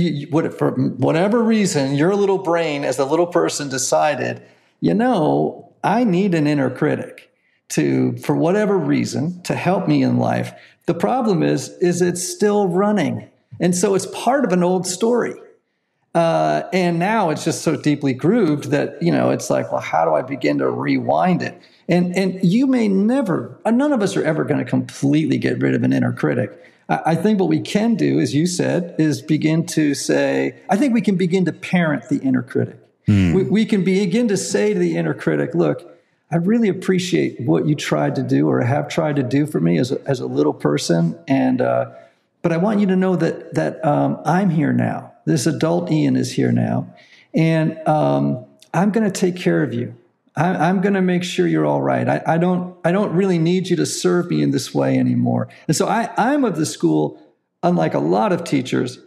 for 0.57 0.71
whatever 0.73 1.43
reason 1.43 1.95
your 1.95 2.15
little 2.15 2.39
brain 2.39 2.85
as 2.85 2.99
a 2.99 3.05
little 3.05 3.27
person 3.27 3.69
decided 3.69 4.43
you 4.81 4.95
know 4.95 5.73
i 5.83 6.05
need 6.05 6.35
an 6.35 6.47
inner 6.47 6.71
critic 6.71 7.31
to 7.71 8.17
for 8.19 8.37
whatever 8.37 8.77
reason 8.77 9.41
to 9.43 9.55
help 9.55 9.89
me 9.89 10.03
in 10.03 10.19
life. 10.19 10.53
The 10.87 10.95
problem 10.95 11.43
is 11.43 11.71
is 11.81 12.03
it's 12.03 12.23
still 12.23 12.69
running. 12.69 13.29
And 13.59 13.75
so 13.75 13.95
it's 13.95 14.07
part 14.07 14.45
of 14.45 14.53
an 14.53 14.63
old 14.63 14.87
story. 14.87 15.35
Uh, 16.15 16.63
and 16.73 16.99
now 16.99 17.31
it's 17.31 17.45
just 17.45 17.63
so 17.63 17.77
deeply 17.77 18.13
grooved 18.13 18.71
that 18.71 19.01
you 19.01 19.13
know 19.13 19.31
it's 19.31 19.49
like 19.49 19.71
well 19.71 19.81
how 19.81 20.05
do 20.05 20.13
i 20.13 20.23
begin 20.23 20.59
to 20.59 20.69
rewind 20.69 21.43
it? 21.43 21.61
And 21.89 22.15
and 22.17 22.43
you 22.43 22.67
may 22.67 22.89
never 22.89 23.59
none 23.65 23.93
of 23.93 24.03
us 24.03 24.17
are 24.17 24.25
ever 24.25 24.45
going 24.45 24.59
to 24.59 24.69
completely 24.69 25.39
get 25.39 25.61
rid 25.61 25.75
of 25.75 25.85
an 25.85 25.93
inner 25.93 26.13
critic 26.13 26.51
I 26.91 27.15
think 27.15 27.39
what 27.39 27.49
we 27.49 27.61
can 27.61 27.95
do, 27.95 28.19
as 28.19 28.35
you 28.35 28.49
said, 28.49 28.97
is 28.99 29.23
begin 29.23 29.65
to 29.67 29.95
say, 29.95 30.61
I 30.69 30.77
think 30.77 30.93
we 30.93 31.01
can 31.01 31.17
begin 31.17 31.45
to 31.45 31.53
parent 31.53 32.09
the 32.09 32.19
inner 32.19 32.43
critic. 32.43 32.79
Mm. 33.07 33.33
We, 33.33 33.43
we 33.45 33.65
can 33.65 33.85
begin 33.85 34.27
to 34.27 34.37
say 34.37 34.75
to 34.75 34.79
the 34.79 34.97
inner 34.97 35.15
critic, 35.15 35.55
look, 35.55 35.89
I 36.33 36.37
really 36.37 36.69
appreciate 36.69 37.41
what 37.41 37.67
you 37.67 37.77
tried 37.77 38.17
to 38.17 38.25
do 38.25 38.49
or 38.49 38.61
have 38.63 38.89
tried 38.89 39.17
to 39.17 39.23
do 39.23 39.47
for 39.47 39.61
me 39.61 39.79
as 39.79 39.93
a, 39.93 40.01
as 40.05 40.19
a 40.19 40.27
little 40.27 40.53
person. 40.53 41.17
And, 41.29 41.61
uh, 41.61 41.93
but 42.43 42.51
I 42.51 42.57
want 42.57 42.81
you 42.81 42.87
to 42.87 42.97
know 42.97 43.15
that, 43.17 43.55
that 43.55 43.85
um, 43.85 44.21
I'm 44.25 44.51
here 44.51 44.73
now. 44.73 45.13
This 45.27 45.47
adult 45.47 45.93
Ian 45.93 46.17
is 46.17 46.33
here 46.33 46.51
now. 46.51 46.93
And 47.33 47.79
um, 47.87 48.45
I'm 48.75 48.91
going 48.91 49.09
to 49.09 49.13
take 49.13 49.37
care 49.37 49.63
of 49.63 49.73
you. 49.73 49.97
I, 50.41 50.69
am 50.69 50.81
going 50.81 50.95
to 50.95 51.03
make 51.03 51.23
sure 51.23 51.47
you're 51.47 51.67
all 51.67 51.83
right. 51.83 52.09
I, 52.09 52.23
I, 52.27 52.39
don't, 52.39 52.75
I 52.85 52.93
don't 52.93 53.13
really 53.13 53.39
need 53.39 53.69
you 53.69 53.77
to 53.77 53.87
serve 53.87 54.31
me 54.31 54.43
in 54.43 54.53
this 54.53 54.75
way 54.75 54.99
anymore. 54.99 55.49
And 55.69 55.77
so 55.77 55.87
I, 55.87 56.11
I'm 56.17 56.45
of 56.45 56.57
the 56.57 56.65
school, 56.65 57.21
unlike 57.63 57.93
a 57.93 57.99
lot 57.99 58.33
of 58.33 58.45
teachers, 58.45 58.99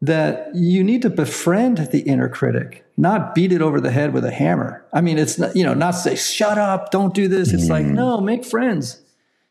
that 0.00 0.54
you 0.54 0.84
need 0.84 1.02
to 1.02 1.10
befriend 1.10 1.78
the 1.90 2.00
inner 2.00 2.28
critic, 2.28 2.84
not 2.96 3.34
beat 3.34 3.50
it 3.50 3.62
over 3.62 3.80
the 3.80 3.90
head 3.90 4.12
with 4.12 4.24
a 4.24 4.30
hammer. 4.30 4.84
I 4.92 5.00
mean, 5.00 5.18
it's 5.18 5.38
not, 5.38 5.56
you 5.56 5.64
know, 5.64 5.74
not 5.74 5.92
say, 5.92 6.14
shut 6.14 6.58
up, 6.58 6.90
don't 6.90 7.14
do 7.14 7.26
this. 7.26 7.52
It's 7.52 7.66
mm. 7.66 7.70
like, 7.70 7.86
no, 7.86 8.20
make 8.20 8.44
friends. 8.44 9.00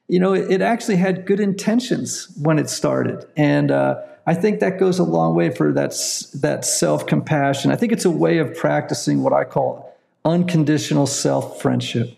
You 0.08 0.20
know, 0.20 0.34
it, 0.34 0.52
it, 0.52 0.62
actually 0.62 0.98
had 0.98 1.26
good 1.26 1.40
intentions 1.40 2.32
when 2.40 2.60
it 2.60 2.70
started. 2.70 3.26
And 3.36 3.72
uh, 3.72 4.02
I 4.28 4.36
think 4.36 4.60
that 4.60 4.80
goes 4.80 5.00
a 5.00 5.04
long 5.04 5.34
way 5.34 5.50
for 5.50 5.74
that, 5.74 5.90
that 6.36 6.64
self 6.64 7.08
compassion. 7.08 7.72
I 7.72 7.76
think 7.76 7.92
it's 7.92 8.06
a 8.06 8.12
way 8.12 8.38
of 8.38 8.56
practicing 8.56 9.24
what 9.24 9.34
I 9.34 9.44
call 9.46 9.95
unconditional 10.26 11.08
self 11.08 11.62
friendship, 11.62 12.18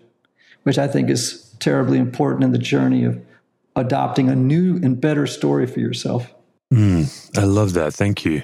which 0.64 0.78
I 0.78 0.88
think 0.88 1.10
is 1.10 1.54
terribly 1.60 2.00
important 2.00 2.44
in 2.44 2.52
the 2.52 2.58
journey 2.58 3.04
of 3.04 3.22
adopting 3.76 4.30
a 4.30 4.36
new 4.36 4.78
and 4.78 5.00
better 5.00 5.28
story 5.28 5.68
for 5.68 5.80
yourself. 5.80 6.34
Mm, 6.74 7.38
I 7.38 7.44
love 7.44 7.74
that. 7.74 7.94
Thank 7.94 8.26
you. 8.26 8.44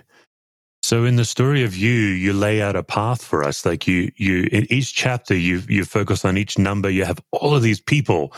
So 0.83 1.05
in 1.05 1.15
the 1.15 1.25
story 1.25 1.63
of 1.63 1.75
you, 1.75 1.91
you 1.91 2.33
lay 2.33 2.61
out 2.61 2.75
a 2.75 2.83
path 2.83 3.23
for 3.23 3.43
us. 3.43 3.65
Like 3.65 3.87
you, 3.87 4.11
you 4.17 4.49
in 4.51 4.71
each 4.71 4.93
chapter, 4.93 5.35
you 5.35 5.61
you 5.69 5.85
focus 5.85 6.25
on 6.25 6.37
each 6.37 6.57
number. 6.57 6.89
You 6.89 7.05
have 7.05 7.19
all 7.31 7.55
of 7.55 7.63
these 7.63 7.79
people, 7.79 8.33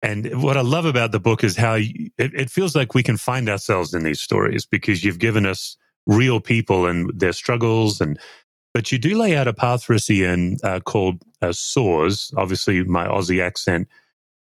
and 0.00 0.42
what 0.42 0.56
I 0.56 0.62
love 0.62 0.86
about 0.86 1.12
the 1.12 1.20
book 1.20 1.44
is 1.44 1.56
how 1.56 1.74
you, 1.74 2.10
it, 2.18 2.34
it 2.34 2.50
feels 2.50 2.74
like 2.74 2.94
we 2.94 3.02
can 3.02 3.18
find 3.18 3.48
ourselves 3.48 3.92
in 3.92 4.04
these 4.04 4.20
stories 4.20 4.64
because 4.64 5.04
you've 5.04 5.18
given 5.18 5.44
us 5.44 5.76
real 6.06 6.40
people 6.40 6.86
and 6.86 7.10
their 7.18 7.32
struggles 7.32 8.00
and. 8.00 8.18
But 8.74 8.90
you 8.90 8.98
do 8.98 9.16
lay 9.18 9.36
out 9.36 9.48
a 9.48 9.52
path 9.52 9.84
for 9.84 9.94
us, 9.94 10.08
Ian, 10.08 10.56
uh, 10.62 10.80
called 10.80 11.22
uh, 11.42 11.52
SOARS. 11.52 12.32
Obviously, 12.36 12.82
my 12.84 13.06
Aussie 13.06 13.42
accent, 13.42 13.88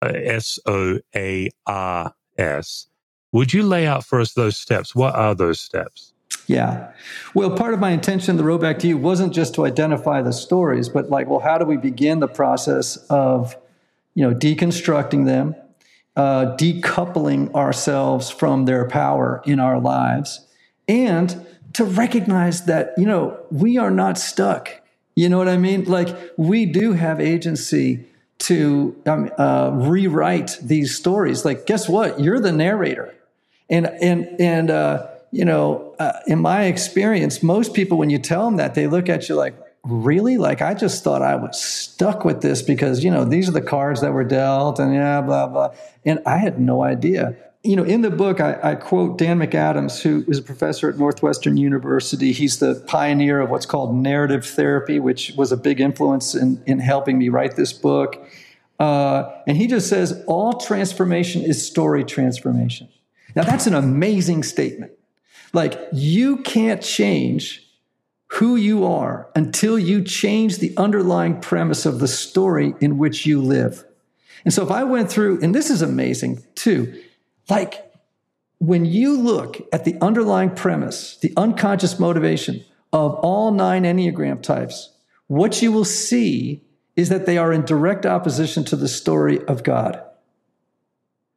uh, 0.02 0.12
S 0.14 0.58
O 0.66 0.98
A 1.14 1.48
R 1.66 2.14
S 2.36 2.88
would 3.32 3.52
you 3.52 3.62
lay 3.62 3.86
out 3.86 4.04
for 4.04 4.20
us 4.20 4.34
those 4.34 4.56
steps? 4.56 4.94
What 4.94 5.14
are 5.14 5.34
those 5.34 5.60
steps? 5.60 6.12
Yeah. 6.46 6.90
Well, 7.34 7.50
part 7.50 7.74
of 7.74 7.80
my 7.80 7.90
intention, 7.90 8.36
the 8.36 8.44
road 8.44 8.60
back 8.60 8.78
to 8.80 8.88
you, 8.88 8.96
wasn't 8.96 9.34
just 9.34 9.54
to 9.54 9.66
identify 9.66 10.22
the 10.22 10.32
stories, 10.32 10.88
but 10.88 11.10
like, 11.10 11.28
well, 11.28 11.40
how 11.40 11.58
do 11.58 11.66
we 11.66 11.76
begin 11.76 12.20
the 12.20 12.28
process 12.28 12.96
of, 13.10 13.56
you 14.14 14.28
know, 14.28 14.34
deconstructing 14.34 15.26
them, 15.26 15.54
uh, 16.16 16.56
decoupling 16.56 17.52
ourselves 17.54 18.30
from 18.30 18.64
their 18.64 18.88
power 18.88 19.42
in 19.44 19.60
our 19.60 19.78
lives, 19.78 20.46
and 20.86 21.46
to 21.74 21.84
recognize 21.84 22.64
that, 22.64 22.94
you 22.96 23.06
know, 23.06 23.38
we 23.50 23.78
are 23.78 23.90
not 23.90 24.18
stuck. 24.18 24.70
You 25.14 25.28
know 25.28 25.38
what 25.38 25.48
I 25.48 25.56
mean? 25.56 25.84
Like, 25.84 26.08
we 26.36 26.66
do 26.66 26.92
have 26.92 27.20
agency 27.20 28.06
to 28.38 28.96
um, 29.06 29.30
uh, 29.36 29.70
rewrite 29.74 30.58
these 30.62 30.96
stories. 30.96 31.44
Like, 31.44 31.66
guess 31.66 31.88
what? 31.88 32.20
You're 32.20 32.40
the 32.40 32.52
narrator. 32.52 33.14
And 33.68 33.86
and 33.86 34.40
and 34.40 34.70
uh, 34.70 35.08
you 35.30 35.44
know, 35.44 35.94
uh, 35.98 36.12
in 36.26 36.38
my 36.38 36.64
experience, 36.64 37.42
most 37.42 37.74
people 37.74 37.98
when 37.98 38.10
you 38.10 38.18
tell 38.18 38.44
them 38.46 38.56
that, 38.56 38.74
they 38.74 38.86
look 38.86 39.08
at 39.08 39.28
you 39.28 39.34
like, 39.34 39.54
really? 39.84 40.38
Like 40.38 40.62
I 40.62 40.74
just 40.74 41.04
thought 41.04 41.20
I 41.20 41.36
was 41.36 41.60
stuck 41.60 42.24
with 42.24 42.40
this 42.40 42.62
because 42.62 43.04
you 43.04 43.10
know 43.10 43.24
these 43.24 43.48
are 43.48 43.52
the 43.52 43.60
cards 43.60 44.00
that 44.00 44.12
were 44.12 44.24
dealt, 44.24 44.78
and 44.78 44.94
yeah, 44.94 45.20
blah 45.20 45.46
blah. 45.48 45.74
And 46.04 46.20
I 46.24 46.38
had 46.38 46.58
no 46.58 46.82
idea. 46.82 47.36
You 47.64 47.74
know, 47.74 47.82
in 47.82 48.02
the 48.02 48.10
book, 48.10 48.40
I, 48.40 48.58
I 48.62 48.74
quote 48.76 49.18
Dan 49.18 49.38
McAdams, 49.40 50.00
who 50.00 50.24
is 50.28 50.38
a 50.38 50.42
professor 50.42 50.88
at 50.88 50.96
Northwestern 50.96 51.56
University. 51.56 52.32
He's 52.32 52.60
the 52.60 52.76
pioneer 52.86 53.40
of 53.40 53.50
what's 53.50 53.66
called 53.66 53.96
narrative 53.96 54.46
therapy, 54.46 55.00
which 55.00 55.32
was 55.36 55.50
a 55.50 55.56
big 55.56 55.80
influence 55.80 56.36
in, 56.36 56.62
in 56.66 56.78
helping 56.78 57.18
me 57.18 57.30
write 57.30 57.56
this 57.56 57.72
book. 57.72 58.24
Uh, 58.78 59.30
and 59.46 59.56
he 59.56 59.66
just 59.66 59.88
says 59.88 60.22
all 60.28 60.54
transformation 60.54 61.42
is 61.42 61.64
story 61.64 62.04
transformation. 62.04 62.88
Now, 63.34 63.42
that's 63.42 63.66
an 63.66 63.74
amazing 63.74 64.44
statement. 64.44 64.92
Like, 65.52 65.80
you 65.92 66.38
can't 66.38 66.80
change 66.80 67.64
who 68.28 68.56
you 68.56 68.84
are 68.84 69.30
until 69.34 69.78
you 69.78 70.04
change 70.04 70.58
the 70.58 70.76
underlying 70.76 71.40
premise 71.40 71.86
of 71.86 71.98
the 71.98 72.08
story 72.08 72.74
in 72.80 72.98
which 72.98 73.26
you 73.26 73.42
live. 73.42 73.84
And 74.44 74.54
so, 74.54 74.62
if 74.62 74.70
I 74.70 74.84
went 74.84 75.10
through, 75.10 75.40
and 75.42 75.54
this 75.54 75.70
is 75.70 75.82
amazing 75.82 76.44
too, 76.54 77.02
like 77.48 77.88
when 78.58 78.84
you 78.84 79.16
look 79.16 79.60
at 79.72 79.84
the 79.84 79.96
underlying 80.00 80.50
premise, 80.50 81.16
the 81.16 81.32
unconscious 81.36 81.98
motivation 81.98 82.64
of 82.92 83.14
all 83.16 83.50
nine 83.52 83.84
Enneagram 83.84 84.42
types, 84.42 84.90
what 85.26 85.62
you 85.62 85.70
will 85.70 85.84
see 85.84 86.62
is 86.96 87.08
that 87.10 87.26
they 87.26 87.38
are 87.38 87.52
in 87.52 87.64
direct 87.64 88.04
opposition 88.04 88.64
to 88.64 88.76
the 88.76 88.88
story 88.88 89.44
of 89.46 89.62
God. 89.62 90.02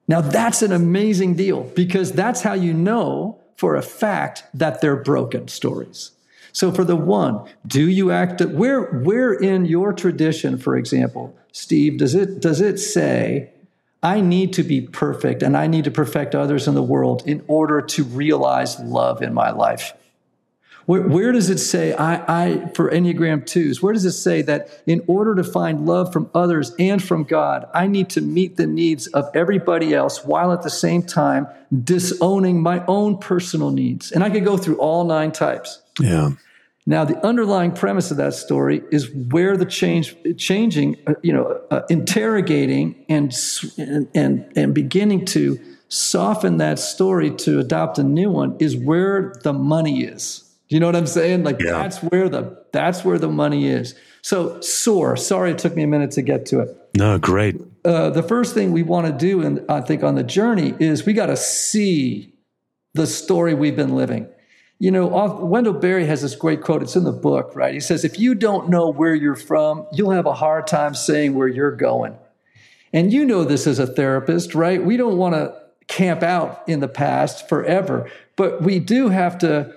Now, 0.08 0.21
that's 0.21 0.62
an 0.62 0.71
amazing 0.71 1.36
deal 1.36 1.63
because 1.76 2.12
that's 2.12 2.41
how 2.41 2.54
you 2.54 2.74
know 2.74 3.39
for 3.56 3.76
a 3.76 3.82
fact 3.82 4.43
that 4.54 4.82
they're 4.82 4.95
broken 4.95 5.47
stories. 5.47 6.12
So, 6.52 6.71
for 6.71 6.84
the 6.84 6.95
one, 6.95 7.47
do 7.65 7.88
you 7.88 8.12
act 8.12 8.41
where 8.41 8.86
where 8.86 9.32
in 9.32 9.65
your 9.65 9.93
tradition, 9.93 10.58
for 10.58 10.76
example, 10.76 11.38
Steve, 11.54 11.97
does 11.97 12.15
it 12.15 12.41
does 12.41 12.60
it 12.60 12.78
say 12.78 13.52
I 14.03 14.21
need 14.21 14.53
to 14.53 14.63
be 14.63 14.81
perfect 14.81 15.43
and 15.43 15.55
I 15.55 15.67
need 15.67 15.83
to 15.83 15.91
perfect 15.91 16.33
others 16.33 16.67
in 16.67 16.73
the 16.73 16.83
world 16.83 17.23
in 17.25 17.43
order 17.47 17.81
to 17.81 18.03
realize 18.03 18.79
love 18.79 19.21
in 19.21 19.33
my 19.33 19.51
life? 19.51 19.93
Where, 20.87 21.01
where 21.01 21.31
does 21.31 21.49
it 21.49 21.59
say, 21.59 21.93
I, 21.93 22.43
I, 22.43 22.67
for 22.73 22.89
Enneagram 22.89 23.43
2s, 23.43 23.81
where 23.81 23.93
does 23.93 24.03
it 24.03 24.13
say 24.13 24.41
that 24.41 24.81
in 24.87 25.03
order 25.05 25.35
to 25.35 25.43
find 25.43 25.85
love 25.85 26.11
from 26.11 26.29
others 26.33 26.73
and 26.79 27.01
from 27.01 27.23
God, 27.23 27.69
I 27.73 27.85
need 27.85 28.09
to 28.11 28.21
meet 28.21 28.57
the 28.57 28.65
needs 28.65 29.05
of 29.07 29.29
everybody 29.35 29.93
else 29.93 30.25
while 30.25 30.51
at 30.51 30.63
the 30.63 30.69
same 30.71 31.03
time 31.03 31.47
disowning 31.83 32.61
my 32.61 32.83
own 32.87 33.19
personal 33.19 33.69
needs? 33.69 34.11
And 34.11 34.23
I 34.23 34.31
could 34.31 34.43
go 34.43 34.57
through 34.57 34.77
all 34.77 35.03
nine 35.05 35.31
types. 35.31 35.81
Yeah. 35.99 36.31
Now, 36.85 37.05
the 37.05 37.23
underlying 37.25 37.73
premise 37.73 38.09
of 38.09 38.17
that 38.17 38.33
story 38.33 38.81
is 38.91 39.09
where 39.13 39.55
the 39.55 39.65
change, 39.65 40.15
changing, 40.37 40.97
uh, 41.05 41.13
you 41.21 41.31
know, 41.31 41.61
uh, 41.69 41.81
interrogating 41.89 43.05
and, 43.07 43.35
and, 44.15 44.51
and 44.55 44.73
beginning 44.73 45.25
to 45.25 45.59
soften 45.89 46.57
that 46.57 46.79
story 46.79 47.29
to 47.29 47.59
adopt 47.59 47.99
a 47.99 48.03
new 48.03 48.31
one 48.31 48.55
is 48.59 48.75
where 48.75 49.35
the 49.43 49.53
money 49.53 50.03
is. 50.03 50.43
You 50.69 50.79
know 50.79 50.85
what 50.85 50.95
I'm 50.95 51.05
saying? 51.05 51.43
Like 51.43 51.59
yeah. 51.59 51.71
that's 51.73 51.97
where 51.97 52.29
the 52.29 52.65
that's 52.71 53.03
where 53.03 53.19
the 53.19 53.27
money 53.27 53.67
is. 53.67 53.93
So 54.21 54.61
soar. 54.61 55.17
Sorry, 55.17 55.51
it 55.51 55.57
took 55.57 55.75
me 55.75 55.83
a 55.83 55.87
minute 55.87 56.11
to 56.11 56.21
get 56.21 56.45
to 56.47 56.61
it. 56.61 56.77
No, 56.95 57.17
great. 57.17 57.59
Uh, 57.83 58.09
the 58.09 58.23
first 58.23 58.53
thing 58.53 58.71
we 58.71 58.81
want 58.81 59.07
to 59.07 59.11
do, 59.11 59.41
and 59.41 59.65
I 59.69 59.81
think 59.81 60.01
on 60.01 60.15
the 60.15 60.23
journey, 60.23 60.73
is 60.79 61.05
we 61.05 61.11
got 61.11 61.25
to 61.25 61.35
see 61.35 62.33
the 62.93 63.05
story 63.05 63.53
we've 63.53 63.75
been 63.75 63.95
living. 63.95 64.29
You 64.81 64.89
know, 64.89 65.05
Wendell 65.39 65.73
Berry 65.73 66.07
has 66.07 66.23
this 66.23 66.35
great 66.35 66.63
quote. 66.63 66.81
It's 66.81 66.95
in 66.95 67.03
the 67.03 67.11
book, 67.11 67.55
right? 67.55 67.71
He 67.71 67.79
says, 67.79 68.03
"If 68.03 68.17
you 68.17 68.33
don't 68.33 68.67
know 68.67 68.89
where 68.89 69.13
you're 69.13 69.35
from, 69.35 69.85
you'll 69.93 70.09
have 70.09 70.25
a 70.25 70.33
hard 70.33 70.65
time 70.65 70.95
saying 70.95 71.35
where 71.35 71.47
you're 71.47 71.75
going." 71.75 72.15
And 72.91 73.13
you 73.13 73.23
know 73.23 73.43
this 73.43 73.67
as 73.67 73.77
a 73.77 73.85
therapist, 73.85 74.55
right? 74.55 74.83
We 74.83 74.97
don't 74.97 75.17
want 75.17 75.35
to 75.35 75.53
camp 75.87 76.23
out 76.23 76.63
in 76.65 76.79
the 76.79 76.87
past 76.87 77.47
forever, 77.47 78.09
but 78.35 78.63
we 78.63 78.79
do 78.79 79.09
have 79.09 79.37
to 79.37 79.71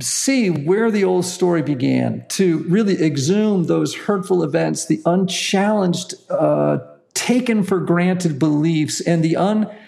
see 0.00 0.48
where 0.48 0.92
the 0.92 1.02
old 1.02 1.24
story 1.24 1.62
began, 1.62 2.24
to 2.28 2.58
really 2.68 3.04
exhume 3.04 3.64
those 3.64 3.96
hurtful 3.96 4.44
events, 4.44 4.86
the 4.86 5.02
unchallenged, 5.06 6.14
uh, 6.30 6.78
taken 7.14 7.64
for 7.64 7.80
granted 7.80 8.38
beliefs, 8.38 9.00
and 9.00 9.24
the 9.24 9.34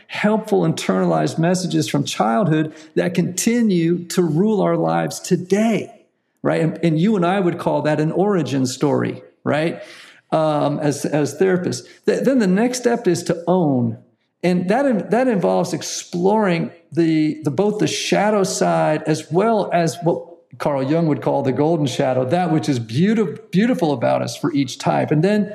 unhelpful 0.08 0.62
internalized 0.62 1.38
messages 1.38 1.88
from 1.88 2.04
childhood 2.04 2.74
that 2.94 3.14
continue 3.14 4.04
to 4.06 4.22
rule 4.22 4.60
our 4.60 4.76
lives 4.76 5.20
today, 5.20 6.06
right? 6.42 6.60
And, 6.60 6.78
and 6.84 6.98
you 6.98 7.16
and 7.16 7.24
I 7.26 7.40
would 7.40 7.58
call 7.58 7.82
that 7.82 8.00
an 8.00 8.12
origin 8.12 8.66
story, 8.66 9.22
right? 9.44 9.82
Um, 10.30 10.78
as, 10.80 11.04
as 11.04 11.38
therapists. 11.38 11.86
Th- 12.04 12.22
then 12.22 12.38
the 12.38 12.46
next 12.46 12.78
step 12.78 13.06
is 13.06 13.22
to 13.24 13.42
own 13.46 13.98
and 14.42 14.68
that 14.68 15.10
that 15.10 15.26
involves 15.26 15.72
exploring 15.72 16.70
the, 16.92 17.42
the 17.42 17.50
both 17.50 17.78
the 17.78 17.86
shadow 17.86 18.44
side 18.44 19.02
as 19.04 19.30
well 19.32 19.68
as 19.72 19.96
what 20.04 20.24
Carl 20.58 20.82
Jung 20.82 21.06
would 21.08 21.22
call 21.22 21.42
the 21.42 21.52
golden 21.52 21.86
shadow, 21.86 22.24
that 22.24 22.52
which 22.52 22.68
is 22.68 22.78
beautiful 22.78 23.36
beautiful 23.50 23.92
about 23.92 24.22
us 24.22 24.36
for 24.36 24.52
each 24.52 24.78
type. 24.78 25.10
And 25.10 25.24
then 25.24 25.52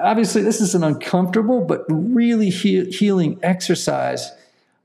obviously 0.00 0.42
this 0.42 0.60
is 0.60 0.74
an 0.74 0.84
uncomfortable 0.84 1.62
but 1.64 1.84
really 1.88 2.50
he- 2.50 2.90
healing 2.90 3.38
exercise 3.42 4.30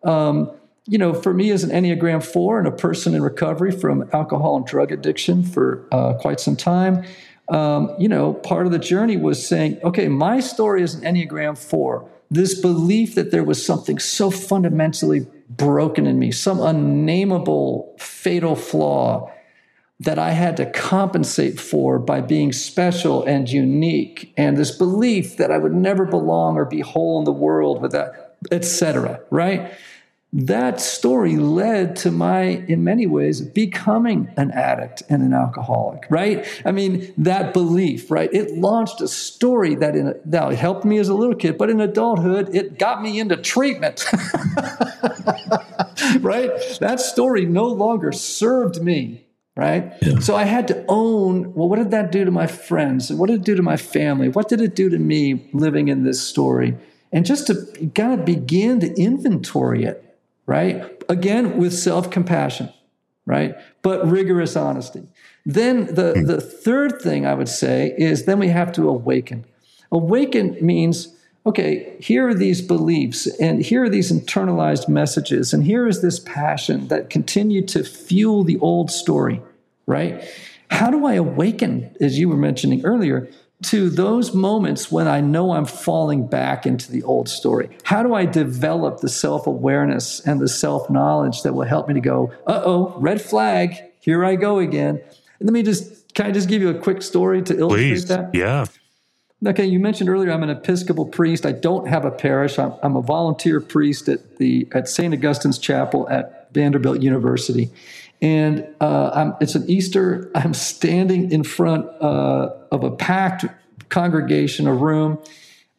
um, 0.04 0.52
you 0.88 0.98
know, 0.98 1.14
for 1.14 1.34
me 1.34 1.50
as 1.50 1.64
an 1.64 1.72
Enneagram 1.72 2.24
4 2.24 2.60
and 2.60 2.68
a 2.68 2.72
person 2.72 3.16
in 3.16 3.24
recovery 3.24 3.72
from 3.72 4.08
alcohol 4.14 4.56
and 4.58 4.66
drug 4.66 4.92
addiction 4.92 5.44
for 5.44 5.88
uh, 5.92 6.14
quite 6.14 6.40
some 6.40 6.56
time, 6.56 7.04
um, 7.50 7.96
you 8.00 8.08
know, 8.08 8.34
part 8.34 8.66
of 8.66 8.72
the 8.72 8.80
journey 8.80 9.18
was 9.18 9.46
saying, 9.46 9.80
okay, 9.84 10.08
my 10.08 10.40
story 10.40 10.84
is 10.84 10.96
an 10.96 11.02
Enneagram 11.02 11.58
4. 11.58 12.08
This 12.30 12.60
belief 12.60 13.16
that 13.16 13.32
there 13.32 13.44
was 13.44 13.64
something 13.64 14.00
so 14.00 14.30
fundamentally 14.30 15.28
broken 15.50 16.06
in 16.08 16.20
me, 16.20 16.32
some 16.32 16.60
unnameable 16.60 17.96
fatal 18.00 18.56
flaw 18.56 19.32
that 20.00 20.20
I 20.20 20.32
had 20.32 20.58
to 20.58 20.66
compensate 20.66 21.60
for 21.60 22.00
by 22.00 22.22
being 22.22 22.52
special 22.52 23.24
and 23.24 23.50
unique, 23.50 24.34
and 24.36 24.58
this 24.58 24.72
belief 24.72 25.38
that 25.38 25.52
I 25.52 25.58
would 25.58 25.74
never 25.74 26.06
belong 26.06 26.58
or 26.58 26.66
be 26.66 26.82
whole 26.82 27.20
in 27.20 27.26
the 27.26 27.32
world 27.32 27.82
without, 27.82 28.12
etc. 28.52 29.22
Right? 29.30 29.72
that 30.38 30.82
story 30.82 31.38
led 31.38 31.96
to 31.96 32.12
my, 32.12 32.42
in 32.42 32.84
many 32.84 33.08
ways, 33.08 33.40
becoming 33.40 34.30
an 34.36 34.52
addict 34.52 35.02
and 35.08 35.24
an 35.24 35.34
alcoholic, 35.34 36.06
right? 36.10 36.46
I 36.66 36.74
mean, 36.74 37.14
that 37.18 37.54
belief, 37.54 38.12
right? 38.12 38.30
It 38.34 38.58
launched 38.58 39.00
a 39.00 39.08
story 39.08 39.76
that 39.76 39.96
in 39.96 40.14
now 40.26 40.50
it 40.50 40.58
helped 40.58 40.84
me 40.84 40.98
as 40.98 41.08
a 41.08 41.14
little 41.14 41.36
kid, 41.36 41.58
but 41.58 41.70
in 41.70 41.80
adulthood, 41.80 42.54
it 42.54 42.78
got 42.78 43.02
me 43.02 43.18
into 43.18 43.38
treatment. 43.38 44.06
right? 46.20 46.52
That 46.82 46.98
story 47.00 47.46
no 47.46 47.68
longer 47.68 48.12
served 48.12 48.82
me, 48.82 49.25
right? 49.56 49.94
Yeah. 50.02 50.20
So 50.20 50.36
I 50.36 50.44
had 50.44 50.68
to 50.70 50.86
own, 50.88 51.54
well, 51.54 51.70
what 51.70 51.78
did 51.78 51.92
that 51.92 52.12
do 52.12 52.26
to 52.26 52.32
my 52.32 52.48
friends? 52.48 53.12
What 53.12 53.28
did 53.28 53.42
it 53.42 53.46
do 53.46 53.56
to 53.56 53.64
my 53.64 53.78
family? 53.78 54.30
What 54.30 54.50
did 54.50 54.62
it 54.62 54.76
do 54.76 54.90
to 54.90 54.98
me 54.98 55.50
living 55.54 55.88
in 55.88 56.04
this 56.04 56.22
story? 56.22 56.76
And 57.12 57.26
just 57.26 57.48
to 57.48 57.90
kind 57.96 58.20
of 58.20 58.26
begin 58.26 58.80
to 58.82 58.94
inventory 59.00 59.86
it 59.86 60.06
right? 60.46 61.04
Again, 61.10 61.58
with 61.58 61.74
self 61.74 62.10
compassion, 62.10 62.70
right? 63.26 63.56
But 63.82 64.08
rigorous 64.10 64.56
honesty. 64.56 65.04
Then 65.46 65.94
the, 65.94 66.14
hmm. 66.14 66.26
the 66.26 66.42
third 66.42 67.02
thing 67.02 67.26
I 67.26 67.34
would 67.34 67.50
say 67.50 67.94
is 67.98 68.26
then 68.26 68.40
we 68.40 68.50
have 68.50 68.72
to 68.74 68.90
awaken. 68.90 69.46
Awaken 69.92 70.58
means, 70.62 71.16
okay, 71.46 71.96
here 72.00 72.28
are 72.28 72.34
these 72.34 72.62
beliefs, 72.62 73.28
and 73.40 73.62
here 73.62 73.84
are 73.84 73.90
these 73.90 74.12
internalized 74.12 74.88
messages, 74.88 75.54
and 75.54 75.64
here 75.64 75.88
is 75.88 76.02
this 76.02 76.20
passion 76.20 76.88
that 76.88 77.10
continue 77.10 77.66
to 77.68 77.84
fuel 77.84 78.44
the 78.44 78.58
old 78.60 78.90
story, 78.90 79.42
right? 79.86 80.24
How 80.72 80.90
do 80.90 81.06
I 81.06 81.14
awaken, 81.14 81.96
as 82.02 82.18
you 82.18 82.28
were 82.30 82.38
mentioning 82.38 82.84
earlier, 82.84 83.30
to 83.64 83.90
those 83.90 84.34
moments 84.34 84.92
when 84.92 85.08
I 85.08 85.22
know 85.22 85.52
I'm 85.52 85.66
falling 85.66 86.28
back 86.28 86.66
into 86.66 86.92
the 86.92 87.04
old 87.04 87.30
story? 87.30 87.70
How 87.84 88.04
do 88.04 88.14
I 88.14 88.26
develop 88.26 89.00
the 89.00 89.10
self 89.10 89.48
awareness 89.48 90.20
and 90.22 90.42
the 90.42 90.48
self 90.48 90.90
knowledge 90.90 91.44
that 91.44 91.54
will 91.54 91.66
help 91.66 91.88
me 91.88 91.94
to 91.94 92.02
go, 92.02 92.34
uh 92.48 92.62
oh, 92.66 92.96
red 92.98 93.22
flag, 93.22 93.76
here 94.00 94.26
I 94.26 94.36
go 94.36 94.60
again? 94.60 95.02
And 95.40 95.48
let 95.48 95.54
me 95.54 95.64
just, 95.64 96.14
can 96.14 96.26
I 96.26 96.32
just 96.32 96.50
give 96.50 96.62
you 96.62 96.70
a 96.70 96.80
quick 96.80 97.02
story 97.02 97.42
to 97.44 97.58
illustrate 97.58 97.90
Please. 97.90 98.06
that? 98.08 98.34
Yeah. 98.34 98.66
Okay, 99.46 99.66
you 99.66 99.80
mentioned 99.80 100.10
earlier 100.10 100.32
I'm 100.32 100.44
an 100.44 100.50
Episcopal 100.50 101.06
priest. 101.06 101.46
I 101.46 101.52
don't 101.52 101.88
have 101.88 102.06
a 102.06 102.12
parish. 102.12 102.58
I'm, 102.58 102.74
I'm 102.82 102.96
a 102.96 103.02
volunteer 103.02 103.60
priest 103.60 104.08
at 104.08 104.38
the 104.38 104.68
at 104.72 104.88
St. 104.88 105.14
Augustine's 105.14 105.60
Chapel 105.60 106.08
at 106.10 106.54
Vanderbilt 106.54 107.02
University. 107.02 107.70
And 108.22 108.66
uh, 108.80 109.34
it's 109.42 109.56
an 109.56 109.70
Easter. 109.70 110.32
I'm 110.36 110.54
standing 110.54 111.32
in 111.32 111.44
front 111.44 111.86
uh, 112.02 112.56
of 112.72 112.84
a 112.84 112.92
packed 112.92 113.46
congregation, 113.90 114.68
a 114.68 114.74
room. 114.74 115.20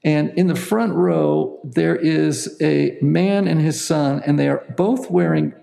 And 0.04 0.30
in 0.38 0.46
the 0.46 0.54
front 0.54 0.92
row, 0.92 1.58
there 1.64 1.96
is 1.96 2.56
a 2.60 2.96
man 3.00 3.48
and 3.48 3.60
his 3.60 3.84
son, 3.84 4.22
and 4.24 4.38
they 4.38 4.48
are 4.48 4.64
both 4.76 5.10
wearing 5.10 5.54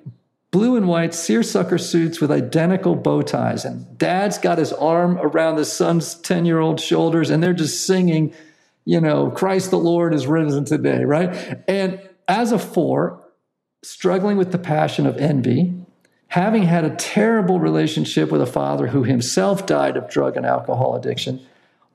blue 0.53 0.77
and 0.77 0.87
white 0.87 1.15
seersucker 1.15 1.79
suits 1.79 2.21
with 2.21 2.31
identical 2.31 2.95
bow 2.95 3.23
ties. 3.23 3.65
And 3.65 3.97
dad's 3.97 4.37
got 4.37 4.59
his 4.59 4.71
arm 4.71 5.17
around 5.17 5.55
the 5.55 5.65
son's 5.65 6.13
10 6.13 6.45
year 6.45 6.59
old 6.59 6.79
shoulders, 6.79 7.31
and 7.31 7.43
they're 7.43 7.53
just 7.53 7.85
singing, 7.85 8.33
you 8.85 9.01
know, 9.01 9.31
Christ 9.31 9.71
the 9.71 9.79
Lord 9.79 10.13
is 10.13 10.27
risen 10.27 10.63
today, 10.63 11.03
right? 11.03 11.59
And 11.67 11.99
as 12.27 12.51
a 12.51 12.59
four, 12.59 13.19
struggling 13.81 14.37
with 14.37 14.51
the 14.51 14.59
passion 14.59 15.07
of 15.07 15.17
envy, 15.17 15.73
having 16.27 16.63
had 16.63 16.85
a 16.85 16.95
terrible 16.97 17.59
relationship 17.59 18.31
with 18.31 18.41
a 18.41 18.45
father 18.45 18.87
who 18.87 19.03
himself 19.03 19.65
died 19.65 19.97
of 19.97 20.07
drug 20.07 20.37
and 20.37 20.45
alcohol 20.45 20.95
addiction, 20.95 21.43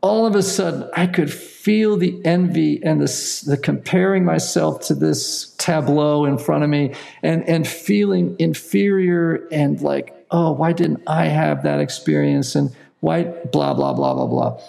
all 0.01 0.27
of 0.27 0.35
a 0.35 0.43
sudden 0.43 0.89
I 0.95 1.07
could 1.07 1.33
feel 1.33 1.97
the 1.97 2.21
envy 2.25 2.83
and 2.83 3.01
the, 3.01 3.43
the 3.47 3.57
comparing 3.57 4.25
myself 4.25 4.83
to 4.87 4.95
this 4.95 5.55
tableau 5.59 6.25
in 6.25 6.39
front 6.39 6.65
of 6.65 6.71
me 6.71 6.95
and, 7.23 7.47
and 7.49 7.67
feeling 7.67 8.37
inferior 8.39 9.47
and 9.51 9.81
like, 9.81 10.15
oh, 10.31 10.53
why 10.53 10.73
didn't 10.73 11.03
I 11.07 11.27
have 11.27 11.65
that 11.65 11.81
experience? 11.81 12.55
And 12.55 12.75
why 13.01 13.25
blah, 13.25 13.75
blah, 13.75 13.93
blah, 13.93 14.15
blah, 14.15 14.27
blah. 14.27 14.61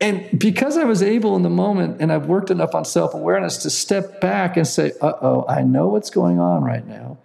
And 0.00 0.38
because 0.38 0.76
I 0.76 0.84
was 0.84 1.02
able 1.02 1.36
in 1.36 1.42
the 1.42 1.50
moment 1.50 2.00
and 2.00 2.12
I've 2.12 2.26
worked 2.26 2.50
enough 2.50 2.74
on 2.74 2.84
self 2.84 3.14
awareness 3.14 3.58
to 3.58 3.70
step 3.70 4.20
back 4.20 4.56
and 4.56 4.66
say, 4.66 4.92
uh 5.00 5.12
oh, 5.22 5.44
I 5.48 5.62
know 5.62 5.88
what's 5.88 6.10
going 6.10 6.40
on 6.40 6.64
right 6.64 6.86
now. 6.86 7.18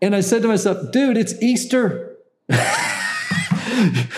And 0.00 0.16
I 0.16 0.20
said 0.20 0.42
to 0.42 0.48
myself, 0.48 0.92
dude, 0.92 1.16
it's 1.16 1.40
Easter. 1.42 2.16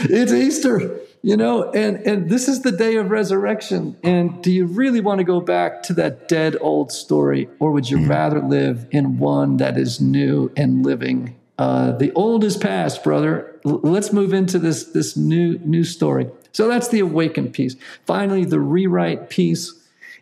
it's 0.01 0.33
Easter, 0.33 1.01
you 1.25 1.39
know, 1.39 1.71
and, 1.71 1.97
and 2.07 2.29
this 2.29 2.49
is 2.49 2.61
the 2.61 2.71
day 2.71 2.97
of 2.97 3.11
resurrection. 3.11 3.97
And 4.03 4.43
do 4.43 4.53
you 4.53 4.67
really 4.67 5.01
want 5.01 5.21
to 5.21 5.25
go 5.25 5.41
back 5.41 5.83
to 5.85 5.95
that 5.95 6.29
dead 6.29 6.55
old 6.61 6.93
story, 6.93 7.49
or 7.59 7.73
would 7.73 7.89
you 7.89 8.07
rather 8.07 8.43
live 8.43 8.87
in 8.91 9.17
one 9.19 9.57
that 9.57 9.79
is 9.79 10.03
new 10.03 10.53
and 10.55 10.85
living? 10.85 11.35
Uh, 11.59 11.93
the 11.93 12.13
old 12.13 12.45
is 12.45 12.59
past, 12.59 13.03
brother. 13.03 13.59
L- 13.65 13.81
let's 13.83 14.13
move 14.13 14.35
into 14.35 14.59
this, 14.59 14.85
this 14.85 15.17
new, 15.17 15.59
new 15.61 15.83
story. 15.83 16.31
So 16.53 16.69
that's 16.69 16.89
the 16.89 17.01
awaken 17.01 17.51
piece. 17.51 17.75
Finally, 18.05 18.45
the 18.45 18.61
rewrite 18.61 19.31
piece 19.31 19.73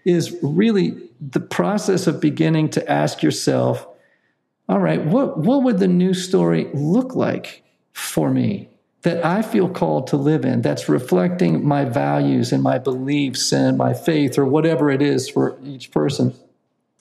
is 0.05 0.39
really 0.41 1.11
the 1.21 1.41
process 1.41 2.07
of 2.07 2.21
beginning 2.21 2.69
to 2.71 2.89
ask 2.89 3.25
yourself, 3.25 3.89
all 4.69 4.79
right, 4.79 5.05
what, 5.05 5.37
what 5.37 5.65
would 5.65 5.81
the 5.81 5.89
new 5.89 6.15
story 6.15 6.71
look 6.73 7.17
like 7.17 7.65
for 7.93 8.31
me 8.31 8.69
that 9.03 9.25
I 9.25 9.43
feel 9.43 9.69
called 9.69 10.07
to 10.09 10.17
live 10.17 10.45
in 10.45 10.63
that's 10.63 10.89
reflecting 10.89 11.67
my 11.67 11.85
values 11.85 12.53
and 12.53 12.63
my 12.63 12.79
beliefs 12.79 13.53
and 13.53 13.77
my 13.77 13.95
faith 13.95 14.39
or 14.39 14.45
whatever 14.45 14.91
it 14.91 15.03
is 15.03 15.29
for 15.29 15.59
each 15.65 15.91
person? 15.91 16.35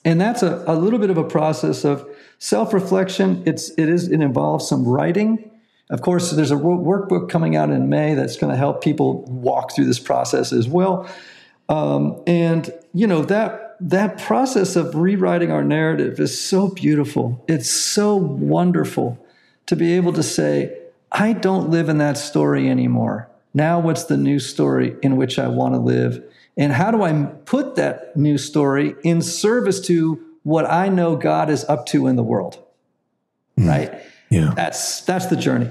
And 0.04 0.20
that's 0.20 0.42
a, 0.42 0.64
a 0.66 0.74
little 0.74 0.98
bit 0.98 1.10
of 1.10 1.16
a 1.16 1.24
process 1.24 1.84
of 1.84 2.08
self 2.38 2.72
reflection. 2.72 3.42
It's, 3.46 3.70
it, 3.70 3.88
is, 3.88 4.08
it 4.08 4.20
involves 4.20 4.68
some 4.68 4.86
writing. 4.86 5.50
Of 5.90 6.00
course, 6.00 6.30
there's 6.30 6.50
a 6.50 6.56
workbook 6.56 7.28
coming 7.28 7.54
out 7.54 7.70
in 7.70 7.88
May 7.88 8.14
that's 8.14 8.36
going 8.36 8.50
to 8.50 8.56
help 8.56 8.82
people 8.82 9.22
walk 9.24 9.74
through 9.74 9.84
this 9.84 9.98
process 9.98 10.52
as 10.52 10.66
well. 10.66 11.08
Um, 11.68 12.22
and, 12.26 12.72
you 12.92 13.06
know, 13.06 13.22
that 13.26 13.76
that 13.80 14.18
process 14.18 14.76
of 14.76 14.94
rewriting 14.94 15.50
our 15.50 15.64
narrative 15.64 16.20
is 16.20 16.40
so 16.40 16.68
beautiful. 16.68 17.44
It's 17.48 17.68
so 17.68 18.14
wonderful 18.14 19.18
to 19.66 19.74
be 19.76 19.94
able 19.94 20.12
to 20.12 20.22
say, 20.22 20.78
I 21.12 21.34
don't 21.34 21.70
live 21.70 21.88
in 21.88 21.98
that 21.98 22.16
story 22.16 22.68
anymore. 22.68 23.28
Now, 23.54 23.78
what's 23.80 24.04
the 24.04 24.16
new 24.16 24.38
story 24.38 24.96
in 25.02 25.16
which 25.16 25.38
I 25.38 25.48
want 25.48 25.74
to 25.74 25.78
live? 25.78 26.22
And 26.56 26.72
how 26.72 26.90
do 26.90 27.02
I 27.02 27.12
put 27.44 27.76
that 27.76 28.16
new 28.16 28.38
story 28.38 28.94
in 29.02 29.20
service 29.20 29.80
to 29.86 30.24
what 30.42 30.70
I 30.70 30.88
know 30.88 31.16
God 31.16 31.50
is 31.50 31.64
up 31.64 31.86
to 31.86 32.06
in 32.06 32.16
the 32.16 32.22
world? 32.22 32.58
Mm. 33.58 33.68
Right? 33.68 34.02
Yeah. 34.30 34.52
That's 34.56 35.02
that's 35.02 35.26
the 35.26 35.36
journey. 35.36 35.70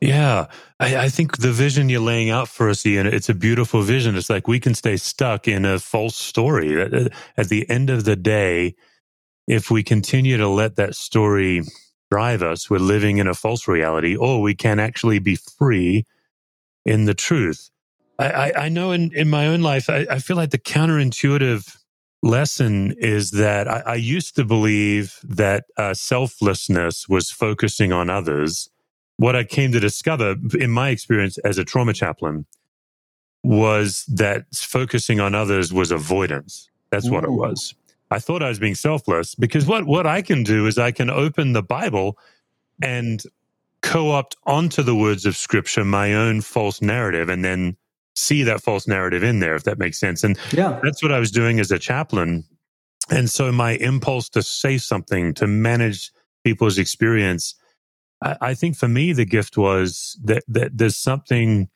Yeah. 0.00 0.46
I, 0.80 0.96
I, 0.96 1.08
think 1.10 1.38
the 1.38 1.52
vision 1.52 1.90
you're 1.90 2.00
laying 2.00 2.30
out 2.30 2.48
for 2.48 2.70
us, 2.70 2.86
Ian, 2.86 3.06
it's 3.06 3.28
a 3.28 3.34
beautiful 3.34 3.82
vision. 3.82 4.16
It's 4.16 4.30
like 4.30 4.48
we 4.48 4.58
can 4.58 4.74
stay 4.74 4.96
stuck 4.96 5.46
in 5.46 5.66
a 5.66 5.78
false 5.78 6.16
story. 6.16 6.80
At 7.36 7.48
the 7.48 7.68
end 7.68 7.90
of 7.90 8.04
the 8.04 8.16
day, 8.16 8.76
if 9.46 9.70
we 9.70 9.82
continue 9.82 10.38
to 10.38 10.48
let 10.48 10.76
that 10.76 10.94
story 10.94 11.62
drive 12.10 12.42
us, 12.42 12.68
we're 12.68 12.78
living 12.78 13.18
in 13.18 13.26
a 13.26 13.34
false 13.34 13.68
reality, 13.68 14.16
or 14.16 14.40
we 14.40 14.54
can 14.54 14.78
actually 14.78 15.18
be 15.18 15.36
free 15.36 16.04
in 16.84 17.04
the 17.04 17.14
truth. 17.14 17.70
I, 18.18 18.30
I, 18.30 18.52
I 18.64 18.68
know 18.68 18.92
in, 18.92 19.12
in 19.14 19.30
my 19.30 19.46
own 19.46 19.62
life, 19.62 19.88
I, 19.88 20.06
I, 20.10 20.18
feel 20.18 20.36
like 20.36 20.50
the 20.50 20.58
counterintuitive 20.58 21.76
lesson 22.22 22.94
is 22.98 23.30
that 23.32 23.68
I, 23.68 23.94
used 23.94 24.36
to 24.36 24.44
believe 24.44 25.18
that 25.22 25.64
uh, 25.76 25.94
selflessness 25.94 27.08
was 27.08 27.30
focusing 27.30 27.92
on 27.92 28.10
others 28.10 28.68
what 29.20 29.36
I 29.36 29.44
came 29.44 29.70
to 29.72 29.80
discover 29.80 30.34
in 30.58 30.70
my 30.70 30.88
experience 30.88 31.36
as 31.38 31.58
a 31.58 31.64
trauma 31.64 31.92
chaplain 31.92 32.46
was 33.44 34.06
that 34.08 34.46
focusing 34.54 35.20
on 35.20 35.34
others 35.34 35.74
was 35.74 35.90
avoidance. 35.90 36.70
That's 36.90 37.06
Ooh. 37.06 37.12
what 37.12 37.24
it 37.24 37.30
was. 37.30 37.74
I 38.10 38.18
thought 38.18 38.42
I 38.42 38.48
was 38.48 38.58
being 38.58 38.74
selfless 38.74 39.34
because 39.34 39.66
what, 39.66 39.86
what 39.86 40.06
I 40.06 40.22
can 40.22 40.42
do 40.42 40.66
is 40.66 40.78
I 40.78 40.90
can 40.90 41.10
open 41.10 41.52
the 41.52 41.62
Bible 41.62 42.18
and 42.82 43.22
co 43.82 44.10
opt 44.10 44.36
onto 44.46 44.82
the 44.82 44.96
words 44.96 45.26
of 45.26 45.36
scripture 45.36 45.84
my 45.84 46.14
own 46.14 46.40
false 46.40 46.82
narrative 46.82 47.28
and 47.28 47.44
then 47.44 47.76
see 48.14 48.42
that 48.42 48.62
false 48.62 48.86
narrative 48.86 49.22
in 49.22 49.40
there, 49.40 49.54
if 49.54 49.64
that 49.64 49.78
makes 49.78 49.98
sense. 49.98 50.24
And 50.24 50.38
yeah. 50.52 50.78
that's 50.82 51.02
what 51.02 51.12
I 51.12 51.18
was 51.18 51.30
doing 51.30 51.60
as 51.60 51.70
a 51.70 51.78
chaplain. 51.78 52.44
And 53.10 53.30
so 53.30 53.50
my 53.50 53.72
impulse 53.72 54.28
to 54.30 54.42
say 54.42 54.78
something, 54.78 55.34
to 55.34 55.46
manage 55.46 56.12
people's 56.44 56.78
experience. 56.78 57.54
I, 58.22 58.36
I 58.40 58.54
think 58.54 58.76
for 58.76 58.88
me, 58.88 59.12
the 59.12 59.24
gift 59.24 59.56
was 59.56 60.18
that, 60.24 60.42
that 60.48 60.76
there's 60.76 60.96
something 60.96 61.68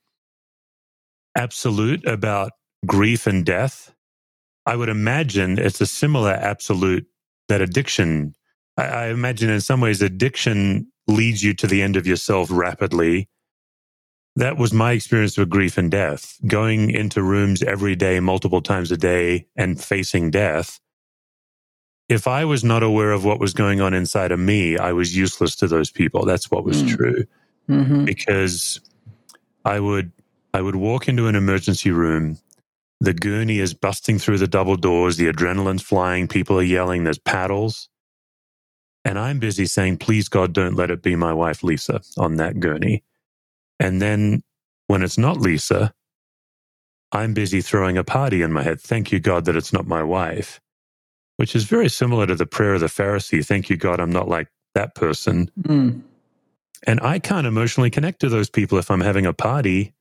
absolute 1.36 2.06
about 2.06 2.52
grief 2.86 3.26
and 3.26 3.44
death. 3.44 3.93
I 4.66 4.76
would 4.76 4.88
imagine 4.88 5.58
it's 5.58 5.80
a 5.80 5.86
similar 5.86 6.32
absolute 6.32 7.06
that 7.48 7.60
addiction. 7.60 8.34
I, 8.76 8.84
I 8.84 9.06
imagine 9.08 9.50
in 9.50 9.60
some 9.60 9.80
ways 9.80 10.02
addiction 10.02 10.86
leads 11.06 11.42
you 11.42 11.54
to 11.54 11.66
the 11.66 11.82
end 11.82 11.96
of 11.96 12.06
yourself 12.06 12.48
rapidly. 12.50 13.28
That 14.36 14.56
was 14.56 14.72
my 14.72 14.92
experience 14.92 15.38
with 15.38 15.50
grief 15.50 15.78
and 15.78 15.90
death. 15.90 16.38
Going 16.46 16.90
into 16.90 17.22
rooms 17.22 17.62
every 17.62 17.94
day, 17.94 18.18
multiple 18.20 18.62
times 18.62 18.90
a 18.90 18.96
day, 18.96 19.46
and 19.56 19.80
facing 19.80 20.30
death. 20.30 20.80
If 22.08 22.26
I 22.26 22.44
was 22.44 22.64
not 22.64 22.82
aware 22.82 23.12
of 23.12 23.24
what 23.24 23.40
was 23.40 23.54
going 23.54 23.80
on 23.80 23.94
inside 23.94 24.32
of 24.32 24.40
me, 24.40 24.76
I 24.76 24.92
was 24.92 25.16
useless 25.16 25.54
to 25.56 25.68
those 25.68 25.90
people. 25.90 26.24
That's 26.24 26.50
what 26.50 26.64
was 26.64 26.82
mm. 26.82 26.96
true. 26.96 27.24
Mm-hmm. 27.68 28.04
Because 28.04 28.80
I 29.64 29.80
would 29.80 30.10
I 30.52 30.60
would 30.60 30.76
walk 30.76 31.08
into 31.08 31.26
an 31.26 31.34
emergency 31.34 31.90
room. 31.90 32.38
The 33.04 33.12
gurney 33.12 33.58
is 33.58 33.74
busting 33.74 34.18
through 34.18 34.38
the 34.38 34.48
double 34.48 34.76
doors. 34.76 35.18
The 35.18 35.26
adrenaline's 35.26 35.82
flying. 35.82 36.26
People 36.26 36.58
are 36.58 36.62
yelling. 36.62 37.04
There's 37.04 37.18
paddles. 37.18 37.90
And 39.04 39.18
I'm 39.18 39.38
busy 39.38 39.66
saying, 39.66 39.98
please, 39.98 40.30
God, 40.30 40.54
don't 40.54 40.74
let 40.74 40.90
it 40.90 41.02
be 41.02 41.14
my 41.14 41.32
wife, 41.34 41.62
Lisa, 41.62 42.00
on 42.16 42.36
that 42.36 42.60
gurney. 42.60 43.04
And 43.78 44.00
then 44.00 44.42
when 44.86 45.02
it's 45.02 45.18
not 45.18 45.36
Lisa, 45.36 45.92
I'm 47.12 47.34
busy 47.34 47.60
throwing 47.60 47.98
a 47.98 48.04
party 48.04 48.40
in 48.40 48.52
my 48.52 48.62
head. 48.62 48.80
Thank 48.80 49.12
you, 49.12 49.20
God, 49.20 49.44
that 49.44 49.56
it's 49.56 49.72
not 49.72 49.86
my 49.86 50.02
wife, 50.02 50.60
which 51.36 51.54
is 51.54 51.64
very 51.64 51.90
similar 51.90 52.26
to 52.26 52.34
the 52.34 52.46
prayer 52.46 52.74
of 52.74 52.80
the 52.80 52.86
Pharisee. 52.86 53.44
Thank 53.44 53.68
you, 53.68 53.76
God, 53.76 54.00
I'm 54.00 54.12
not 54.12 54.28
like 54.28 54.48
that 54.74 54.94
person. 54.94 55.50
Mm. 55.60 56.00
And 56.86 57.00
I 57.00 57.18
can't 57.18 57.46
emotionally 57.46 57.90
connect 57.90 58.20
to 58.20 58.30
those 58.30 58.48
people 58.48 58.78
if 58.78 58.90
I'm 58.90 59.00
having 59.00 59.26
a 59.26 59.34
party. 59.34 59.93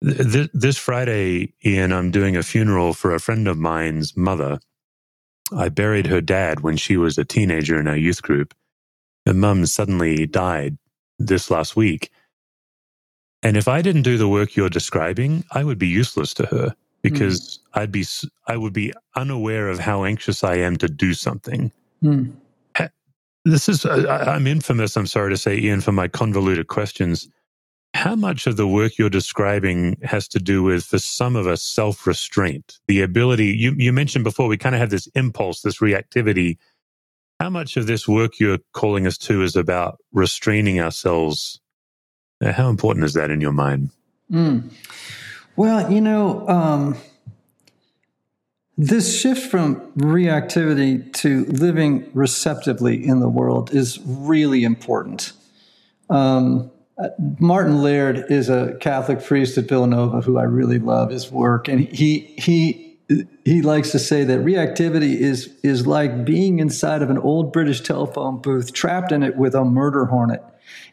This 0.00 0.76
Friday, 0.76 1.54
Ian, 1.64 1.92
I'm 1.92 2.10
doing 2.10 2.36
a 2.36 2.42
funeral 2.42 2.92
for 2.92 3.14
a 3.14 3.20
friend 3.20 3.48
of 3.48 3.58
mine's 3.58 4.16
mother. 4.16 4.58
I 5.56 5.68
buried 5.68 6.06
her 6.06 6.20
dad 6.20 6.60
when 6.60 6.76
she 6.76 6.96
was 6.96 7.18
a 7.18 7.24
teenager 7.24 7.80
in 7.80 7.88
our 7.88 7.96
youth 7.96 8.22
group. 8.22 8.54
Her 9.24 9.34
mum 9.34 9.66
suddenly 9.66 10.26
died 10.26 10.76
this 11.18 11.50
last 11.50 11.76
week. 11.76 12.10
And 13.42 13.56
if 13.56 13.68
I 13.68 13.80
didn't 13.82 14.02
do 14.02 14.18
the 14.18 14.28
work 14.28 14.56
you're 14.56 14.68
describing, 14.68 15.44
I 15.52 15.64
would 15.64 15.78
be 15.78 15.88
useless 15.88 16.34
to 16.34 16.46
her 16.46 16.74
because 17.02 17.40
mm. 17.40 17.80
I'd 17.80 17.92
be 17.92 18.04
I 18.48 18.56
would 18.56 18.72
be 18.72 18.92
unaware 19.14 19.68
of 19.68 19.78
how 19.78 20.04
anxious 20.04 20.42
I 20.42 20.56
am 20.56 20.76
to 20.78 20.88
do 20.88 21.14
something. 21.14 21.72
Mm. 22.02 22.32
This 23.44 23.68
is 23.68 23.86
I'm 23.86 24.48
infamous. 24.48 24.96
I'm 24.96 25.06
sorry 25.06 25.30
to 25.30 25.36
say, 25.36 25.56
Ian, 25.56 25.80
for 25.80 25.92
my 25.92 26.08
convoluted 26.08 26.66
questions. 26.66 27.28
How 27.96 28.14
much 28.14 28.46
of 28.46 28.56
the 28.56 28.66
work 28.66 28.98
you're 28.98 29.08
describing 29.08 29.96
has 30.02 30.28
to 30.28 30.38
do 30.38 30.62
with, 30.62 30.84
for 30.84 30.98
some 30.98 31.34
of 31.34 31.46
us, 31.46 31.62
self 31.62 32.06
restraint? 32.06 32.78
The 32.88 33.00
ability 33.00 33.46
you 33.46 33.72
you 33.76 33.92
mentioned 33.92 34.24
before, 34.24 34.48
we 34.48 34.58
kind 34.58 34.74
of 34.74 34.80
have 34.80 34.90
this 34.90 35.06
impulse, 35.14 35.62
this 35.62 35.78
reactivity. 35.78 36.58
How 37.40 37.50
much 37.50 37.76
of 37.76 37.86
this 37.86 38.06
work 38.06 38.38
you're 38.38 38.58
calling 38.72 39.06
us 39.06 39.18
to 39.18 39.42
is 39.42 39.56
about 39.56 39.98
restraining 40.12 40.80
ourselves 40.80 41.60
uh, 42.42 42.52
how 42.52 42.68
important 42.68 43.04
is 43.04 43.14
that 43.14 43.30
in 43.30 43.40
your 43.40 43.52
mind? 43.52 43.90
Mm. 44.30 44.70
Well, 45.56 45.90
you 45.90 46.00
know, 46.00 46.46
um, 46.48 46.96
this 48.76 49.18
shift 49.18 49.50
from 49.50 49.76
reactivity 49.92 51.10
to 51.14 51.46
living 51.46 52.10
receptively 52.12 53.06
in 53.06 53.20
the 53.20 53.28
world 53.28 53.74
is 53.74 53.98
really 54.04 54.64
important. 54.64 55.32
Um, 56.10 56.70
Martin 57.38 57.82
Laird 57.82 58.30
is 58.30 58.48
a 58.48 58.76
Catholic 58.80 59.22
priest 59.22 59.58
at 59.58 59.68
Villanova 59.68 60.20
who 60.22 60.38
I 60.38 60.44
really 60.44 60.78
love 60.78 61.10
his 61.10 61.30
work, 61.30 61.68
and 61.68 61.80
he 61.80 62.34
he 62.38 62.98
he 63.44 63.62
likes 63.62 63.92
to 63.92 63.98
say 63.98 64.24
that 64.24 64.40
reactivity 64.40 65.16
is 65.16 65.54
is 65.62 65.86
like 65.86 66.24
being 66.24 66.58
inside 66.58 67.02
of 67.02 67.10
an 67.10 67.18
old 67.18 67.52
British 67.52 67.82
telephone 67.82 68.38
booth, 68.38 68.72
trapped 68.72 69.12
in 69.12 69.22
it 69.22 69.36
with 69.36 69.54
a 69.54 69.64
murder 69.64 70.06
hornet 70.06 70.42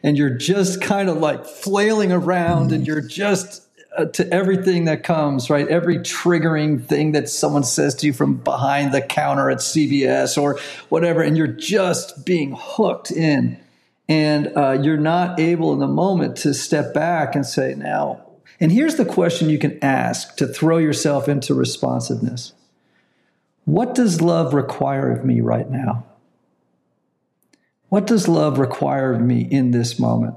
and 0.02 0.18
you're 0.18 0.30
just 0.30 0.80
kind 0.80 1.08
of 1.08 1.16
like 1.16 1.44
flailing 1.46 2.12
around 2.12 2.72
and 2.72 2.86
you're 2.86 3.00
just 3.00 3.62
uh, 3.96 4.04
to 4.06 4.30
everything 4.32 4.84
that 4.84 5.02
comes, 5.02 5.48
right? 5.48 5.66
Every 5.68 5.98
triggering 5.98 6.84
thing 6.84 7.12
that 7.12 7.28
someone 7.28 7.64
says 7.64 7.94
to 7.96 8.06
you 8.06 8.12
from 8.12 8.36
behind 8.36 8.92
the 8.92 9.00
counter 9.00 9.50
at 9.50 9.58
CVS 9.58 10.40
or 10.40 10.58
whatever, 10.88 11.22
and 11.22 11.36
you're 11.36 11.46
just 11.46 12.24
being 12.26 12.54
hooked 12.58 13.10
in. 13.10 13.58
And 14.08 14.52
uh, 14.56 14.78
you're 14.82 14.96
not 14.98 15.40
able 15.40 15.72
in 15.72 15.78
the 15.78 15.86
moment 15.86 16.36
to 16.38 16.52
step 16.52 16.92
back 16.92 17.34
and 17.34 17.46
say, 17.46 17.74
now, 17.74 18.24
and 18.60 18.70
here's 18.70 18.96
the 18.96 19.04
question 19.04 19.48
you 19.48 19.58
can 19.58 19.82
ask 19.82 20.36
to 20.36 20.46
throw 20.46 20.78
yourself 20.78 21.28
into 21.28 21.54
responsiveness 21.54 22.52
What 23.64 23.94
does 23.94 24.20
love 24.20 24.54
require 24.54 25.10
of 25.10 25.24
me 25.24 25.40
right 25.40 25.68
now? 25.70 26.04
What 27.88 28.06
does 28.06 28.28
love 28.28 28.58
require 28.58 29.12
of 29.12 29.20
me 29.20 29.42
in 29.50 29.70
this 29.70 29.98
moment? 29.98 30.36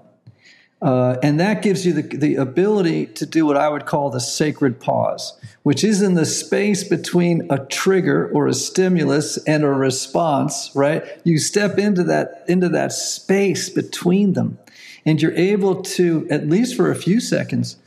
Uh, 0.79 1.17
and 1.23 1.39
that 1.39 1.63
gives 1.63 1.85
you 1.85 1.93
the, 1.93 2.17
the 2.17 2.35
ability 2.35 3.07
to 3.07 3.25
do 3.25 3.45
what 3.45 3.57
I 3.57 3.67
would 3.67 3.87
call 3.87 4.11
the 4.11 4.19
sacred 4.19 4.79
pause, 4.79 5.33
which 5.63 5.83
is 5.83 6.03
in 6.03 6.13
the 6.13 6.25
space 6.25 6.83
between 6.83 7.47
a 7.51 7.65
trigger 7.65 8.29
or 8.31 8.47
a 8.47 8.53
stimulus 8.53 9.37
and 9.45 9.63
a 9.63 9.69
response, 9.69 10.69
right? 10.75 11.03
You 11.23 11.39
step 11.39 11.79
into 11.79 12.03
that, 12.03 12.45
into 12.47 12.69
that 12.69 12.91
space 12.91 13.69
between 13.69 14.33
them, 14.33 14.59
and 15.03 15.19
you're 15.19 15.35
able 15.35 15.81
to, 15.81 16.27
at 16.29 16.47
least 16.47 16.75
for 16.75 16.91
a 16.91 16.95
few 16.95 17.19
seconds, 17.19 17.77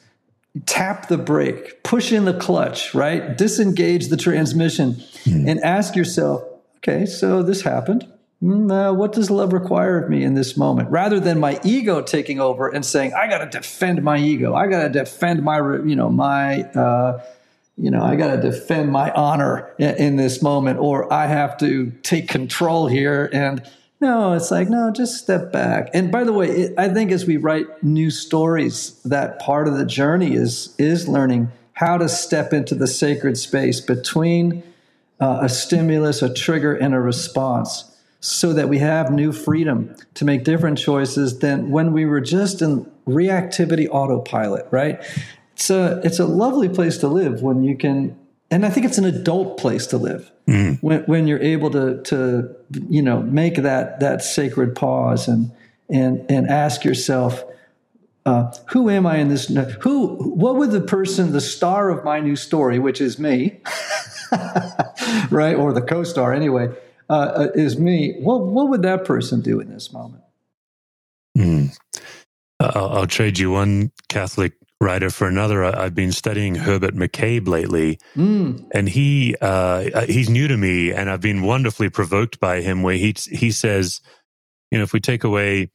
tap 0.66 1.06
the 1.06 1.18
brake, 1.18 1.84
push 1.84 2.10
in 2.10 2.24
the 2.24 2.34
clutch, 2.34 2.92
right? 2.92 3.38
Disengage 3.38 4.08
the 4.08 4.16
transmission, 4.16 4.94
mm. 4.94 5.48
and 5.48 5.60
ask 5.60 5.94
yourself, 5.94 6.42
okay, 6.78 7.06
so 7.06 7.40
this 7.44 7.62
happened 7.62 8.10
Mm, 8.42 8.72
uh, 8.72 8.94
what 8.94 9.12
does 9.12 9.30
love 9.30 9.52
require 9.52 10.02
of 10.02 10.08
me 10.08 10.24
in 10.24 10.34
this 10.34 10.56
moment? 10.56 10.90
Rather 10.90 11.20
than 11.20 11.38
my 11.38 11.60
ego 11.62 12.00
taking 12.00 12.40
over 12.40 12.68
and 12.68 12.84
saying, 12.84 13.12
I 13.12 13.28
got 13.28 13.38
to 13.38 13.46
defend 13.46 14.02
my 14.02 14.18
ego. 14.18 14.54
I 14.54 14.66
got 14.66 14.82
to 14.84 14.88
defend 14.88 15.42
my, 15.42 15.58
you 15.58 15.94
know, 15.94 16.08
my, 16.08 16.62
uh, 16.62 17.22
you 17.76 17.90
know, 17.90 18.02
I 18.02 18.16
got 18.16 18.36
to 18.36 18.40
defend 18.40 18.92
my 18.92 19.10
honor 19.12 19.70
in, 19.78 19.94
in, 19.96 20.16
this 20.16 20.42
moment, 20.42 20.78
or 20.78 21.12
I 21.12 21.26
have 21.26 21.58
to 21.58 21.92
take 22.02 22.28
control 22.28 22.86
here. 22.86 23.28
And 23.30 23.62
no, 24.00 24.32
it's 24.32 24.50
like, 24.50 24.70
no, 24.70 24.90
just 24.90 25.22
step 25.22 25.52
back. 25.52 25.90
And 25.92 26.10
by 26.10 26.24
the 26.24 26.32
way, 26.32 26.48
it, 26.48 26.78
I 26.78 26.88
think 26.88 27.12
as 27.12 27.26
we 27.26 27.36
write 27.36 27.66
new 27.82 28.10
stories, 28.10 28.98
that 29.04 29.38
part 29.38 29.68
of 29.68 29.76
the 29.76 29.84
journey 29.84 30.34
is, 30.34 30.74
is 30.78 31.06
learning 31.06 31.52
how 31.74 31.98
to 31.98 32.08
step 32.08 32.54
into 32.54 32.74
the 32.74 32.86
sacred 32.86 33.36
space 33.36 33.80
between 33.80 34.62
uh, 35.20 35.40
a 35.42 35.48
stimulus, 35.50 36.22
a 36.22 36.32
trigger, 36.32 36.74
and 36.74 36.94
a 36.94 37.00
response 37.00 37.89
so 38.20 38.52
that 38.52 38.68
we 38.68 38.78
have 38.78 39.10
new 39.10 39.32
freedom 39.32 39.94
to 40.14 40.24
make 40.24 40.44
different 40.44 40.78
choices 40.78 41.38
than 41.38 41.70
when 41.70 41.92
we 41.92 42.04
were 42.04 42.20
just 42.20 42.60
in 42.60 42.90
reactivity 43.06 43.88
autopilot, 43.90 44.66
right? 44.70 45.02
It's 45.54 45.70
a 45.70 46.00
it's 46.04 46.18
a 46.18 46.26
lovely 46.26 46.68
place 46.68 46.98
to 46.98 47.08
live 47.08 47.42
when 47.42 47.62
you 47.64 47.76
can 47.76 48.16
and 48.50 48.66
I 48.66 48.70
think 48.70 48.86
it's 48.86 48.98
an 48.98 49.04
adult 49.04 49.58
place 49.58 49.86
to 49.88 49.96
live 49.96 50.30
mm. 50.46 50.78
when, 50.82 51.02
when 51.04 51.26
you're 51.26 51.42
able 51.42 51.70
to 51.70 52.02
to 52.02 52.54
you 52.88 53.02
know 53.02 53.22
make 53.22 53.56
that 53.56 54.00
that 54.00 54.22
sacred 54.22 54.74
pause 54.74 55.28
and 55.28 55.50
and 55.88 56.24
and 56.30 56.48
ask 56.48 56.84
yourself 56.84 57.44
uh, 58.26 58.52
who 58.66 58.90
am 58.90 59.06
I 59.06 59.16
in 59.16 59.28
this? 59.28 59.46
Who? 59.80 60.14
What 60.16 60.56
would 60.56 60.72
the 60.72 60.82
person, 60.82 61.32
the 61.32 61.40
star 61.40 61.88
of 61.88 62.04
my 62.04 62.20
new 62.20 62.36
story, 62.36 62.78
which 62.78 63.00
is 63.00 63.18
me, 63.18 63.60
right, 65.30 65.56
or 65.56 65.72
the 65.72 65.80
co-star 65.80 66.34
anyway? 66.34 66.68
Uh, 67.10 67.12
uh, 67.12 67.48
is 67.56 67.76
me, 67.76 68.14
what 68.20 68.42
what 68.42 68.68
would 68.68 68.82
that 68.82 69.04
person 69.04 69.40
do 69.40 69.58
in 69.58 69.68
this 69.68 69.92
moment? 69.92 70.22
Mm. 71.36 71.76
I'll, 72.60 72.88
I'll, 72.98 73.06
trade 73.08 73.36
you 73.36 73.50
one 73.50 73.90
Catholic 74.08 74.52
writer 74.80 75.10
for 75.10 75.26
another. 75.26 75.64
I, 75.64 75.82
have 75.82 75.94
been 75.94 76.12
studying 76.12 76.54
Herbert 76.54 76.94
McCabe 76.94 77.48
lately, 77.48 77.98
mm. 78.14 78.64
and 78.72 78.88
he 78.88 79.34
uh, 79.42 79.90
uh, 79.92 80.06
he's 80.06 80.30
new 80.30 80.46
to 80.46 80.56
me, 80.56 80.92
and 80.92 81.10
I've 81.10 81.20
been 81.20 81.42
wonderfully 81.42 81.90
provoked 81.90 82.38
by 82.38 82.60
him. 82.60 82.84
Where 82.84 82.96
he 82.96 83.16
he 83.28 83.50
says, 83.50 84.00
you 84.70 84.78
know, 84.78 84.84
if 84.84 84.92
we 84.92 85.00
take 85.00 85.24
away 85.24 85.72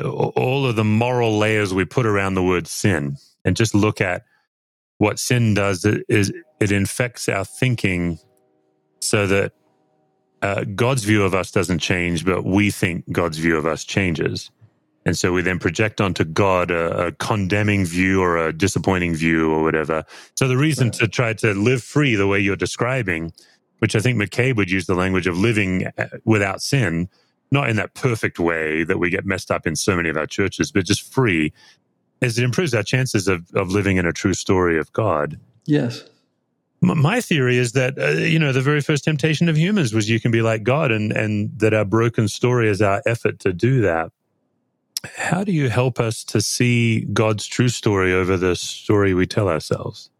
all 0.00 0.64
of 0.64 0.76
the 0.76 0.84
moral 0.84 1.36
layers 1.36 1.74
we 1.74 1.84
put 1.84 2.06
around 2.06 2.32
the 2.32 2.42
word 2.42 2.66
sin, 2.66 3.18
and 3.44 3.56
just 3.56 3.74
look 3.74 4.00
at 4.00 4.22
what 4.96 5.18
sin 5.18 5.52
does, 5.52 5.84
is 5.84 6.32
it 6.60 6.72
infects 6.72 7.28
our 7.28 7.44
thinking 7.44 8.18
so 9.00 9.26
that 9.26 9.52
uh, 10.42 10.64
God's 10.74 11.04
view 11.04 11.22
of 11.22 11.34
us 11.34 11.50
doesn't 11.50 11.78
change, 11.78 12.24
but 12.24 12.44
we 12.44 12.70
think 12.70 13.10
God's 13.12 13.38
view 13.38 13.56
of 13.56 13.64
us 13.64 13.84
changes. 13.84 14.50
And 15.04 15.16
so 15.18 15.32
we 15.32 15.42
then 15.42 15.58
project 15.58 16.00
onto 16.00 16.24
God 16.24 16.70
a, 16.70 17.06
a 17.06 17.12
condemning 17.12 17.84
view 17.84 18.20
or 18.22 18.36
a 18.36 18.52
disappointing 18.52 19.14
view 19.14 19.50
or 19.50 19.62
whatever. 19.62 20.04
So 20.36 20.46
the 20.46 20.56
reason 20.56 20.90
to 20.92 21.08
try 21.08 21.32
to 21.34 21.54
live 21.54 21.82
free 21.82 22.14
the 22.14 22.26
way 22.26 22.38
you're 22.38 22.56
describing, 22.56 23.32
which 23.78 23.96
I 23.96 24.00
think 24.00 24.20
McCabe 24.20 24.56
would 24.56 24.70
use 24.70 24.86
the 24.86 24.94
language 24.94 25.26
of 25.26 25.36
living 25.36 25.88
uh, 25.98 26.06
without 26.24 26.62
sin, 26.62 27.08
not 27.50 27.68
in 27.68 27.76
that 27.76 27.94
perfect 27.94 28.38
way 28.38 28.84
that 28.84 28.98
we 28.98 29.10
get 29.10 29.26
messed 29.26 29.50
up 29.50 29.66
in 29.66 29.74
so 29.74 29.96
many 29.96 30.08
of 30.08 30.16
our 30.16 30.26
churches, 30.26 30.70
but 30.70 30.84
just 30.84 31.02
free, 31.12 31.52
as 32.20 32.38
it 32.38 32.44
improves 32.44 32.72
our 32.72 32.84
chances 32.84 33.26
of, 33.26 33.50
of 33.54 33.70
living 33.70 33.96
in 33.96 34.06
a 34.06 34.12
true 34.12 34.34
story 34.34 34.78
of 34.78 34.92
God. 34.92 35.38
Yes. 35.66 36.04
My 36.82 37.20
theory 37.20 37.58
is 37.58 37.72
that 37.72 37.96
uh, 37.96 38.08
you 38.08 38.40
know 38.40 38.52
the 38.52 38.60
very 38.60 38.80
first 38.80 39.04
temptation 39.04 39.48
of 39.48 39.56
humans 39.56 39.94
was 39.94 40.10
you 40.10 40.18
can 40.18 40.32
be 40.32 40.42
like 40.42 40.64
God, 40.64 40.90
and 40.90 41.12
and 41.12 41.56
that 41.58 41.72
our 41.72 41.84
broken 41.84 42.26
story 42.26 42.68
is 42.68 42.82
our 42.82 43.00
effort 43.06 43.38
to 43.40 43.52
do 43.52 43.80
that. 43.82 44.10
How 45.16 45.44
do 45.44 45.52
you 45.52 45.68
help 45.68 46.00
us 46.00 46.24
to 46.24 46.40
see 46.40 47.02
God's 47.12 47.46
true 47.46 47.68
story 47.68 48.12
over 48.12 48.36
the 48.36 48.56
story 48.56 49.14
we 49.14 49.26
tell 49.26 49.48
ourselves? 49.48 50.10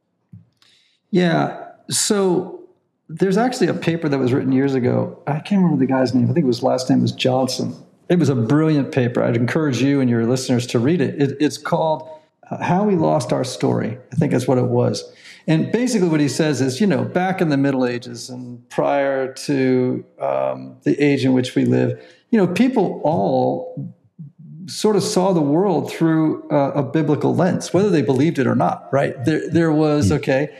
Yeah. 1.10 1.64
So 1.90 2.60
there's 3.08 3.36
actually 3.36 3.66
a 3.66 3.74
paper 3.74 4.08
that 4.08 4.18
was 4.18 4.32
written 4.32 4.52
years 4.52 4.74
ago. 4.74 5.20
I 5.26 5.40
can't 5.40 5.62
remember 5.62 5.78
the 5.78 5.86
guy's 5.86 6.14
name. 6.14 6.30
I 6.30 6.32
think 6.32 6.46
was 6.46 6.62
last 6.62 6.88
name 6.88 7.02
was 7.02 7.12
Johnson. 7.12 7.74
It 8.08 8.18
was 8.18 8.28
a 8.28 8.34
brilliant 8.34 8.92
paper. 8.92 9.22
I'd 9.22 9.36
encourage 9.36 9.82
you 9.82 10.00
and 10.00 10.08
your 10.08 10.26
listeners 10.26 10.66
to 10.68 10.78
read 10.78 11.00
it. 11.00 11.20
it 11.20 11.36
it's 11.40 11.58
called 11.58 12.08
uh, 12.50 12.62
"How 12.62 12.84
We 12.84 12.94
Lost 12.94 13.32
Our 13.32 13.44
Story." 13.44 13.98
I 14.12 14.16
think 14.16 14.32
that's 14.32 14.46
what 14.46 14.58
it 14.58 14.66
was. 14.66 15.04
And 15.46 15.72
basically, 15.72 16.08
what 16.08 16.20
he 16.20 16.28
says 16.28 16.60
is, 16.60 16.80
you 16.80 16.86
know, 16.86 17.04
back 17.04 17.40
in 17.40 17.48
the 17.48 17.56
Middle 17.56 17.84
Ages 17.84 18.30
and 18.30 18.68
prior 18.70 19.32
to 19.32 20.04
um, 20.20 20.76
the 20.82 20.98
age 21.00 21.24
in 21.24 21.32
which 21.32 21.54
we 21.54 21.64
live, 21.64 22.00
you 22.30 22.38
know, 22.38 22.46
people 22.46 23.00
all 23.04 23.94
sort 24.66 24.94
of 24.96 25.02
saw 25.02 25.32
the 25.32 25.40
world 25.40 25.90
through 25.90 26.48
uh, 26.50 26.72
a 26.74 26.82
biblical 26.82 27.34
lens, 27.34 27.72
whether 27.74 27.90
they 27.90 28.02
believed 28.02 28.38
it 28.38 28.46
or 28.46 28.54
not. 28.54 28.88
Right? 28.92 29.22
There, 29.24 29.48
there 29.50 29.72
was 29.72 30.08
hmm. 30.08 30.14
okay 30.14 30.50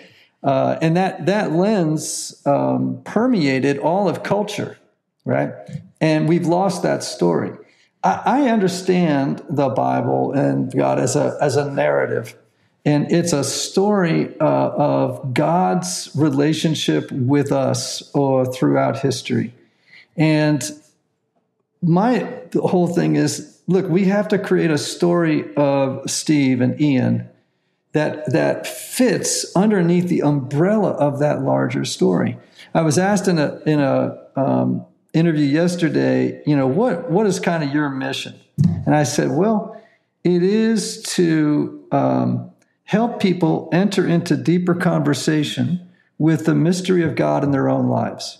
uh, 0.43 0.77
and 0.83 0.97
that 0.97 1.27
that 1.27 1.53
lens 1.53 2.43
um, 2.47 3.01
permeated 3.05 3.79
all 3.79 4.09
of 4.09 4.23
culture, 4.23 4.79
right? 5.25 5.53
And 6.01 6.29
we've 6.29 6.47
lost 6.47 6.83
that 6.83 7.05
story. 7.05 7.53
I, 8.03 8.23
I 8.25 8.41
understand 8.49 9.43
the 9.49 9.69
Bible 9.69 10.33
and 10.33 10.73
God 10.73 10.99
as 10.99 11.15
a 11.15 11.39
as 11.41 11.57
a 11.57 11.71
narrative, 11.71 12.37
and 12.85 13.11
it's 13.13 13.33
a 13.33 13.45
story 13.45 14.35
uh, 14.41 14.45
of 14.45 15.35
God's 15.35 16.11
relationship 16.15 17.11
with 17.13 17.53
us 17.53 18.11
or 18.15 18.45
throughout 18.45 18.99
history. 18.99 19.55
And 20.17 20.63
my 21.81 22.29
whole 22.55 22.89
thing 22.89 23.17
is, 23.17 23.61
look, 23.67 23.89
we 23.89 24.05
have 24.07 24.29
to 24.29 24.39
create 24.39 24.71
a 24.71 24.79
story 24.79 25.55
of 25.55 26.11
Steve 26.11 26.61
and 26.61 26.81
Ian 26.81 27.29
that 27.93 28.33
that 28.33 28.67
fits 28.67 29.55
underneath 29.55 30.09
the 30.09 30.23
umbrella 30.23 30.91
of 30.93 31.19
that 31.19 31.43
larger 31.43 31.85
story. 31.85 32.39
I 32.75 32.83
was 32.83 32.99
asked 32.99 33.29
in 33.29 33.39
a 33.39 33.61
in 33.67 33.81
a 33.81 34.19
um, 34.35 34.87
interview 35.13 35.45
yesterday, 35.45 36.43
you 36.47 36.57
know, 36.57 36.67
what 36.67 37.11
what 37.11 37.27
is 37.27 37.39
kind 37.39 37.63
of 37.63 37.73
your 37.73 37.91
mission? 37.91 38.35
And 38.87 38.95
I 38.95 39.03
said, 39.03 39.31
well, 39.31 39.81
it 40.25 40.43
is 40.43 41.03
to 41.15 41.85
um, 41.93 42.52
help 42.93 43.19
people 43.19 43.71
enter 43.73 44.07
into 44.07 44.37
deeper 44.37 44.75
conversation 44.75 45.81
with 46.19 46.45
the 46.45 46.55
mystery 46.55 47.03
of 47.03 47.15
God 47.15 47.43
in 47.43 47.51
their 47.51 47.71
own 47.71 47.89
lives. 47.89 48.39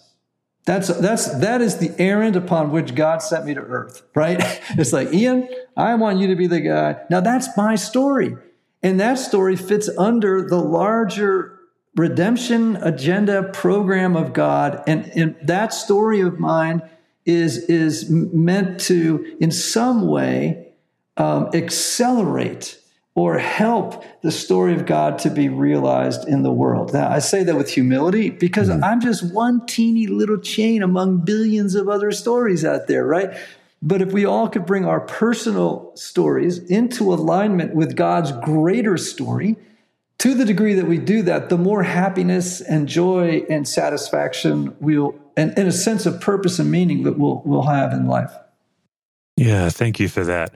That's 0.67 0.89
that's 0.89 1.41
that 1.41 1.63
is 1.63 1.79
the 1.79 1.91
errand 1.99 2.37
upon 2.37 2.71
which 2.71 2.95
God 2.95 3.23
sent 3.23 3.47
me 3.47 3.55
to 3.55 3.63
earth, 3.63 4.03
right? 4.15 4.39
It's 4.79 4.93
like, 4.93 5.11
Ian, 5.11 5.49
I 5.75 5.95
want 5.95 6.19
you 6.19 6.27
to 6.27 6.37
be 6.37 6.47
the 6.49 6.61
guy. 6.61 6.97
Now 7.09 7.21
that's 7.21 7.57
my 7.57 7.77
story. 7.77 8.37
And 8.83 9.01
that 9.01 9.15
story 9.15 9.57
fits 9.57 9.89
under 9.97 10.47
the 10.47 10.61
larger 10.61 11.59
redemption 11.97 12.77
agenda 12.77 13.45
program 13.55 14.17
of 14.17 14.35
God. 14.35 14.83
And, 14.87 15.11
and 15.17 15.35
that 15.43 15.73
story 15.73 16.21
of 16.21 16.39
mine 16.39 16.83
is, 17.25 17.57
is 17.71 18.11
meant 18.11 18.81
to, 18.81 19.37
in 19.41 19.51
some 19.51 20.09
way, 20.09 20.75
um, 21.17 21.49
accelerate 21.55 22.82
or 23.15 23.39
help 23.39 24.05
the 24.23 24.33
story 24.33 24.75
of 24.75 24.87
God 24.87 25.19
to 25.21 25.31
be 25.31 25.49
realized 25.49 26.27
in 26.27 26.43
the 26.43 26.53
world. 26.53 26.95
Now, 26.95 27.11
I 27.11 27.19
say 27.19 27.45
that 27.45 27.57
with 27.57 27.69
humility 27.69 28.31
because 28.31 28.69
mm-hmm. 28.69 28.83
I'm 28.83 29.01
just 29.01 29.33
one 29.33 29.67
teeny 29.67 30.07
little 30.07 30.39
chain 30.39 30.83
among 30.83 31.19
billions 31.19 31.75
of 31.75 31.89
other 31.89 32.11
stories 32.11 32.65
out 32.65 32.87
there, 32.87 33.05
right? 33.05 33.37
But 33.83 34.01
if 34.01 34.13
we 34.13 34.25
all 34.25 34.49
could 34.49 34.65
bring 34.65 34.87
our 34.87 35.01
personal 35.01 35.93
stories 35.95 36.59
into 36.59 37.13
alignment 37.13 37.75
with 37.75 37.97
God's 37.97 38.33
greater 38.33 38.97
story, 38.97 39.57
to 40.19 40.35
the 40.35 40.45
degree 40.45 40.75
that 40.75 40.87
we 40.87 40.99
do 40.99 41.23
that, 41.23 41.49
the 41.49 41.59
more 41.59 41.83
happiness 41.83 42.61
and 42.61 42.87
joy 42.89 43.45
and 43.51 43.67
satisfaction 43.67 44.75
we'll, 44.79 45.17
and, 45.37 45.53
and 45.59 45.67
a 45.67 45.73
sense 45.73 46.07
of 46.07 46.21
purpose 46.21 46.61
and 46.61 46.71
meaning 46.71 47.03
that 47.03 47.19
we'll, 47.19 47.43
we'll 47.45 47.63
have 47.63 47.93
in 47.93 48.07
life. 48.07 48.33
Yeah, 49.37 49.69
thank 49.69 49.99
you 49.99 50.09
for 50.09 50.25
that. 50.25 50.55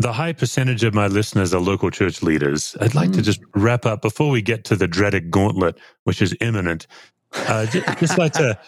The 0.00 0.14
high 0.14 0.32
percentage 0.32 0.82
of 0.82 0.94
my 0.94 1.08
listeners 1.08 1.52
are 1.52 1.60
local 1.60 1.90
church 1.90 2.22
leaders. 2.22 2.74
I'd 2.80 2.94
like 2.94 3.10
mm. 3.10 3.16
to 3.16 3.22
just 3.22 3.40
wrap 3.54 3.84
up 3.84 4.00
before 4.00 4.30
we 4.30 4.40
get 4.40 4.64
to 4.64 4.76
the 4.76 4.88
dreaded 4.88 5.30
gauntlet, 5.30 5.78
which 6.04 6.22
is 6.22 6.34
imminent. 6.40 6.86
Uh, 7.34 7.66
just, 7.66 7.98
just 7.98 8.18
like 8.18 8.32
to 8.32 8.58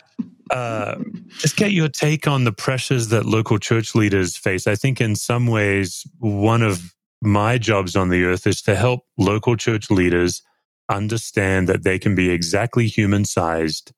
uh, 0.51 0.97
just 1.39 1.57
get 1.57 1.73
your 1.73 1.89
take 1.89 2.27
on 2.27 2.45
the 2.45 2.53
pressures 2.53 3.09
that 3.09 3.25
local 3.25 3.59
church 3.59 3.95
leaders 3.95 4.37
face. 4.37 4.67
I 4.67 4.75
think 4.75 5.01
in 5.01 5.17
some 5.17 5.47
ways, 5.47 6.07
one 6.19 6.61
of 6.61 6.95
my 7.23 7.57
jobs 7.57 7.97
on 7.97 8.11
the 8.11 8.25
earth 8.25 8.47
is 8.47 8.61
to 8.63 8.75
help 8.75 9.07
local 9.17 9.57
church 9.57 9.91
leaders 9.91 10.43
understand 10.91 11.67
that 11.67 11.83
they 11.83 11.99
can 11.99 12.15
be 12.15 12.29
exactly 12.29 12.89
human 12.89 13.25
sized 13.25 13.93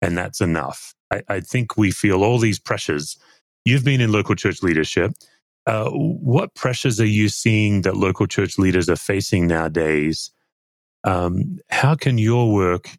and 0.00 0.16
that's 0.16 0.40
enough. 0.40 0.94
I, 1.12 1.22
I, 1.28 1.40
think 1.40 1.76
we 1.76 1.90
feel 1.90 2.22
all 2.22 2.38
these 2.38 2.60
pressures. 2.60 3.16
You've 3.64 3.84
been 3.84 4.00
in 4.00 4.12
local 4.12 4.36
church 4.36 4.62
leadership. 4.62 5.12
Uh, 5.66 5.90
what 5.90 6.54
pressures 6.54 7.00
are 7.00 7.06
you 7.06 7.28
seeing 7.28 7.82
that 7.82 7.96
local 7.96 8.26
church 8.26 8.58
leaders 8.58 8.88
are 8.88 8.96
facing 8.96 9.46
nowadays? 9.48 10.30
Um, 11.02 11.58
how 11.68 11.94
can 11.96 12.18
your 12.18 12.52
work 12.52 12.90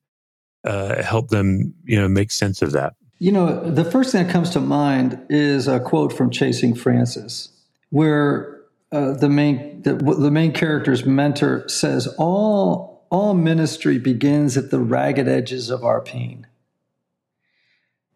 uh, 0.66 1.02
help 1.02 1.30
them, 1.30 1.74
you 1.86 2.00
know, 2.00 2.10
make 2.10 2.32
sense 2.32 2.62
of 2.62 2.74
that? 2.74 2.94
You 3.20 3.32
know, 3.32 3.70
the 3.70 3.86
first 3.86 4.12
thing 4.12 4.26
that 4.26 4.32
comes 4.32 4.50
to 4.52 4.60
mind 4.60 5.20
is 5.30 5.68
a 5.68 5.80
quote 5.80 6.14
from 6.14 6.30
Chasing 6.30 6.76
Francis, 6.76 7.50
where 7.90 8.62
uh, 8.92 9.14
the 9.14 9.30
main 9.30 9.82
the, 9.82 9.96
the 9.96 10.32
main 10.32 10.52
character's 10.52 11.06
mentor 11.06 11.68
says, 11.68 12.08
"All 12.18 13.08
all 13.10 13.34
ministry 13.34 13.98
begins 13.98 14.56
at 14.56 14.70
the 14.70 14.80
ragged 14.80 15.28
edges 15.28 15.70
of 15.70 15.84
our 15.84 16.00
pain." 16.00 16.46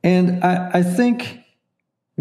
And 0.04 0.44
I, 0.44 0.70
I 0.76 0.84
think 0.84 1.41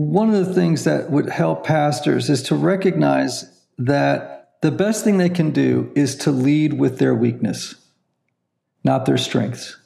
one 0.08 0.32
of 0.32 0.46
the 0.46 0.54
things 0.54 0.84
that 0.84 1.10
would 1.10 1.28
help 1.28 1.64
pastors 1.64 2.30
is 2.30 2.42
to 2.44 2.54
recognize 2.54 3.44
that 3.78 4.52
the 4.62 4.70
best 4.70 5.04
thing 5.04 5.18
they 5.18 5.28
can 5.28 5.50
do 5.50 5.90
is 5.94 6.14
to 6.16 6.30
lead 6.30 6.74
with 6.74 6.98
their 6.98 7.14
weakness, 7.14 7.74
not 8.84 9.06
their 9.06 9.18
strengths 9.18 9.79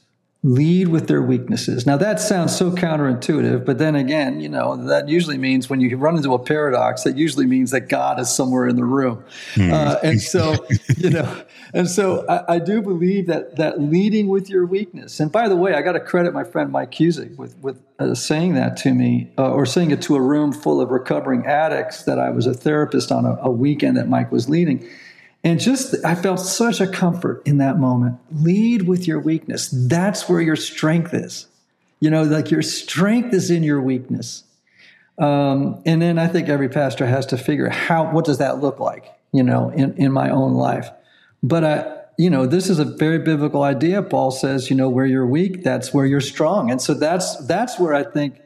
lead 0.44 0.88
with 0.88 1.08
their 1.08 1.22
weaknesses. 1.22 1.86
Now 1.86 1.96
that 1.96 2.20
sounds 2.20 2.54
so 2.54 2.70
counterintuitive, 2.70 3.64
but 3.64 3.78
then 3.78 3.96
again, 3.96 4.40
you 4.40 4.50
know, 4.50 4.76
that 4.76 5.08
usually 5.08 5.38
means 5.38 5.70
when 5.70 5.80
you 5.80 5.96
run 5.96 6.16
into 6.16 6.34
a 6.34 6.38
paradox, 6.38 7.02
that 7.04 7.16
usually 7.16 7.46
means 7.46 7.70
that 7.70 7.88
God 7.88 8.20
is 8.20 8.28
somewhere 8.28 8.68
in 8.68 8.76
the 8.76 8.84
room. 8.84 9.24
Hmm. 9.54 9.72
Uh, 9.72 9.96
and 10.02 10.20
so, 10.20 10.54
you 10.98 11.08
know, 11.08 11.42
and 11.72 11.88
so 11.88 12.26
I, 12.28 12.56
I, 12.56 12.58
do 12.58 12.82
believe 12.82 13.26
that 13.26 13.56
that 13.56 13.80
leading 13.80 14.28
with 14.28 14.50
your 14.50 14.66
weakness. 14.66 15.18
And 15.18 15.32
by 15.32 15.48
the 15.48 15.56
way, 15.56 15.72
I 15.72 15.80
got 15.80 15.92
to 15.92 16.00
credit 16.00 16.34
my 16.34 16.44
friend 16.44 16.70
Mike 16.70 16.90
Cusick 16.90 17.38
with 17.38 17.56
with 17.62 17.80
uh, 17.98 18.14
saying 18.14 18.52
that 18.54 18.76
to 18.78 18.92
me, 18.92 19.30
uh, 19.38 19.50
or 19.50 19.64
saying 19.64 19.92
it 19.92 20.02
to 20.02 20.14
a 20.14 20.20
room 20.20 20.52
full 20.52 20.78
of 20.78 20.90
recovering 20.90 21.46
addicts 21.46 22.04
that 22.04 22.18
I 22.18 22.28
was 22.28 22.46
a 22.46 22.52
therapist 22.52 23.10
on 23.10 23.24
a, 23.24 23.38
a 23.40 23.50
weekend 23.50 23.96
that 23.96 24.08
Mike 24.08 24.30
was 24.30 24.50
leading. 24.50 24.86
And 25.44 25.60
just, 25.60 26.02
I 26.06 26.14
felt 26.14 26.40
such 26.40 26.80
a 26.80 26.86
comfort 26.86 27.42
in 27.46 27.58
that 27.58 27.78
moment. 27.78 28.18
Lead 28.32 28.88
with 28.88 29.06
your 29.06 29.20
weakness. 29.20 29.68
That's 29.70 30.26
where 30.26 30.40
your 30.40 30.56
strength 30.56 31.12
is. 31.12 31.46
You 32.00 32.08
know, 32.08 32.22
like 32.22 32.50
your 32.50 32.62
strength 32.62 33.34
is 33.34 33.50
in 33.50 33.62
your 33.62 33.80
weakness. 33.80 34.44
Um, 35.18 35.82
and 35.84 36.00
then 36.00 36.18
I 36.18 36.28
think 36.28 36.48
every 36.48 36.70
pastor 36.70 37.06
has 37.06 37.26
to 37.26 37.36
figure 37.36 37.68
how, 37.68 38.10
what 38.10 38.24
does 38.24 38.38
that 38.38 38.60
look 38.60 38.80
like, 38.80 39.12
you 39.32 39.42
know, 39.42 39.68
in, 39.68 39.94
in 39.96 40.12
my 40.12 40.30
own 40.30 40.54
life. 40.54 40.88
But 41.42 41.64
I, 41.64 42.00
you 42.16 42.30
know, 42.30 42.46
this 42.46 42.70
is 42.70 42.78
a 42.78 42.84
very 42.84 43.18
biblical 43.18 43.62
idea. 43.62 44.02
Paul 44.02 44.30
says, 44.30 44.70
you 44.70 44.76
know, 44.76 44.88
where 44.88 45.06
you're 45.06 45.26
weak, 45.26 45.62
that's 45.62 45.92
where 45.92 46.06
you're 46.06 46.20
strong. 46.20 46.70
And 46.70 46.80
so 46.80 46.94
that's, 46.94 47.36
that's 47.46 47.78
where 47.78 47.94
I 47.94 48.02
think 48.02 48.40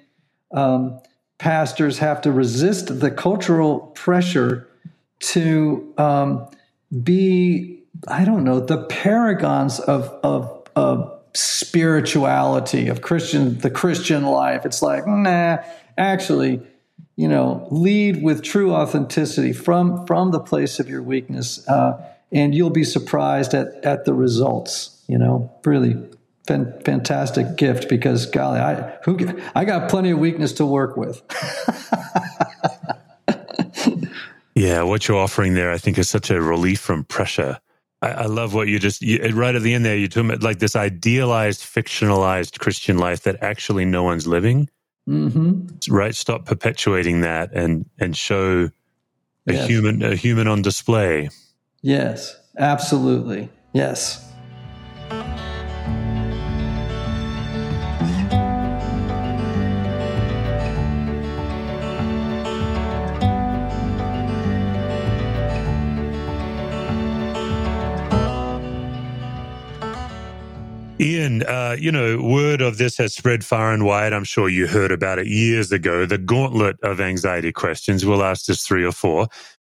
um, 0.53 1.01
pastors 1.39 1.99
have 1.99 2.21
to 2.23 2.33
resist 2.33 3.01
the 3.01 3.11
cultural 3.11 3.81
pressure 3.95 4.69
to, 5.21 5.95
um, 5.97 6.49
be, 7.03 7.83
I 8.07 8.25
don't 8.25 8.45
know, 8.45 8.61
the 8.61 8.85
paragons 8.85 9.81
of, 9.81 10.09
of, 10.23 10.67
of 10.75 11.21
spirituality, 11.35 12.89
of 12.89 13.03
Christian, 13.03 13.59
the 13.59 13.71
Christian 13.71 14.25
life. 14.25 14.65
It's 14.65 14.83
like, 14.83 15.07
nah, 15.07 15.59
actually, 15.97 16.61
you 17.17 17.29
know, 17.29 17.67
lead 17.71 18.23
with 18.23 18.43
true 18.43 18.73
authenticity 18.73 19.53
from, 19.53 20.07
from 20.07 20.31
the 20.31 20.41
place 20.41 20.79
of 20.81 20.89
your 20.89 21.03
weakness. 21.03 21.67
Uh, 21.69 22.03
and 22.31 22.55
you'll 22.55 22.71
be 22.71 22.85
surprised 22.85 23.55
at, 23.55 23.85
at 23.85 24.05
the 24.05 24.15
results, 24.15 25.03
you 25.09 25.19
know, 25.19 25.53
really 25.65 25.97
fantastic 26.47 27.57
gift 27.57 27.89
because 27.89 28.27
golly, 28.27 28.59
I 28.59 28.97
who 29.05 29.19
I 29.55 29.65
got 29.65 29.91
plenty 29.91 30.11
of 30.11 30.19
weakness 30.19 30.53
to 30.55 30.67
work 30.67 30.97
with. 30.97 31.23
yeah, 34.59 34.83
what 34.83 35.07
you're 35.07 35.19
offering 35.19 35.55
there, 35.55 35.71
I 35.71 35.79
think, 35.79 35.99
is 35.99 36.09
such 36.09 36.31
a 36.31 36.41
relief 36.41 36.81
from 36.81 37.05
pressure. 37.05 37.59
I, 38.03 38.09
I 38.09 38.27
love 38.27 38.55
what 38.55 38.69
you 38.69 38.79
just 38.79 39.03
you, 39.03 39.19
right 39.35 39.55
at 39.55 39.63
the 39.63 39.75
end 39.75 39.85
there. 39.85 39.97
You 39.97 40.09
about 40.15 40.43
like 40.43 40.59
this 40.59 40.77
idealized, 40.77 41.63
fictionalized 41.63 42.59
Christian 42.59 42.99
life 42.99 43.23
that 43.23 43.43
actually 43.43 43.85
no 43.85 44.03
one's 44.03 44.27
living. 44.27 44.69
Mm-hmm. 45.09 45.93
Right? 45.93 46.15
Stop 46.15 46.45
perpetuating 46.45 47.23
that 47.23 47.53
and 47.53 47.87
and 47.99 48.17
show 48.17 48.71
a 49.47 49.53
yes. 49.53 49.69
human 49.69 50.03
a 50.03 50.15
human 50.15 50.49
on 50.49 50.63
display. 50.63 51.31
Yes, 51.83 52.37
absolutely. 52.59 53.49
Yes. 53.73 54.28
Ian, 71.01 71.45
uh, 71.45 71.77
you 71.79 71.93
know, 71.93 72.21
word 72.21 72.61
of 72.61 72.77
this 72.77 72.97
has 72.99 73.15
spread 73.15 73.45
far 73.45 73.73
and 73.73 73.85
wide. 73.85 74.13
I'm 74.13 74.25
sure 74.25 74.49
you 74.49 74.67
heard 74.67 74.91
about 74.91 75.21
it 75.21 75.29
years 75.29 75.71
ago. 75.71 76.07
The 76.07 76.19
gauntlet 76.19 76.77
of 76.83 77.01
anxiety 77.01 77.53
questions. 77.53 78.05
We'll 78.05 78.25
ask 78.25 78.47
just 78.47 78.67
three 78.67 78.85
or 78.85 78.91
four. 78.91 79.29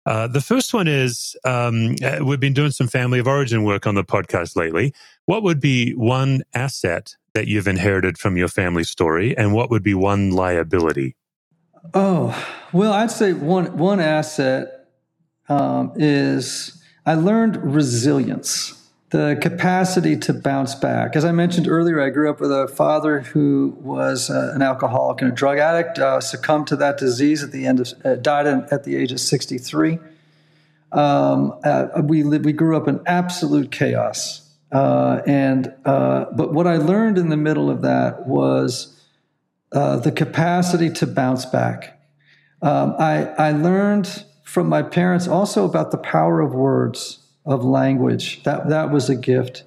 Uh, 0.06 0.28
the 0.28 0.42
first 0.42 0.74
one 0.74 0.86
is 0.86 1.34
um, 1.46 1.96
uh, 2.04 2.20
we've 2.26 2.42
been 2.42 2.54
doing 2.54 2.72
some 2.72 2.90
family 2.90 3.20
of 3.20 3.28
origin 3.28 3.64
work 3.64 3.88
on 3.88 3.96
the 3.96 4.04
podcast 4.04 4.58
lately. 4.58 4.94
What 5.26 5.44
would 5.44 5.62
be 5.62 5.94
one 5.94 6.44
asset 6.54 7.16
that 7.34 7.48
you've 7.48 7.70
inherited 7.70 8.18
from 8.18 8.36
your 8.36 8.50
family 8.50 8.84
story, 8.84 9.36
and 9.38 9.54
what 9.54 9.70
would 9.70 9.82
be 9.82 9.94
one 9.94 10.32
liability? 10.32 11.16
Oh, 11.94 12.38
well, 12.74 12.92
I'd 12.92 13.12
say 13.12 13.32
one 13.32 13.78
one 13.78 14.02
asset 14.02 14.90
um, 15.48 15.94
is 15.96 16.84
I 17.06 17.16
learned 17.16 17.64
resilience 17.64 18.83
the 19.14 19.38
capacity 19.40 20.18
to 20.18 20.34
bounce 20.34 20.74
back. 20.74 21.16
As 21.16 21.24
I 21.24 21.32
mentioned 21.32 21.68
earlier, 21.68 22.02
I 22.02 22.10
grew 22.10 22.32
up 22.32 22.42
with 22.42 22.52
a 22.52 22.68
father 22.68 23.20
who 23.20 23.78
was 23.80 24.32
uh, 24.32 24.54
an 24.56 24.64
alcoholic 24.64 25.22
and 25.22 25.32
a 25.32 25.36
drug 25.36 25.60
addict, 25.60 26.00
uh, 26.00 26.20
succumbed 26.20 26.66
to 26.70 26.76
that 26.78 26.98
disease 26.98 27.44
at 27.44 27.52
the 27.52 27.68
end 27.68 27.80
of, 27.80 27.94
uh, 28.04 28.16
died 28.16 28.48
at 28.48 28.86
the 28.86 28.96
age 28.96 29.12
of 29.12 29.20
63. 29.20 30.00
Um, 30.92 31.60
uh, 31.64 32.02
we, 32.04 32.24
we 32.24 32.54
grew 32.54 32.76
up 32.76 32.88
in 32.88 33.02
absolute 33.06 33.72
chaos. 33.72 34.52
Uh, 34.72 35.22
and, 35.28 35.72
uh, 35.86 36.26
but 36.36 36.52
what 36.52 36.66
I 36.66 36.78
learned 36.78 37.20
in 37.20 37.30
the 37.30 37.38
middle 37.38 37.70
of 37.70 37.84
that 37.84 38.26
was 38.26 39.00
the 39.72 40.12
capacity 40.16 40.90
to 40.90 41.06
bounce 41.06 41.46
back. 41.46 42.02
Um, 42.64 42.96
I, 42.98 43.26
I 43.38 43.52
learned 43.52 44.26
from 44.44 44.68
my 44.68 44.82
parents 44.82 45.28
also 45.28 45.66
about 45.66 45.92
the 45.92 46.00
power 46.00 46.42
of 46.42 46.56
words 46.56 47.23
of 47.46 47.64
language. 47.64 48.44
That 48.44 48.70
that 48.70 48.92
was 48.92 49.10
a 49.10 49.16
gift. 49.16 49.64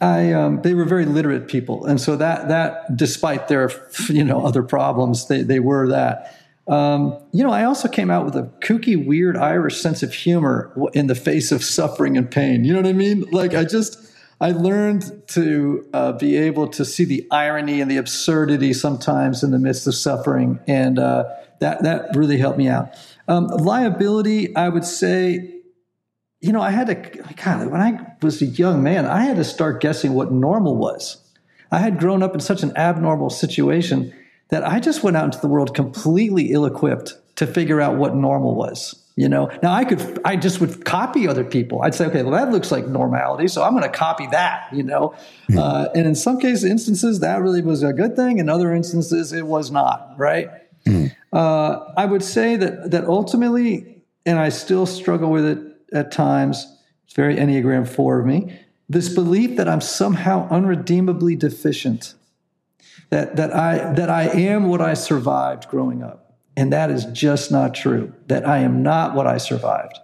I 0.00 0.32
um, 0.32 0.62
they 0.62 0.74
were 0.74 0.84
very 0.84 1.04
literate 1.04 1.48
people, 1.48 1.84
and 1.84 2.00
so 2.00 2.16
that 2.16 2.48
that 2.48 2.96
despite 2.96 3.48
their 3.48 3.70
you 4.08 4.24
know 4.24 4.44
other 4.44 4.62
problems, 4.62 5.28
they 5.28 5.42
they 5.42 5.60
were 5.60 5.88
that. 5.88 6.36
Um, 6.68 7.18
you 7.32 7.42
know, 7.42 7.50
I 7.50 7.64
also 7.64 7.88
came 7.88 8.10
out 8.10 8.24
with 8.24 8.36
a 8.36 8.44
kooky, 8.60 9.04
weird 9.04 9.36
Irish 9.36 9.80
sense 9.80 10.04
of 10.04 10.14
humor 10.14 10.70
in 10.92 11.08
the 11.08 11.16
face 11.16 11.50
of 11.50 11.64
suffering 11.64 12.16
and 12.16 12.30
pain. 12.30 12.64
You 12.64 12.72
know 12.72 12.78
what 12.78 12.88
I 12.88 12.92
mean? 12.92 13.22
Like 13.32 13.54
I 13.54 13.64
just 13.64 13.98
I 14.40 14.52
learned 14.52 15.22
to 15.28 15.86
uh, 15.92 16.12
be 16.12 16.36
able 16.36 16.68
to 16.68 16.84
see 16.84 17.04
the 17.04 17.26
irony 17.30 17.80
and 17.80 17.90
the 17.90 17.98
absurdity 17.98 18.72
sometimes 18.72 19.42
in 19.42 19.50
the 19.50 19.58
midst 19.58 19.86
of 19.86 19.94
suffering, 19.94 20.60
and 20.66 20.98
uh, 20.98 21.24
that 21.58 21.82
that 21.82 22.16
really 22.16 22.38
helped 22.38 22.56
me 22.56 22.68
out. 22.68 22.94
Um, 23.28 23.48
liability, 23.48 24.54
I 24.56 24.70
would 24.70 24.84
say, 24.84 25.59
you 26.40 26.52
know, 26.52 26.60
I 26.60 26.70
had 26.70 26.86
to, 26.86 26.94
God, 27.44 27.66
when 27.68 27.80
I 27.80 28.14
was 28.22 28.40
a 28.40 28.46
young 28.46 28.82
man, 28.82 29.06
I 29.06 29.24
had 29.24 29.36
to 29.36 29.44
start 29.44 29.80
guessing 29.80 30.14
what 30.14 30.32
normal 30.32 30.76
was. 30.76 31.18
I 31.70 31.78
had 31.78 31.98
grown 31.98 32.22
up 32.22 32.34
in 32.34 32.40
such 32.40 32.62
an 32.62 32.76
abnormal 32.76 33.30
situation 33.30 34.12
that 34.48 34.66
I 34.66 34.80
just 34.80 35.02
went 35.02 35.16
out 35.16 35.26
into 35.26 35.40
the 35.40 35.48
world 35.48 35.74
completely 35.74 36.52
ill 36.52 36.66
equipped 36.66 37.14
to 37.36 37.46
figure 37.46 37.80
out 37.80 37.96
what 37.96 38.16
normal 38.16 38.54
was. 38.54 38.96
You 39.16 39.28
know, 39.28 39.50
now 39.62 39.72
I 39.72 39.84
could, 39.84 40.18
I 40.24 40.36
just 40.36 40.60
would 40.60 40.84
copy 40.86 41.28
other 41.28 41.44
people. 41.44 41.82
I'd 41.82 41.94
say, 41.94 42.06
okay, 42.06 42.22
well, 42.22 42.32
that 42.32 42.50
looks 42.50 42.72
like 42.72 42.86
normality, 42.86 43.48
so 43.48 43.62
I'm 43.62 43.72
going 43.72 43.82
to 43.82 43.90
copy 43.90 44.26
that. 44.28 44.68
You 44.72 44.82
know, 44.82 45.14
mm-hmm. 45.48 45.58
uh, 45.58 45.88
and 45.94 46.06
in 46.06 46.14
some 46.14 46.40
cases, 46.40 46.64
instances, 46.64 47.20
that 47.20 47.42
really 47.42 47.60
was 47.60 47.82
a 47.82 47.92
good 47.92 48.16
thing. 48.16 48.38
In 48.38 48.48
other 48.48 48.72
instances, 48.74 49.34
it 49.34 49.46
was 49.46 49.70
not. 49.70 50.14
Right. 50.16 50.48
Mm-hmm. 50.86 51.08
Uh, 51.36 51.92
I 51.98 52.06
would 52.06 52.22
say 52.22 52.56
that 52.56 52.92
that 52.92 53.04
ultimately, 53.04 54.02
and 54.24 54.38
I 54.38 54.48
still 54.48 54.86
struggle 54.86 55.30
with 55.30 55.44
it 55.44 55.69
at 55.92 56.12
times. 56.12 56.76
It's 57.04 57.14
very 57.14 57.36
Enneagram 57.36 57.88
4 57.88 58.20
of 58.20 58.26
me. 58.26 58.58
This 58.88 59.08
belief 59.08 59.56
that 59.56 59.68
I'm 59.68 59.80
somehow 59.80 60.48
unredeemably 60.50 61.36
deficient, 61.36 62.14
that, 63.10 63.36
that, 63.36 63.54
I, 63.54 63.92
that 63.94 64.10
I 64.10 64.24
am 64.24 64.68
what 64.68 64.80
I 64.80 64.94
survived 64.94 65.68
growing 65.68 66.02
up. 66.02 66.36
And 66.56 66.72
that 66.72 66.90
is 66.90 67.04
just 67.06 67.50
not 67.50 67.74
true, 67.74 68.12
that 68.26 68.46
I 68.46 68.58
am 68.58 68.82
not 68.82 69.14
what 69.14 69.26
I 69.26 69.38
survived. 69.38 69.98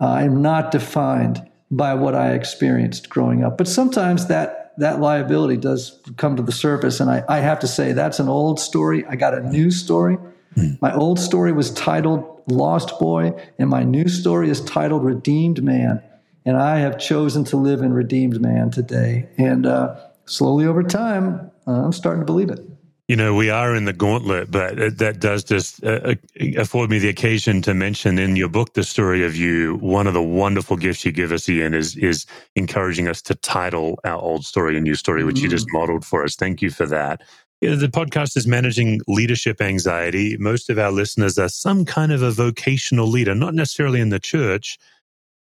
Uh, 0.00 0.08
I 0.08 0.22
am 0.24 0.42
not 0.42 0.70
defined 0.70 1.48
by 1.70 1.94
what 1.94 2.14
I 2.14 2.32
experienced 2.32 3.08
growing 3.08 3.44
up. 3.44 3.58
But 3.58 3.68
sometimes 3.68 4.26
that, 4.26 4.74
that 4.78 5.00
liability 5.00 5.56
does 5.56 6.00
come 6.16 6.36
to 6.36 6.42
the 6.42 6.52
surface. 6.52 7.00
And 7.00 7.10
I, 7.10 7.24
I 7.28 7.38
have 7.38 7.60
to 7.60 7.66
say, 7.66 7.92
that's 7.92 8.18
an 8.20 8.28
old 8.28 8.60
story. 8.60 9.04
I 9.06 9.16
got 9.16 9.34
a 9.34 9.40
new 9.40 9.70
story. 9.70 10.18
Mm. 10.56 10.80
My 10.80 10.94
old 10.94 11.18
story 11.18 11.52
was 11.52 11.72
titled 11.72 12.35
lost 12.46 12.98
boy, 12.98 13.32
and 13.58 13.68
my 13.68 13.82
new 13.82 14.08
story 14.08 14.50
is 14.50 14.60
titled 14.62 15.04
Redeemed 15.04 15.62
Man. 15.62 16.02
And 16.44 16.56
I 16.56 16.78
have 16.78 16.98
chosen 16.98 17.44
to 17.44 17.56
live 17.56 17.82
in 17.82 17.92
Redeemed 17.92 18.40
Man 18.40 18.70
today. 18.70 19.28
And 19.36 19.66
uh, 19.66 19.96
slowly 20.26 20.66
over 20.66 20.82
time, 20.82 21.50
uh, 21.66 21.84
I'm 21.84 21.92
starting 21.92 22.22
to 22.22 22.26
believe 22.26 22.50
it. 22.50 22.60
You 23.08 23.14
know, 23.14 23.34
we 23.36 23.50
are 23.50 23.76
in 23.76 23.84
the 23.84 23.92
gauntlet, 23.92 24.50
but 24.50 24.98
that 24.98 25.20
does 25.20 25.44
just 25.44 25.84
uh, 25.84 26.00
uh, 26.02 26.14
afford 26.56 26.90
me 26.90 26.98
the 26.98 27.08
occasion 27.08 27.62
to 27.62 27.72
mention 27.72 28.18
in 28.18 28.34
your 28.34 28.48
book, 28.48 28.74
the 28.74 28.82
story 28.82 29.24
of 29.24 29.36
you. 29.36 29.76
One 29.76 30.08
of 30.08 30.14
the 30.14 30.22
wonderful 30.22 30.76
gifts 30.76 31.04
you 31.04 31.12
give 31.12 31.30
us, 31.30 31.48
Ian, 31.48 31.72
is 31.72 31.96
is 31.96 32.26
encouraging 32.56 33.06
us 33.06 33.22
to 33.22 33.36
title 33.36 34.00
our 34.02 34.20
old 34.20 34.44
story 34.44 34.76
a 34.76 34.80
new 34.80 34.96
story, 34.96 35.22
which 35.22 35.36
mm. 35.36 35.42
you 35.42 35.48
just 35.48 35.68
modeled 35.70 36.04
for 36.04 36.24
us. 36.24 36.34
Thank 36.34 36.62
you 36.62 36.70
for 36.70 36.84
that. 36.86 37.22
You 37.66 37.72
know, 37.72 37.78
the 37.78 37.88
podcast 37.88 38.36
is 38.36 38.46
managing 38.46 39.00
leadership 39.08 39.60
anxiety. 39.60 40.36
Most 40.36 40.70
of 40.70 40.78
our 40.78 40.92
listeners 40.92 41.36
are 41.36 41.48
some 41.48 41.84
kind 41.84 42.12
of 42.12 42.22
a 42.22 42.30
vocational 42.30 43.08
leader, 43.08 43.34
not 43.34 43.54
necessarily 43.54 44.00
in 44.00 44.10
the 44.10 44.20
church, 44.20 44.78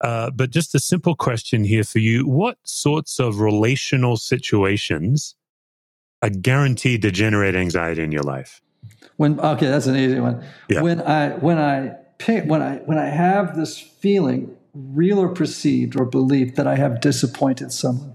uh, 0.03 0.31
but 0.31 0.51
just 0.51 0.75
a 0.75 0.79
simple 0.79 1.17
question 1.17 1.65
here 1.65 1.85
for 1.85 2.01
you. 2.01 2.29
What 2.29 2.59
sorts 2.65 3.19
of 3.19 3.41
relational 3.41 4.19
situations 4.19 5.37
are 6.21 6.29
guaranteed 6.29 7.01
to 7.01 7.11
generate 7.11 7.55
anxiety 7.55 8.03
in 8.03 8.13
your 8.13 8.25
life? 8.25 8.61
When 9.17 9.41
okay, 9.41 9.69
that's 9.69 9.87
an 9.87 9.97
easy 9.97 10.21
one. 10.21 10.45
Yeah. 10.69 10.83
When 10.83 11.01
I 11.01 11.31
when 11.31 11.59
I 11.59 11.95
pick 12.19 12.45
when 12.45 12.61
I 12.61 12.77
when 12.85 12.99
I 12.99 13.07
have 13.07 13.57
this 13.57 13.79
feeling, 13.79 14.55
real 14.75 15.19
or 15.19 15.31
perceived 15.31 15.99
or 15.99 16.05
believed, 16.05 16.57
that 16.57 16.67
I 16.67 16.77
have 16.77 17.01
disappointed 17.01 17.73
someone 17.73 18.13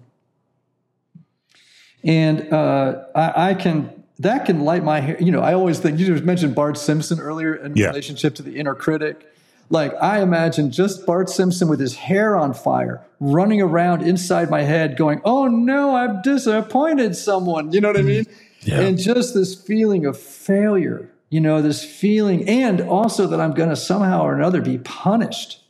and 2.04 2.52
uh, 2.54 3.04
I, 3.16 3.50
I, 3.50 3.54
can 3.54 4.04
that 4.20 4.46
can 4.46 4.62
light 4.62 4.84
my 4.84 5.00
hair. 5.00 5.18
You 5.22 5.32
know, 5.32 5.42
I 5.42 5.54
always 5.54 5.80
think 5.80 6.00
you 6.00 6.06
just 6.06 6.24
mentioned 6.24 6.56
Bart 6.56 6.78
Simpson 6.78 7.20
earlier 7.20 7.56
in 7.56 7.76
yeah. 7.76 7.88
relationship 7.88 8.36
to 8.36 8.44
the 8.44 8.58
inner 8.58 8.76
critic. 8.76 9.26
Like 9.70 9.94
I 10.02 10.22
imagine 10.22 10.72
just 10.72 11.06
Bart 11.06 11.30
Simpson 11.30 11.68
with 11.68 11.80
his 11.80 11.96
hair 11.96 12.38
on 12.38 12.54
fire, 12.54 13.06
running 13.20 13.62
around 13.62 14.02
inside 14.02 14.50
my 14.50 14.64
head, 14.64 14.96
going, 14.96 15.22
"Oh 15.26 15.48
no, 15.48 15.96
I've 15.96 16.24
disappointed 16.24 17.16
someone." 17.16 17.72
You 17.72 17.82
know 17.82 17.90
what 17.90 17.98
I 17.98 18.04
mean? 18.04 18.26
Yeah. 18.62 18.82
And 18.82 18.98
just 18.98 19.34
this 19.34 19.56
feeling 19.56 20.06
of 20.06 20.20
failure. 20.20 21.10
You 21.30 21.40
know, 21.40 21.62
this 21.62 21.86
feeling, 21.86 22.50
and 22.50 22.82
also 22.82 23.28
that 23.28 23.40
I'm 23.40 23.54
going 23.54 23.70
to 23.70 23.76
somehow 23.78 24.24
or 24.24 24.34
another 24.34 24.62
be 24.62 24.78
punished 24.80 25.64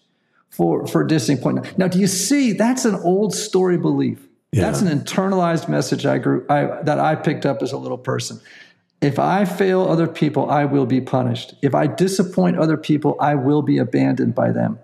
for 0.49 0.87
for 0.87 1.03
disappointment. 1.03 1.77
Now, 1.77 1.87
do 1.87 1.99
you 1.99 2.07
see? 2.07 2.53
That's 2.53 2.85
an 2.85 2.95
old 2.95 3.35
story 3.35 3.77
belief. 3.77 4.26
Yeah. 4.51 4.61
That's 4.61 4.81
an 4.81 4.87
internalized 4.87 5.67
message 5.67 6.05
I 6.05 6.19
grew 6.19 6.45
I, 6.49 6.81
that 6.83 6.99
I 6.99 7.15
picked 7.15 7.45
up 7.45 7.61
as 7.61 7.73
a 7.73 7.77
little 7.77 7.97
person. 7.97 8.39
If 9.01 9.19
I 9.19 9.45
fail 9.45 9.83
other 9.83 10.07
people, 10.07 10.49
I 10.49 10.65
will 10.65 10.85
be 10.85 11.01
punished. 11.01 11.53
If 11.61 11.75
I 11.75 11.85
disappoint 11.85 12.57
other 12.57 12.77
people, 12.77 13.15
I 13.19 13.35
will 13.35 13.61
be 13.61 13.77
abandoned 13.77 14.33
by 14.33 14.51
them. 14.51 14.79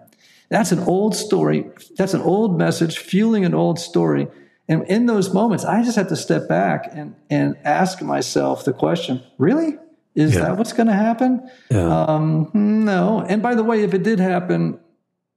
That's 0.50 0.72
an 0.72 0.80
old 0.80 1.16
story. 1.16 1.66
That's 1.98 2.14
an 2.14 2.22
old 2.22 2.58
message, 2.58 3.00
fueling 3.00 3.44
an 3.44 3.56
old 3.56 3.80
story. 3.80 4.28
And 4.68 4.84
in 4.88 5.08
those 5.08 5.34
moments, 5.34 5.66
I 5.66 5.84
just 5.84 5.96
have 5.96 6.10
to 6.10 6.16
step 6.16 6.48
back 6.48 6.90
and, 6.92 7.16
and 7.30 7.58
ask 7.64 8.02
myself 8.02 8.66
the 8.66 8.74
question 8.74 9.24
really? 9.38 9.78
Is 10.16 10.36
yeah. 10.36 10.42
that 10.42 10.58
what's 10.58 10.74
going 10.74 10.88
to 10.88 10.94
happen? 10.94 11.50
Yeah. 11.72 12.06
Um, 12.06 12.52
no. 12.54 13.26
And 13.28 13.42
by 13.42 13.56
the 13.56 13.64
way, 13.64 13.82
if 13.82 13.96
it 13.96 14.04
did 14.04 14.20
happen, 14.20 14.80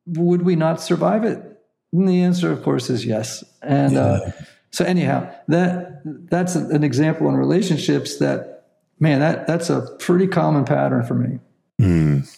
would 0.06 0.42
we 0.42 0.54
not 0.54 0.82
survive 0.82 1.24
it? 1.24 1.55
And 1.96 2.08
the 2.08 2.22
answer, 2.22 2.52
of 2.52 2.62
course, 2.62 2.90
is 2.90 3.04
yes. 3.04 3.42
And 3.62 3.94
yeah. 3.94 4.00
uh, 4.00 4.30
So 4.76 4.84
anyhow, 4.84 5.32
that 5.48 6.02
that's 6.30 6.54
an 6.54 6.84
example 6.84 7.28
in 7.30 7.34
relationships 7.36 8.18
that 8.18 8.64
man 9.00 9.20
that 9.20 9.46
that's 9.46 9.70
a 9.70 9.88
pretty 9.98 10.26
common 10.26 10.66
pattern 10.66 11.02
for 11.02 11.14
me. 11.14 11.38
Mm. 11.80 12.28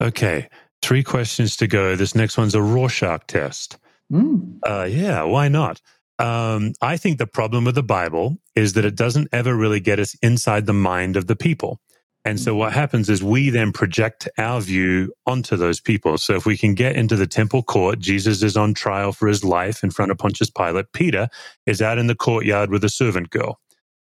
Okay, 0.00 0.48
three 0.82 1.02
questions 1.02 1.56
to 1.56 1.66
go. 1.66 1.96
This 1.96 2.14
next 2.14 2.38
one's 2.38 2.54
a 2.54 2.62
Rorschach 2.62 3.26
test. 3.26 3.78
Mm. 4.12 4.58
Uh, 4.64 4.84
yeah, 4.84 5.24
why 5.24 5.48
not? 5.48 5.80
Um, 6.20 6.74
I 6.80 6.96
think 6.96 7.18
the 7.18 7.26
problem 7.26 7.64
with 7.64 7.74
the 7.74 7.82
Bible 7.82 8.38
is 8.54 8.74
that 8.74 8.84
it 8.84 8.94
doesn't 8.94 9.28
ever 9.32 9.56
really 9.56 9.80
get 9.80 9.98
us 9.98 10.14
inside 10.22 10.66
the 10.66 10.72
mind 10.72 11.16
of 11.16 11.26
the 11.26 11.34
people. 11.34 11.80
And 12.24 12.38
so 12.38 12.54
mm. 12.54 12.58
what 12.58 12.72
happens 12.72 13.08
is 13.08 13.22
we 13.22 13.50
then 13.50 13.72
project 13.72 14.28
our 14.38 14.60
view 14.60 15.12
onto 15.26 15.56
those 15.56 15.80
people. 15.80 16.18
So 16.18 16.34
if 16.34 16.46
we 16.46 16.56
can 16.56 16.74
get 16.74 16.96
into 16.96 17.16
the 17.16 17.26
temple 17.26 17.62
court, 17.62 17.98
Jesus 17.98 18.42
is 18.42 18.56
on 18.56 18.74
trial 18.74 19.12
for 19.12 19.26
his 19.28 19.44
life 19.44 19.82
in 19.82 19.90
front 19.90 20.10
of 20.10 20.18
Pontius 20.18 20.50
Pilate. 20.50 20.92
Peter 20.92 21.28
is 21.66 21.82
out 21.82 21.98
in 21.98 22.06
the 22.06 22.14
courtyard 22.14 22.70
with 22.70 22.84
a 22.84 22.88
servant 22.88 23.30
girl. 23.30 23.58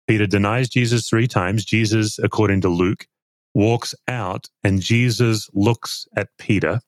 Peter 0.07 0.28
denies 0.28 0.68
Jesus 0.68 1.07
three 1.07 1.28
times. 1.28 1.64
Jesus, 1.64 2.20
according 2.20 2.62
to 2.62 2.70
Luke, 2.70 3.07
walks 3.53 3.95
out 4.07 4.49
and 4.64 4.82
Jesus 4.82 5.49
looks 5.53 6.05
at 6.16 6.30
Peter. 6.38 6.82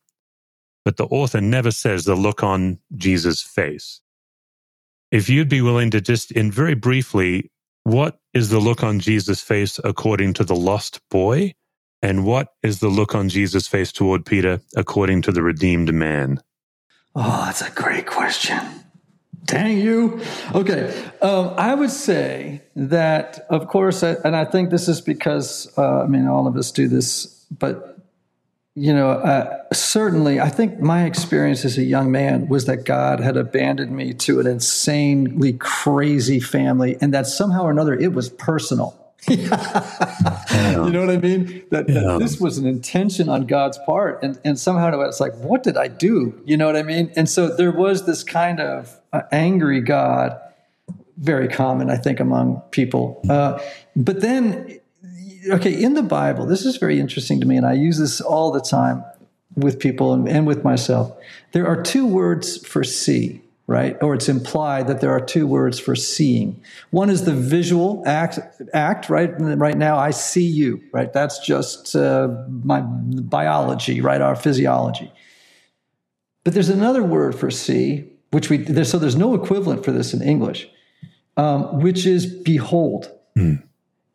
But 0.84 0.98
the 0.98 1.06
author 1.06 1.40
never 1.40 1.72
says 1.72 2.04
the 2.04 2.16
look 2.16 2.44
on 2.44 2.80
Jesus' 2.98 3.42
face. 3.42 4.02
If 5.12 5.30
you'd 5.30 5.48
be 5.48 5.62
willing 5.62 5.92
to 5.92 6.02
just, 6.02 6.32
in 6.32 6.52
very 6.52 6.74
briefly, 6.74 7.52
what 7.84 8.20
is 8.34 8.50
the 8.50 8.60
look 8.60 8.84
on 8.84 9.00
Jesus' 9.00 9.42
face 9.42 9.80
according 9.84 10.34
to 10.34 10.44
the 10.44 10.56
lost 10.56 11.00
boy? 11.10 11.54
And 12.02 12.26
what 12.26 12.50
is 12.62 12.80
the 12.80 12.90
look 12.90 13.16
on 13.16 13.30
Jesus' 13.30 13.68
face 13.68 13.92
toward 13.92 14.26
Peter 14.26 14.60
according 14.76 15.22
to 15.24 15.32
the 15.32 15.42
redeemed 15.42 15.94
man? 15.94 16.42
Oh, 17.16 17.44
that's 17.46 17.62
a 17.62 17.72
great 17.72 18.08
question. 18.08 18.60
Dang 19.46 19.78
you. 19.78 20.22
Okay. 20.54 20.94
Um, 21.22 21.54
I 21.58 21.76
would 21.76 21.92
say 21.92 22.62
that, 22.76 23.46
of 23.50 23.68
course, 23.68 24.02
and 24.04 24.36
I 24.36 24.46
think 24.46 24.70
this 24.70 24.88
is 24.88 25.02
because, 25.02 25.72
uh, 25.78 26.04
I 26.04 26.08
mean, 26.08 26.28
all 26.28 26.48
of 26.48 26.56
us 26.56 26.72
do 26.72 26.88
this, 26.88 27.46
but 27.52 27.93
you 28.76 28.92
know, 28.92 29.12
uh, 29.12 29.64
certainly, 29.72 30.40
I 30.40 30.50
think 30.50 30.80
my 30.80 31.06
experience 31.06 31.64
as 31.64 31.78
a 31.78 31.84
young 31.84 32.12
man 32.12 32.48
was 32.48 32.66
that 32.66 32.86
God 32.86 33.20
had 33.20 33.38
abandoned 33.38 33.92
me 33.92 34.14
to 34.16 34.40
an 34.40 34.48
insanely 34.48 35.54
crazy 35.54 36.40
family, 36.40 36.98
and 37.00 37.14
that 37.14 37.28
somehow 37.28 37.64
or 37.64 37.72
another 37.72 37.94
it 37.94 38.14
was 38.14 38.30
personal. 38.30 39.00
yeah. 39.28 39.90
You 40.84 40.90
know 40.90 41.02
what 41.02 41.10
I 41.10 41.18
mean? 41.18 41.64
That, 41.70 41.88
yeah. 41.88 42.02
that, 42.02 42.20
this 42.20 42.40
was 42.40 42.58
an 42.58 42.66
intention 42.66 43.30
on 43.30 43.46
God's 43.46 43.78
part, 43.86 44.24
and 44.24 44.40
and 44.44 44.58
somehow 44.58 45.00
it's 45.02 45.20
like, 45.20 45.36
what 45.36 45.64
did 45.64 45.78
I 45.78 45.88
do? 45.88 46.42
You 46.46 46.58
know 46.58 46.66
what 46.66 46.76
I 46.76 46.84
mean? 46.84 47.12
And 47.16 47.30
so 47.30 47.56
there 47.56 47.72
was 47.72 48.06
this 48.06 48.24
kind 48.24 48.60
of 48.60 49.00
uh, 49.14 49.22
angry 49.32 49.82
God, 49.82 50.40
very 51.18 51.48
common, 51.48 51.90
I 51.90 51.98
think, 51.98 52.20
among 52.20 52.62
people. 52.72 53.22
Uh, 53.30 53.60
but 53.96 54.22
then 54.22 54.80
okay, 55.50 55.84
in 55.84 55.94
the 55.94 56.04
Bible, 56.04 56.46
this 56.46 56.66
is 56.66 56.78
very 56.78 57.00
interesting 57.00 57.40
to 57.40 57.46
me, 57.46 57.58
and 57.58 57.66
I 57.66 57.74
use 57.74 57.98
this 57.98 58.22
all 58.22 58.52
the 58.52 58.62
time 58.62 59.04
with 59.56 59.80
people 59.80 60.14
and, 60.14 60.28
and 60.28 60.48
with 60.48 60.64
myself. 60.64 61.16
There 61.52 61.68
are 61.68 61.82
two 61.82 62.06
words 62.06 62.66
for 62.66 62.84
see, 62.84 63.42
right? 63.68 64.02
Or 64.02 64.14
it's 64.16 64.30
implied 64.30 64.88
that 64.88 65.02
there 65.02 65.12
are 65.12 65.20
two 65.20 65.46
words 65.46 65.80
for 65.80 65.96
seeing. 65.96 66.62
One 66.92 67.10
is 67.10 67.26
the 67.26 67.34
visual 67.34 68.04
act, 68.06 68.40
act 68.74 69.10
right? 69.10 69.32
Right 69.38 69.78
now, 69.78 69.98
I 69.98 70.12
see 70.12 70.46
you, 70.46 70.82
right? 70.92 71.12
That's 71.12 71.40
just 71.40 71.96
uh, 71.96 72.30
my 72.48 72.82
biology, 72.82 74.02
right? 74.02 74.22
Our 74.22 74.36
physiology. 74.36 75.12
But 76.44 76.54
there's 76.54 76.70
another 76.70 77.04
word 77.04 77.36
for 77.36 77.52
see, 77.52 78.10
which 78.32 78.50
we, 78.50 78.58
there, 78.58 78.84
so 78.84 78.98
there's 78.98 79.16
no 79.16 79.34
equivalent 79.34 79.86
for 79.86 79.92
this 79.92 80.14
in 80.14 80.22
English, 80.22 80.68
um, 81.38 81.80
which 81.80 82.06
is 82.06 82.26
behold. 82.26 83.12
Mm 83.38 83.64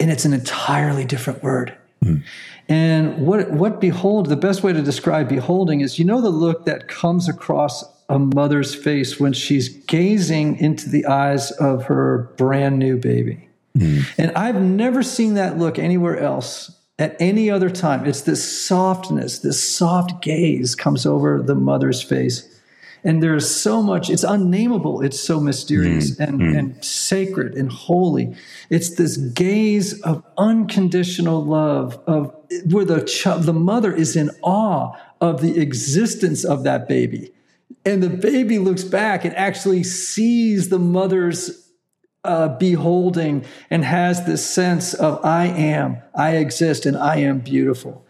and 0.01 0.11
it's 0.11 0.25
an 0.25 0.33
entirely 0.33 1.05
different 1.05 1.43
word. 1.43 1.77
Mm. 2.05 2.23
And 2.69 3.27
what 3.27 3.51
what 3.51 3.81
behold, 3.81 4.27
the 4.27 4.37
best 4.37 4.63
way 4.63 4.73
to 4.73 4.83
describe 4.83 5.29
beholding 5.29 5.81
is 5.81 5.99
you 5.99 6.05
know 6.05 6.21
the 6.21 6.31
look 6.31 6.65
that 6.67 6.89
comes 6.89 7.29
across 7.29 7.85
a 8.09 8.19
mother's 8.19 8.75
face 8.75 9.21
when 9.21 9.33
she's 9.33 9.69
gazing 9.69 10.57
into 10.59 10.89
the 10.89 11.05
eyes 11.07 11.51
of 11.53 11.85
her 11.85 12.31
brand 12.37 12.79
new 12.79 12.97
baby. 12.97 13.49
Mm. 13.77 14.05
And 14.17 14.33
I've 14.33 14.61
never 14.61 15.03
seen 15.03 15.35
that 15.35 15.59
look 15.59 15.79
anywhere 15.79 16.19
else 16.19 16.75
at 16.99 17.17
any 17.21 17.51
other 17.51 17.71
time. 17.71 18.07
It's 18.07 18.23
this 18.23 18.67
softness, 18.67 19.41
this 19.41 19.63
soft 19.63 20.23
gaze 20.23 20.75
comes 20.75 21.07
over 21.07 21.41
the 21.41 21.55
mother's 21.55 22.03
face 22.03 22.58
and 23.09 23.23
there's 23.23 23.49
so 23.51 23.83
much 23.83 24.11
it's 24.11 24.23
unnameable 24.23 25.01
it's 25.01 25.19
so 25.19 25.41
mysterious 25.41 26.11
mm, 26.11 26.29
and, 26.29 26.41
mm. 26.41 26.59
and 26.59 26.85
sacred 26.85 27.55
and 27.55 27.73
holy. 27.73 28.35
It's 28.69 28.97
this 28.97 29.17
gaze 29.17 29.99
of 30.03 30.23
unconditional 30.37 31.43
love 31.43 31.99
of 32.07 32.35
where 32.71 32.85
the 32.85 33.05
ch- 33.05 33.45
the 33.45 33.55
mother 33.55 33.95
is 33.95 34.15
in 34.15 34.31
awe 34.43 34.93
of 35.23 35.41
the 35.41 35.59
existence 35.59 36.45
of 36.45 36.65
that 36.65 36.87
baby. 36.87 37.33
And 37.87 38.03
the 38.03 38.11
baby 38.11 38.59
looks 38.59 38.85
back 38.85 39.25
and 39.25 39.35
actually 39.37 39.85
sees 39.85 40.69
the 40.69 40.79
mother's 40.79 41.67
uh, 42.25 42.49
beholding 42.59 43.47
and 43.71 43.85
has 43.85 44.27
this 44.27 44.45
sense 44.45 44.93
of 44.93 45.25
i 45.25 45.47
am 45.47 45.97
i 46.15 46.37
exist 46.37 46.85
and 46.85 46.97
i 46.97 47.17
am 47.17 47.39
beautiful. 47.39 48.05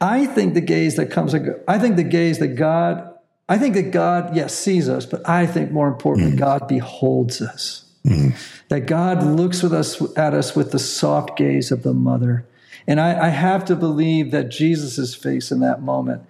I 0.00 0.26
think 0.26 0.54
the 0.54 0.60
gaze 0.60 0.94
that 0.94 1.10
comes 1.10 1.34
i 1.34 1.78
think 1.78 1.96
the 1.96 2.04
gaze 2.04 2.38
that 2.38 2.54
god 2.54 3.07
I 3.48 3.58
think 3.58 3.74
that 3.74 3.90
God, 3.90 4.36
yes, 4.36 4.54
sees 4.54 4.88
us, 4.88 5.06
but 5.06 5.26
I 5.28 5.46
think 5.46 5.72
more 5.72 5.88
importantly, 5.88 6.32
mm. 6.32 6.38
God 6.38 6.68
beholds 6.68 7.40
us. 7.40 7.84
Mm. 8.04 8.34
That 8.68 8.80
God 8.86 9.22
looks 9.22 9.62
with 9.62 9.72
us 9.72 10.00
at 10.16 10.34
us 10.34 10.54
with 10.54 10.72
the 10.72 10.78
soft 10.78 11.36
gaze 11.36 11.70
of 11.70 11.82
the 11.82 11.94
mother. 11.94 12.46
And 12.86 13.00
I, 13.00 13.26
I 13.26 13.28
have 13.28 13.64
to 13.66 13.76
believe 13.76 14.30
that 14.30 14.50
Jesus' 14.50 15.14
face 15.14 15.50
in 15.50 15.60
that 15.60 15.82
moment, 15.82 16.22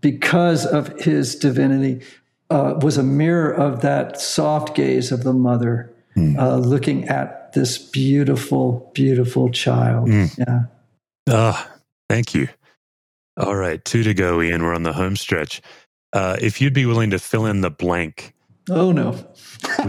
because 0.00 0.64
of 0.64 1.00
his 1.00 1.36
divinity, 1.36 2.04
uh, 2.50 2.78
was 2.80 2.96
a 2.96 3.02
mirror 3.02 3.52
of 3.52 3.82
that 3.82 4.20
soft 4.20 4.74
gaze 4.74 5.12
of 5.12 5.22
the 5.22 5.32
mother 5.32 5.92
mm. 6.16 6.38
uh, 6.38 6.56
looking 6.56 7.08
at 7.08 7.52
this 7.52 7.78
beautiful, 7.78 8.90
beautiful 8.94 9.50
child. 9.50 10.08
Mm. 10.08 10.38
Yeah. 10.38 10.60
Ah, 11.28 11.68
oh, 11.68 11.76
thank 12.08 12.34
you. 12.34 12.48
All 13.36 13.56
right, 13.56 13.84
two 13.84 14.02
to 14.02 14.14
go, 14.14 14.42
Ian. 14.42 14.62
We're 14.62 14.74
on 14.74 14.82
the 14.82 14.92
home 14.92 15.16
stretch. 15.16 15.62
Uh, 16.12 16.36
if 16.40 16.60
you'd 16.60 16.74
be 16.74 16.86
willing 16.86 17.10
to 17.10 17.18
fill 17.18 17.46
in 17.46 17.60
the 17.60 17.70
blank. 17.70 18.34
Oh 18.68 18.92
no. 18.92 19.12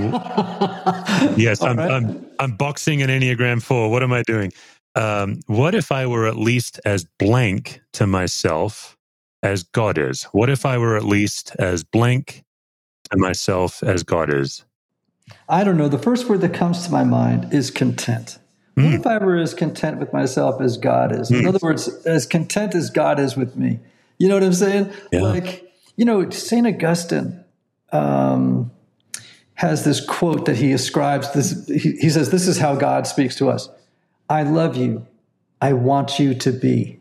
yes, 1.38 1.62
I'm, 1.62 1.78
right. 1.78 1.92
I'm, 1.92 2.26
I'm 2.40 2.56
boxing 2.56 3.02
an 3.02 3.10
Enneagram 3.10 3.62
four. 3.62 3.90
What 3.90 4.04
am 4.04 4.14
I 4.14 4.24
doing? 4.24 4.52
Um, 4.96 5.40
what 5.48 5.76
if 5.76 5.92
I 5.92 6.06
were 6.06 6.28
at 6.28 6.36
least 6.36 6.80
as 6.86 7.06
blank 7.18 7.82
to 7.94 8.06
myself 8.06 8.98
as 9.44 9.64
God 9.64 9.98
is? 9.98 10.24
What 10.26 10.50
if 10.50 10.66
I 10.66 10.78
were 10.78 10.98
at 10.98 11.06
least 11.06 11.56
as 11.58 11.84
blank 11.84 12.44
to 13.12 13.18
myself 13.18 13.82
as 13.84 14.04
God 14.04 14.34
is? 14.34 14.66
I 15.48 15.64
don't 15.64 15.78
know. 15.78 15.88
The 15.88 16.00
first 16.00 16.28
word 16.28 16.42
that 16.42 16.54
comes 16.54 16.86
to 16.86 16.92
my 16.92 17.04
mind 17.04 17.54
is 17.54 17.72
content. 17.72 18.38
Mm. 18.76 18.86
What 18.86 18.94
if 18.94 19.08
I 19.08 19.18
were 19.18 19.38
as 19.38 19.54
content 19.54 20.00
with 20.00 20.12
myself 20.14 20.62
as 20.62 20.78
God 20.78 21.12
is? 21.12 21.32
In 21.32 21.42
mm. 21.42 21.48
other 21.48 21.60
words, 21.62 21.88
as 22.06 22.26
content 22.26 22.76
as 22.76 22.90
God 22.90 23.20
is 23.20 23.36
with 23.36 23.56
me. 23.56 23.80
You 24.18 24.28
know 24.28 24.36
what 24.36 24.44
I'm 24.44 24.54
saying? 24.54 24.92
Yeah. 25.12 25.22
Like 25.22 25.71
you 25.96 26.06
know, 26.06 26.30
St. 26.30 26.66
Augustine 26.66 27.44
um, 27.92 28.72
has 29.56 29.84
this 29.84 30.04
quote 30.04 30.46
that 30.46 30.58
he 30.58 30.72
ascribes 30.72 31.32
this. 31.34 31.68
He, 31.68 31.92
he 31.94 32.10
says, 32.10 32.30
This 32.32 32.48
is 32.48 32.58
how 32.58 32.76
God 32.76 33.08
speaks 33.08 33.36
to 33.38 33.50
us 33.50 33.70
I 34.30 34.44
love 34.44 34.78
you. 34.78 35.06
I 35.62 35.74
want 35.74 36.20
you 36.20 36.34
to 36.36 36.52
be. 36.52 37.00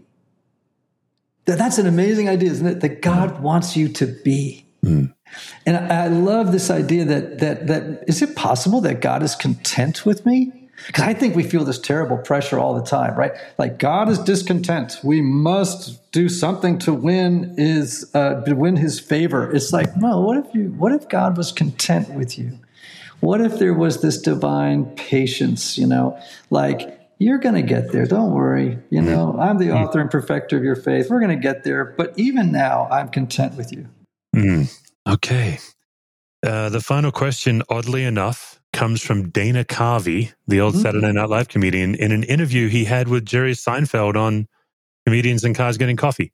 That's 1.47 1.79
an 1.79 1.87
amazing 1.87 2.29
idea, 2.29 2.51
isn't 2.51 2.67
it? 2.67 2.81
That 2.81 3.03
God 3.03 3.41
wants 3.41 3.77
you 3.77 3.89
to 3.89 4.07
be. 4.07 4.67
Mm. 4.85 5.15
And 5.65 5.77
I 5.77 6.09
love 6.09 6.53
this 6.53 6.71
idea 6.71 7.05
that 7.05 7.39
that 7.39 7.67
that 7.69 8.05
is 8.07 8.21
it 8.21 8.35
possible 8.37 8.81
that 8.83 9.01
God 9.01 9.23
is 9.23 9.35
content 9.35 10.05
with 10.05 10.27
me? 10.27 10.60
Because 10.87 11.05
I 11.05 11.15
think 11.15 11.37
we 11.37 11.43
feel 11.43 11.65
this 11.65 11.79
terrible 11.79 12.19
pressure 12.19 12.59
all 12.59 12.75
the 12.75 12.83
time, 12.83 13.15
right? 13.15 13.33
Like 13.59 13.79
God 13.79 14.09
is 14.09 14.19
discontent. 14.19 14.99
We 15.03 15.21
must 15.21 16.11
do 16.13 16.29
something 16.29 16.79
to 16.81 16.93
win 16.93 17.55
his 17.57 18.11
uh, 18.15 18.43
to 18.43 18.55
win 18.55 18.77
His 18.77 19.01
favor. 19.01 19.51
It's 19.55 19.73
like, 19.73 19.89
well, 20.01 20.23
what 20.23 20.37
if 20.37 20.55
you? 20.55 20.69
What 20.71 20.93
if 20.93 21.09
God 21.09 21.37
was 21.37 21.53
content 21.53 22.11
with 22.11 22.39
you? 22.39 22.59
What 23.21 23.41
if 23.41 23.59
there 23.59 23.75
was 23.75 24.01
this 24.01 24.21
divine 24.21 24.87
patience? 24.97 25.79
You 25.79 25.87
know, 25.87 26.19
like 26.51 26.99
you're 27.19 27.39
going 27.39 27.55
to 27.55 27.63
get 27.63 27.93
there. 27.93 28.07
Don't 28.07 28.33
worry. 28.33 28.79
You 28.89 29.03
know, 29.03 29.37
I'm 29.39 29.59
the 29.59 29.73
author 29.73 30.01
and 30.01 30.11
perfecter 30.11 30.57
of 30.57 30.65
your 30.65 30.77
faith. 30.77 31.11
We're 31.11 31.21
going 31.21 31.37
to 31.37 31.43
get 31.43 31.65
there. 31.65 31.85
But 31.85 32.15
even 32.19 32.51
now, 32.51 32.89
I'm 32.91 33.09
content 33.09 33.57
with 33.57 33.73
you. 33.73 33.89
Mm. 34.35 34.75
Okay. 35.07 35.59
Uh, 36.43 36.71
the 36.71 36.81
final 36.81 37.13
question, 37.13 37.63
oddly 37.69 38.05
enough, 38.05 38.60
comes 38.81 39.03
from 39.03 39.29
Dana 39.29 39.63
Carvey, 39.63 40.33
the 40.49 40.63
old 40.63 40.73
mm-hmm. 40.73 40.81
Saturday 40.81 41.13
Night 41.13 41.29
Live 41.29 41.49
comedian, 41.49 41.95
in 41.97 42.13
an 42.13 42.23
interview 42.23 42.69
he 42.69 42.87
had 42.87 43.09
with 43.09 43.27
Jerry 43.27 43.53
Seinfeld 43.53 44.17
on 44.17 44.49
Comedians 45.05 45.45
in 45.45 45.53
Cars 45.53 45.77
Getting 45.77 45.99
Coffee. 45.99 46.33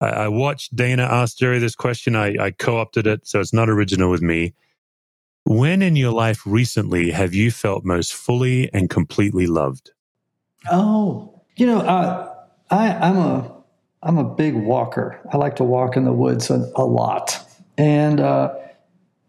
I, 0.00 0.08
I 0.08 0.28
watched 0.28 0.74
Dana 0.74 1.02
ask 1.02 1.36
Jerry 1.36 1.58
this 1.58 1.74
question. 1.74 2.16
I, 2.16 2.42
I 2.42 2.52
co 2.52 2.78
opted 2.78 3.06
it, 3.06 3.26
so 3.26 3.38
it's 3.38 3.52
not 3.52 3.68
original 3.68 4.10
with 4.10 4.22
me. 4.22 4.54
When 5.44 5.82
in 5.82 5.94
your 5.94 6.10
life 6.10 6.40
recently 6.46 7.10
have 7.10 7.34
you 7.34 7.50
felt 7.50 7.84
most 7.84 8.14
fully 8.14 8.72
and 8.72 8.88
completely 8.88 9.46
loved? 9.46 9.90
Oh, 10.72 11.42
you 11.56 11.66
know, 11.66 11.80
uh, 11.80 12.34
I, 12.70 12.92
I'm 12.94 13.18
a 13.18 13.62
I'm 14.02 14.16
a 14.16 14.24
big 14.24 14.54
walker. 14.54 15.20
I 15.30 15.36
like 15.36 15.56
to 15.56 15.64
walk 15.64 15.98
in 15.98 16.06
the 16.06 16.14
woods 16.14 16.48
a, 16.48 16.66
a 16.76 16.86
lot, 16.86 17.38
and 17.76 18.20
uh, 18.20 18.54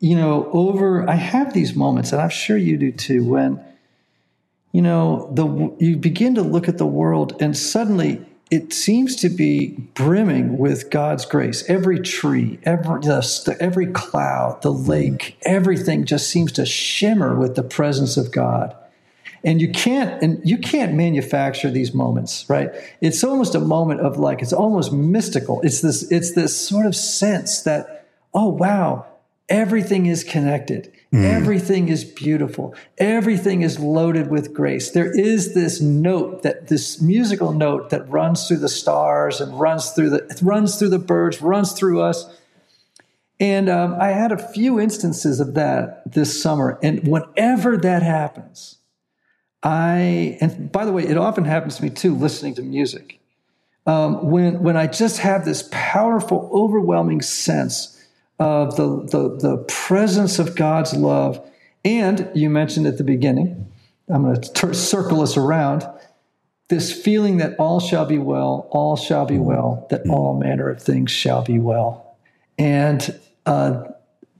you 0.05 0.15
know, 0.15 0.47
over 0.53 1.09
I 1.09 1.15
have 1.15 1.55
these 1.55 1.75
moments, 1.75 2.11
and 2.11 2.21
I'm 2.21 2.29
sure 2.29 2.55
you 2.55 2.77
do 2.77 2.91
too, 2.91 3.23
when 3.23 3.59
you 4.71 4.83
know 4.83 5.31
the 5.33 5.75
you 5.83 5.97
begin 5.97 6.35
to 6.35 6.43
look 6.43 6.67
at 6.67 6.77
the 6.77 6.85
world, 6.85 7.35
and 7.41 7.57
suddenly 7.57 8.23
it 8.51 8.71
seems 8.71 9.15
to 9.15 9.29
be 9.29 9.69
brimming 9.95 10.59
with 10.59 10.91
God's 10.91 11.25
grace. 11.25 11.67
Every 11.67 11.99
tree, 11.99 12.59
every 12.61 12.99
the, 12.99 13.57
every 13.59 13.87
cloud, 13.87 14.61
the 14.61 14.71
lake, 14.71 15.39
everything 15.41 16.05
just 16.05 16.29
seems 16.29 16.51
to 16.51 16.67
shimmer 16.67 17.35
with 17.35 17.55
the 17.55 17.63
presence 17.63 18.15
of 18.15 18.31
God. 18.31 18.75
And 19.43 19.59
you 19.59 19.71
can't 19.71 20.21
and 20.21 20.39
you 20.47 20.59
can't 20.59 20.93
manufacture 20.93 21.71
these 21.71 21.95
moments, 21.95 22.47
right? 22.47 22.69
It's 23.01 23.23
almost 23.23 23.55
a 23.55 23.59
moment 23.59 24.01
of 24.01 24.19
like 24.19 24.43
it's 24.43 24.53
almost 24.53 24.93
mystical. 24.93 25.61
It's 25.61 25.81
this 25.81 26.11
it's 26.11 26.33
this 26.33 26.55
sort 26.55 26.85
of 26.85 26.95
sense 26.95 27.63
that 27.63 28.05
oh 28.35 28.49
wow, 28.49 29.07
everything 29.49 30.05
is 30.05 30.23
connected. 30.23 30.91
Mm. 31.13 31.23
Everything 31.23 31.89
is 31.89 32.03
beautiful. 32.03 32.75
Everything 32.97 33.61
is 33.61 33.79
loaded 33.79 34.29
with 34.29 34.53
grace. 34.53 34.91
There 34.91 35.17
is 35.17 35.53
this 35.53 35.79
note 35.79 36.43
that 36.43 36.67
this 36.67 37.01
musical 37.01 37.53
note 37.53 37.89
that 37.91 38.09
runs 38.09 38.47
through 38.47 38.57
the 38.57 38.69
stars 38.69 39.39
and 39.39 39.57
runs 39.59 39.91
through 39.91 40.09
the 40.09 40.39
runs 40.41 40.77
through 40.77 40.89
the 40.89 40.99
birds, 40.99 41.41
runs 41.41 41.73
through 41.73 42.01
us. 42.01 42.25
And 43.39 43.69
um, 43.69 43.95
I 43.99 44.09
had 44.09 44.31
a 44.31 44.37
few 44.37 44.79
instances 44.79 45.39
of 45.39 45.53
that 45.55 46.11
this 46.11 46.41
summer. 46.41 46.79
And 46.81 47.07
whenever 47.07 47.77
that 47.77 48.01
happens, 48.01 48.77
I 49.61 50.37
and 50.41 50.71
by 50.71 50.85
the 50.85 50.91
way, 50.91 51.03
it 51.03 51.17
often 51.17 51.45
happens 51.45 51.77
to 51.77 51.83
me 51.83 51.89
too, 51.91 52.15
listening 52.15 52.55
to 52.55 52.61
music. 52.61 53.19
Um, 53.85 54.31
when 54.31 54.63
when 54.63 54.75
I 54.75 54.87
just 54.87 55.19
have 55.19 55.45
this 55.45 55.69
powerful, 55.71 56.49
overwhelming 56.51 57.21
sense 57.21 57.94
of 58.39 58.75
the, 58.75 59.05
the, 59.05 59.37
the 59.37 59.57
presence 59.67 60.39
of 60.39 60.55
God's 60.55 60.93
love. 60.93 61.41
And 61.83 62.29
you 62.33 62.49
mentioned 62.49 62.87
at 62.87 62.97
the 62.97 63.03
beginning, 63.03 63.71
I'm 64.09 64.23
going 64.23 64.41
to 64.41 64.73
circle 64.73 65.21
us 65.21 65.37
around 65.37 65.87
this 66.67 66.91
feeling 66.91 67.37
that 67.37 67.55
all 67.59 67.79
shall 67.79 68.05
be 68.05 68.17
well, 68.17 68.67
all 68.71 68.95
shall 68.95 69.25
be 69.25 69.37
well, 69.37 69.85
that 69.89 70.07
all 70.09 70.37
manner 70.37 70.69
of 70.69 70.81
things 70.81 71.11
shall 71.11 71.43
be 71.43 71.59
well. 71.59 72.17
And 72.57 73.19
uh, 73.45 73.83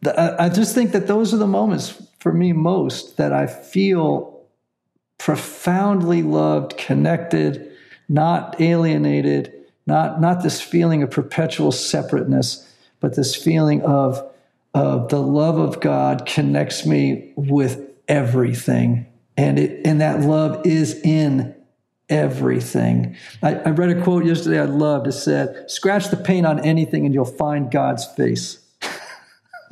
the, 0.01 0.41
I 0.41 0.49
just 0.49 0.73
think 0.73 0.91
that 0.91 1.07
those 1.07 1.33
are 1.33 1.37
the 1.37 1.47
moments 1.47 2.01
for 2.19 2.33
me 2.33 2.51
most 2.51 3.17
that 3.17 3.31
I 3.31 3.45
feel 3.45 4.41
profoundly 5.17 6.23
loved, 6.23 6.77
connected, 6.77 7.71
not 8.09 8.59
alienated, 8.59 9.53
not, 9.85 10.19
not 10.19 10.41
this 10.41 10.59
feeling 10.59 11.03
of 11.03 11.11
perpetual 11.11 11.71
separateness 11.71 12.67
but 12.99 13.15
this 13.15 13.35
feeling 13.35 13.81
of, 13.81 14.21
of 14.73 15.09
the 15.09 15.21
love 15.21 15.57
of 15.57 15.79
God 15.79 16.25
connects 16.25 16.85
me 16.85 17.33
with 17.35 17.81
everything. 18.07 19.07
And 19.37 19.59
it 19.59 19.85
and 19.85 20.01
that 20.01 20.21
love 20.21 20.65
is 20.65 20.99
in 21.03 21.55
everything. 22.09 23.15
I, 23.41 23.55
I 23.55 23.69
read 23.69 23.97
a 23.97 24.01
quote 24.01 24.25
yesterday 24.25 24.59
I 24.59 24.65
loved. 24.65 25.07
It 25.07 25.13
said, 25.13 25.69
scratch 25.69 26.09
the 26.09 26.17
paint 26.17 26.45
on 26.45 26.59
anything 26.59 27.05
and 27.05 27.13
you'll 27.13 27.25
find 27.25 27.71
God's 27.71 28.05
face. 28.05 28.59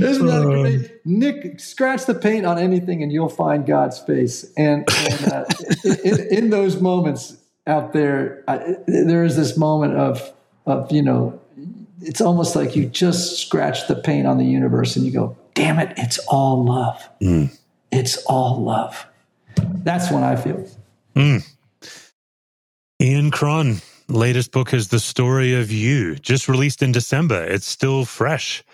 Isn't 0.00 0.26
that 0.26 0.42
great? 0.44 1.06
Nick, 1.06 1.58
scratch 1.58 2.04
the 2.06 2.14
paint 2.14 2.44
on 2.46 2.58
anything 2.58 3.02
and 3.02 3.10
you'll 3.10 3.28
find 3.28 3.66
God's 3.66 3.98
face. 3.98 4.44
And, 4.56 4.88
and 4.90 5.32
uh, 5.32 5.44
in, 6.04 6.20
in, 6.30 6.50
those 6.50 6.80
moments, 6.80 7.36
out 7.70 7.92
there, 7.92 8.42
I, 8.48 8.76
there 8.86 9.24
is 9.24 9.36
this 9.36 9.56
moment 9.56 9.94
of, 9.94 10.32
of, 10.66 10.90
you 10.92 11.02
know, 11.02 11.40
it's 12.02 12.20
almost 12.20 12.56
like 12.56 12.74
you 12.74 12.86
just 12.86 13.38
scratch 13.38 13.86
the 13.86 13.94
paint 13.94 14.26
on 14.26 14.38
the 14.38 14.44
universe 14.44 14.96
and 14.96 15.06
you 15.06 15.12
go, 15.12 15.36
damn 15.54 15.78
it, 15.78 15.92
it's 15.96 16.18
all 16.28 16.64
love. 16.64 17.08
Mm. 17.22 17.56
It's 17.92 18.22
all 18.24 18.60
love. 18.62 19.06
That's 19.56 20.10
when 20.10 20.22
I 20.22 20.36
feel. 20.36 20.68
Mm. 21.14 21.46
Ian 23.00 23.30
Cron, 23.30 23.76
latest 24.08 24.52
book 24.52 24.74
is 24.74 24.88
The 24.88 25.00
Story 25.00 25.54
of 25.54 25.70
You, 25.70 26.16
just 26.16 26.48
released 26.48 26.82
in 26.82 26.92
December. 26.92 27.44
It's 27.44 27.66
still 27.66 28.04
fresh. 28.04 28.64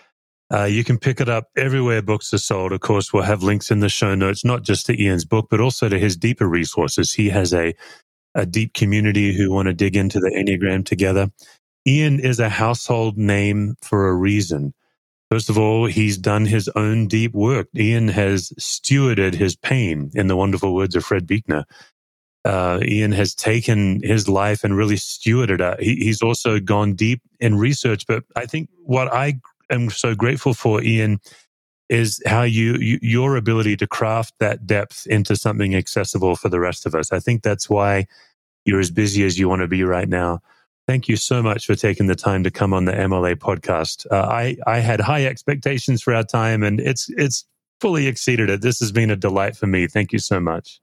Uh, 0.53 0.65
you 0.65 0.85
can 0.85 0.99
pick 0.99 1.21
it 1.21 1.29
up 1.29 1.49
everywhere 1.57 2.03
books 2.03 2.33
are 2.33 2.39
sold. 2.39 2.73
Of 2.73 2.81
course, 2.81 3.13
we'll 3.13 3.25
have 3.25 3.43
links 3.43 3.71
in 3.71 3.81
the 3.81 3.89
show 3.89 4.15
notes, 4.15 4.45
not 4.45 4.63
just 4.63 4.87
to 4.87 5.01
Ian's 5.01 5.25
book, 5.25 5.49
but 5.51 5.61
also 5.61 5.89
to 5.89 5.99
his 5.99 6.17
deeper 6.17 6.47
resources. 6.47 7.13
He 7.13 7.29
has 7.31 7.53
a 7.53 7.75
a 8.37 8.47
deep 8.47 8.75
community 8.75 9.33
who 9.33 9.51
want 9.51 9.67
to 9.67 9.73
dig 9.73 9.97
into 9.97 10.21
the 10.21 10.31
Enneagram 10.31 10.85
together. 10.85 11.31
Ian 11.87 12.21
is 12.21 12.39
a 12.39 12.49
household 12.49 13.17
name 13.17 13.77
for 13.81 14.09
a 14.09 14.15
reason. 14.15 14.75
First 15.31 15.49
of 15.49 15.59
all, 15.59 15.87
he's 15.87 16.19
done 16.19 16.45
his 16.45 16.69
own 16.77 17.09
deep 17.09 17.33
work. 17.33 17.69
Ian 17.75 18.09
has 18.09 18.51
stewarded 18.61 19.35
his 19.35 19.57
pain, 19.57 20.11
in 20.15 20.29
the 20.29 20.37
wonderful 20.37 20.75
words 20.75 20.95
of 20.95 21.05
Fred 21.05 21.27
Buechner. 21.27 21.65
Uh, 22.45 22.79
Ian 22.83 23.11
has 23.11 23.35
taken 23.35 24.01
his 24.05 24.29
life 24.29 24.63
and 24.63 24.77
really 24.77 24.95
stewarded 24.95 25.61
it. 25.61 25.83
He, 25.83 25.97
he's 25.97 26.23
also 26.23 26.61
gone 26.61 26.95
deep 26.95 27.21
in 27.41 27.57
research. 27.57 28.07
But 28.07 28.23
I 28.37 28.47
think 28.47 28.69
what 28.85 29.13
I 29.13 29.41
am 29.69 29.91
so 29.91 30.15
grateful 30.15 30.55
for, 30.55 30.81
Ian, 30.83 31.19
is 31.89 32.21
how 32.27 32.43
you, 32.43 32.75
you, 32.77 32.99
your 33.03 33.37
ability 33.37 33.77
to 33.77 33.87
craft 33.87 34.35
that 34.41 34.67
depth 34.67 35.07
into 35.07 35.37
something 35.37 35.75
accessible 35.75 36.37
for 36.37 36.49
the 36.49 36.61
rest 36.61 36.87
of 36.87 36.95
us. 36.95 37.13
I 37.13 37.21
think 37.21 37.43
that's 37.43 37.71
why 37.71 38.07
you're 38.65 38.81
as 38.81 38.91
busy 38.91 39.25
as 39.25 39.39
you 39.39 39.49
want 39.49 39.63
to 39.63 39.69
be 39.69 39.85
right 39.85 40.09
now. 40.09 40.41
Thank 40.87 41.09
you 41.09 41.17
so 41.17 41.43
much 41.43 41.67
for 41.67 41.75
taking 41.75 42.07
the 42.07 42.15
time 42.15 42.45
to 42.45 42.51
come 42.51 42.73
on 42.73 42.85
the 42.85 42.93
MLA 42.93 43.37
podcast. 43.37 44.07
Uh, 44.11 44.27
I 44.29 44.57
I 44.67 44.79
had 44.79 45.01
high 45.01 45.27
expectations 45.27 46.01
for 46.01 46.15
our 46.15 46.23
time, 46.23 46.63
and 46.63 46.79
it's 46.79 47.09
it's 47.17 47.45
fully 47.81 48.07
exceeded 48.07 48.51
it. 48.51 48.61
This 48.61 48.79
has 48.79 48.93
been 48.93 49.11
a 49.11 49.17
delight 49.17 49.57
for 49.57 49.67
me. 49.67 49.89
Thank 49.89 50.13
you 50.13 50.21
so 50.21 50.39
much. 50.39 50.81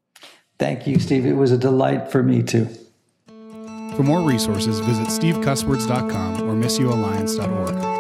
Thank 0.59 0.87
you, 0.87 0.99
Steve. 0.99 1.25
It 1.25 1.33
was 1.33 1.51
a 1.51 1.57
delight 1.57 2.11
for 2.11 2.21
me 2.21 2.43
too. 2.43 2.67
For 3.95 4.03
more 4.03 4.21
resources, 4.21 4.79
visit 4.79 5.07
stevecuswords.com 5.07 6.41
or 6.41 6.53
missioalliance.org. 6.53 7.92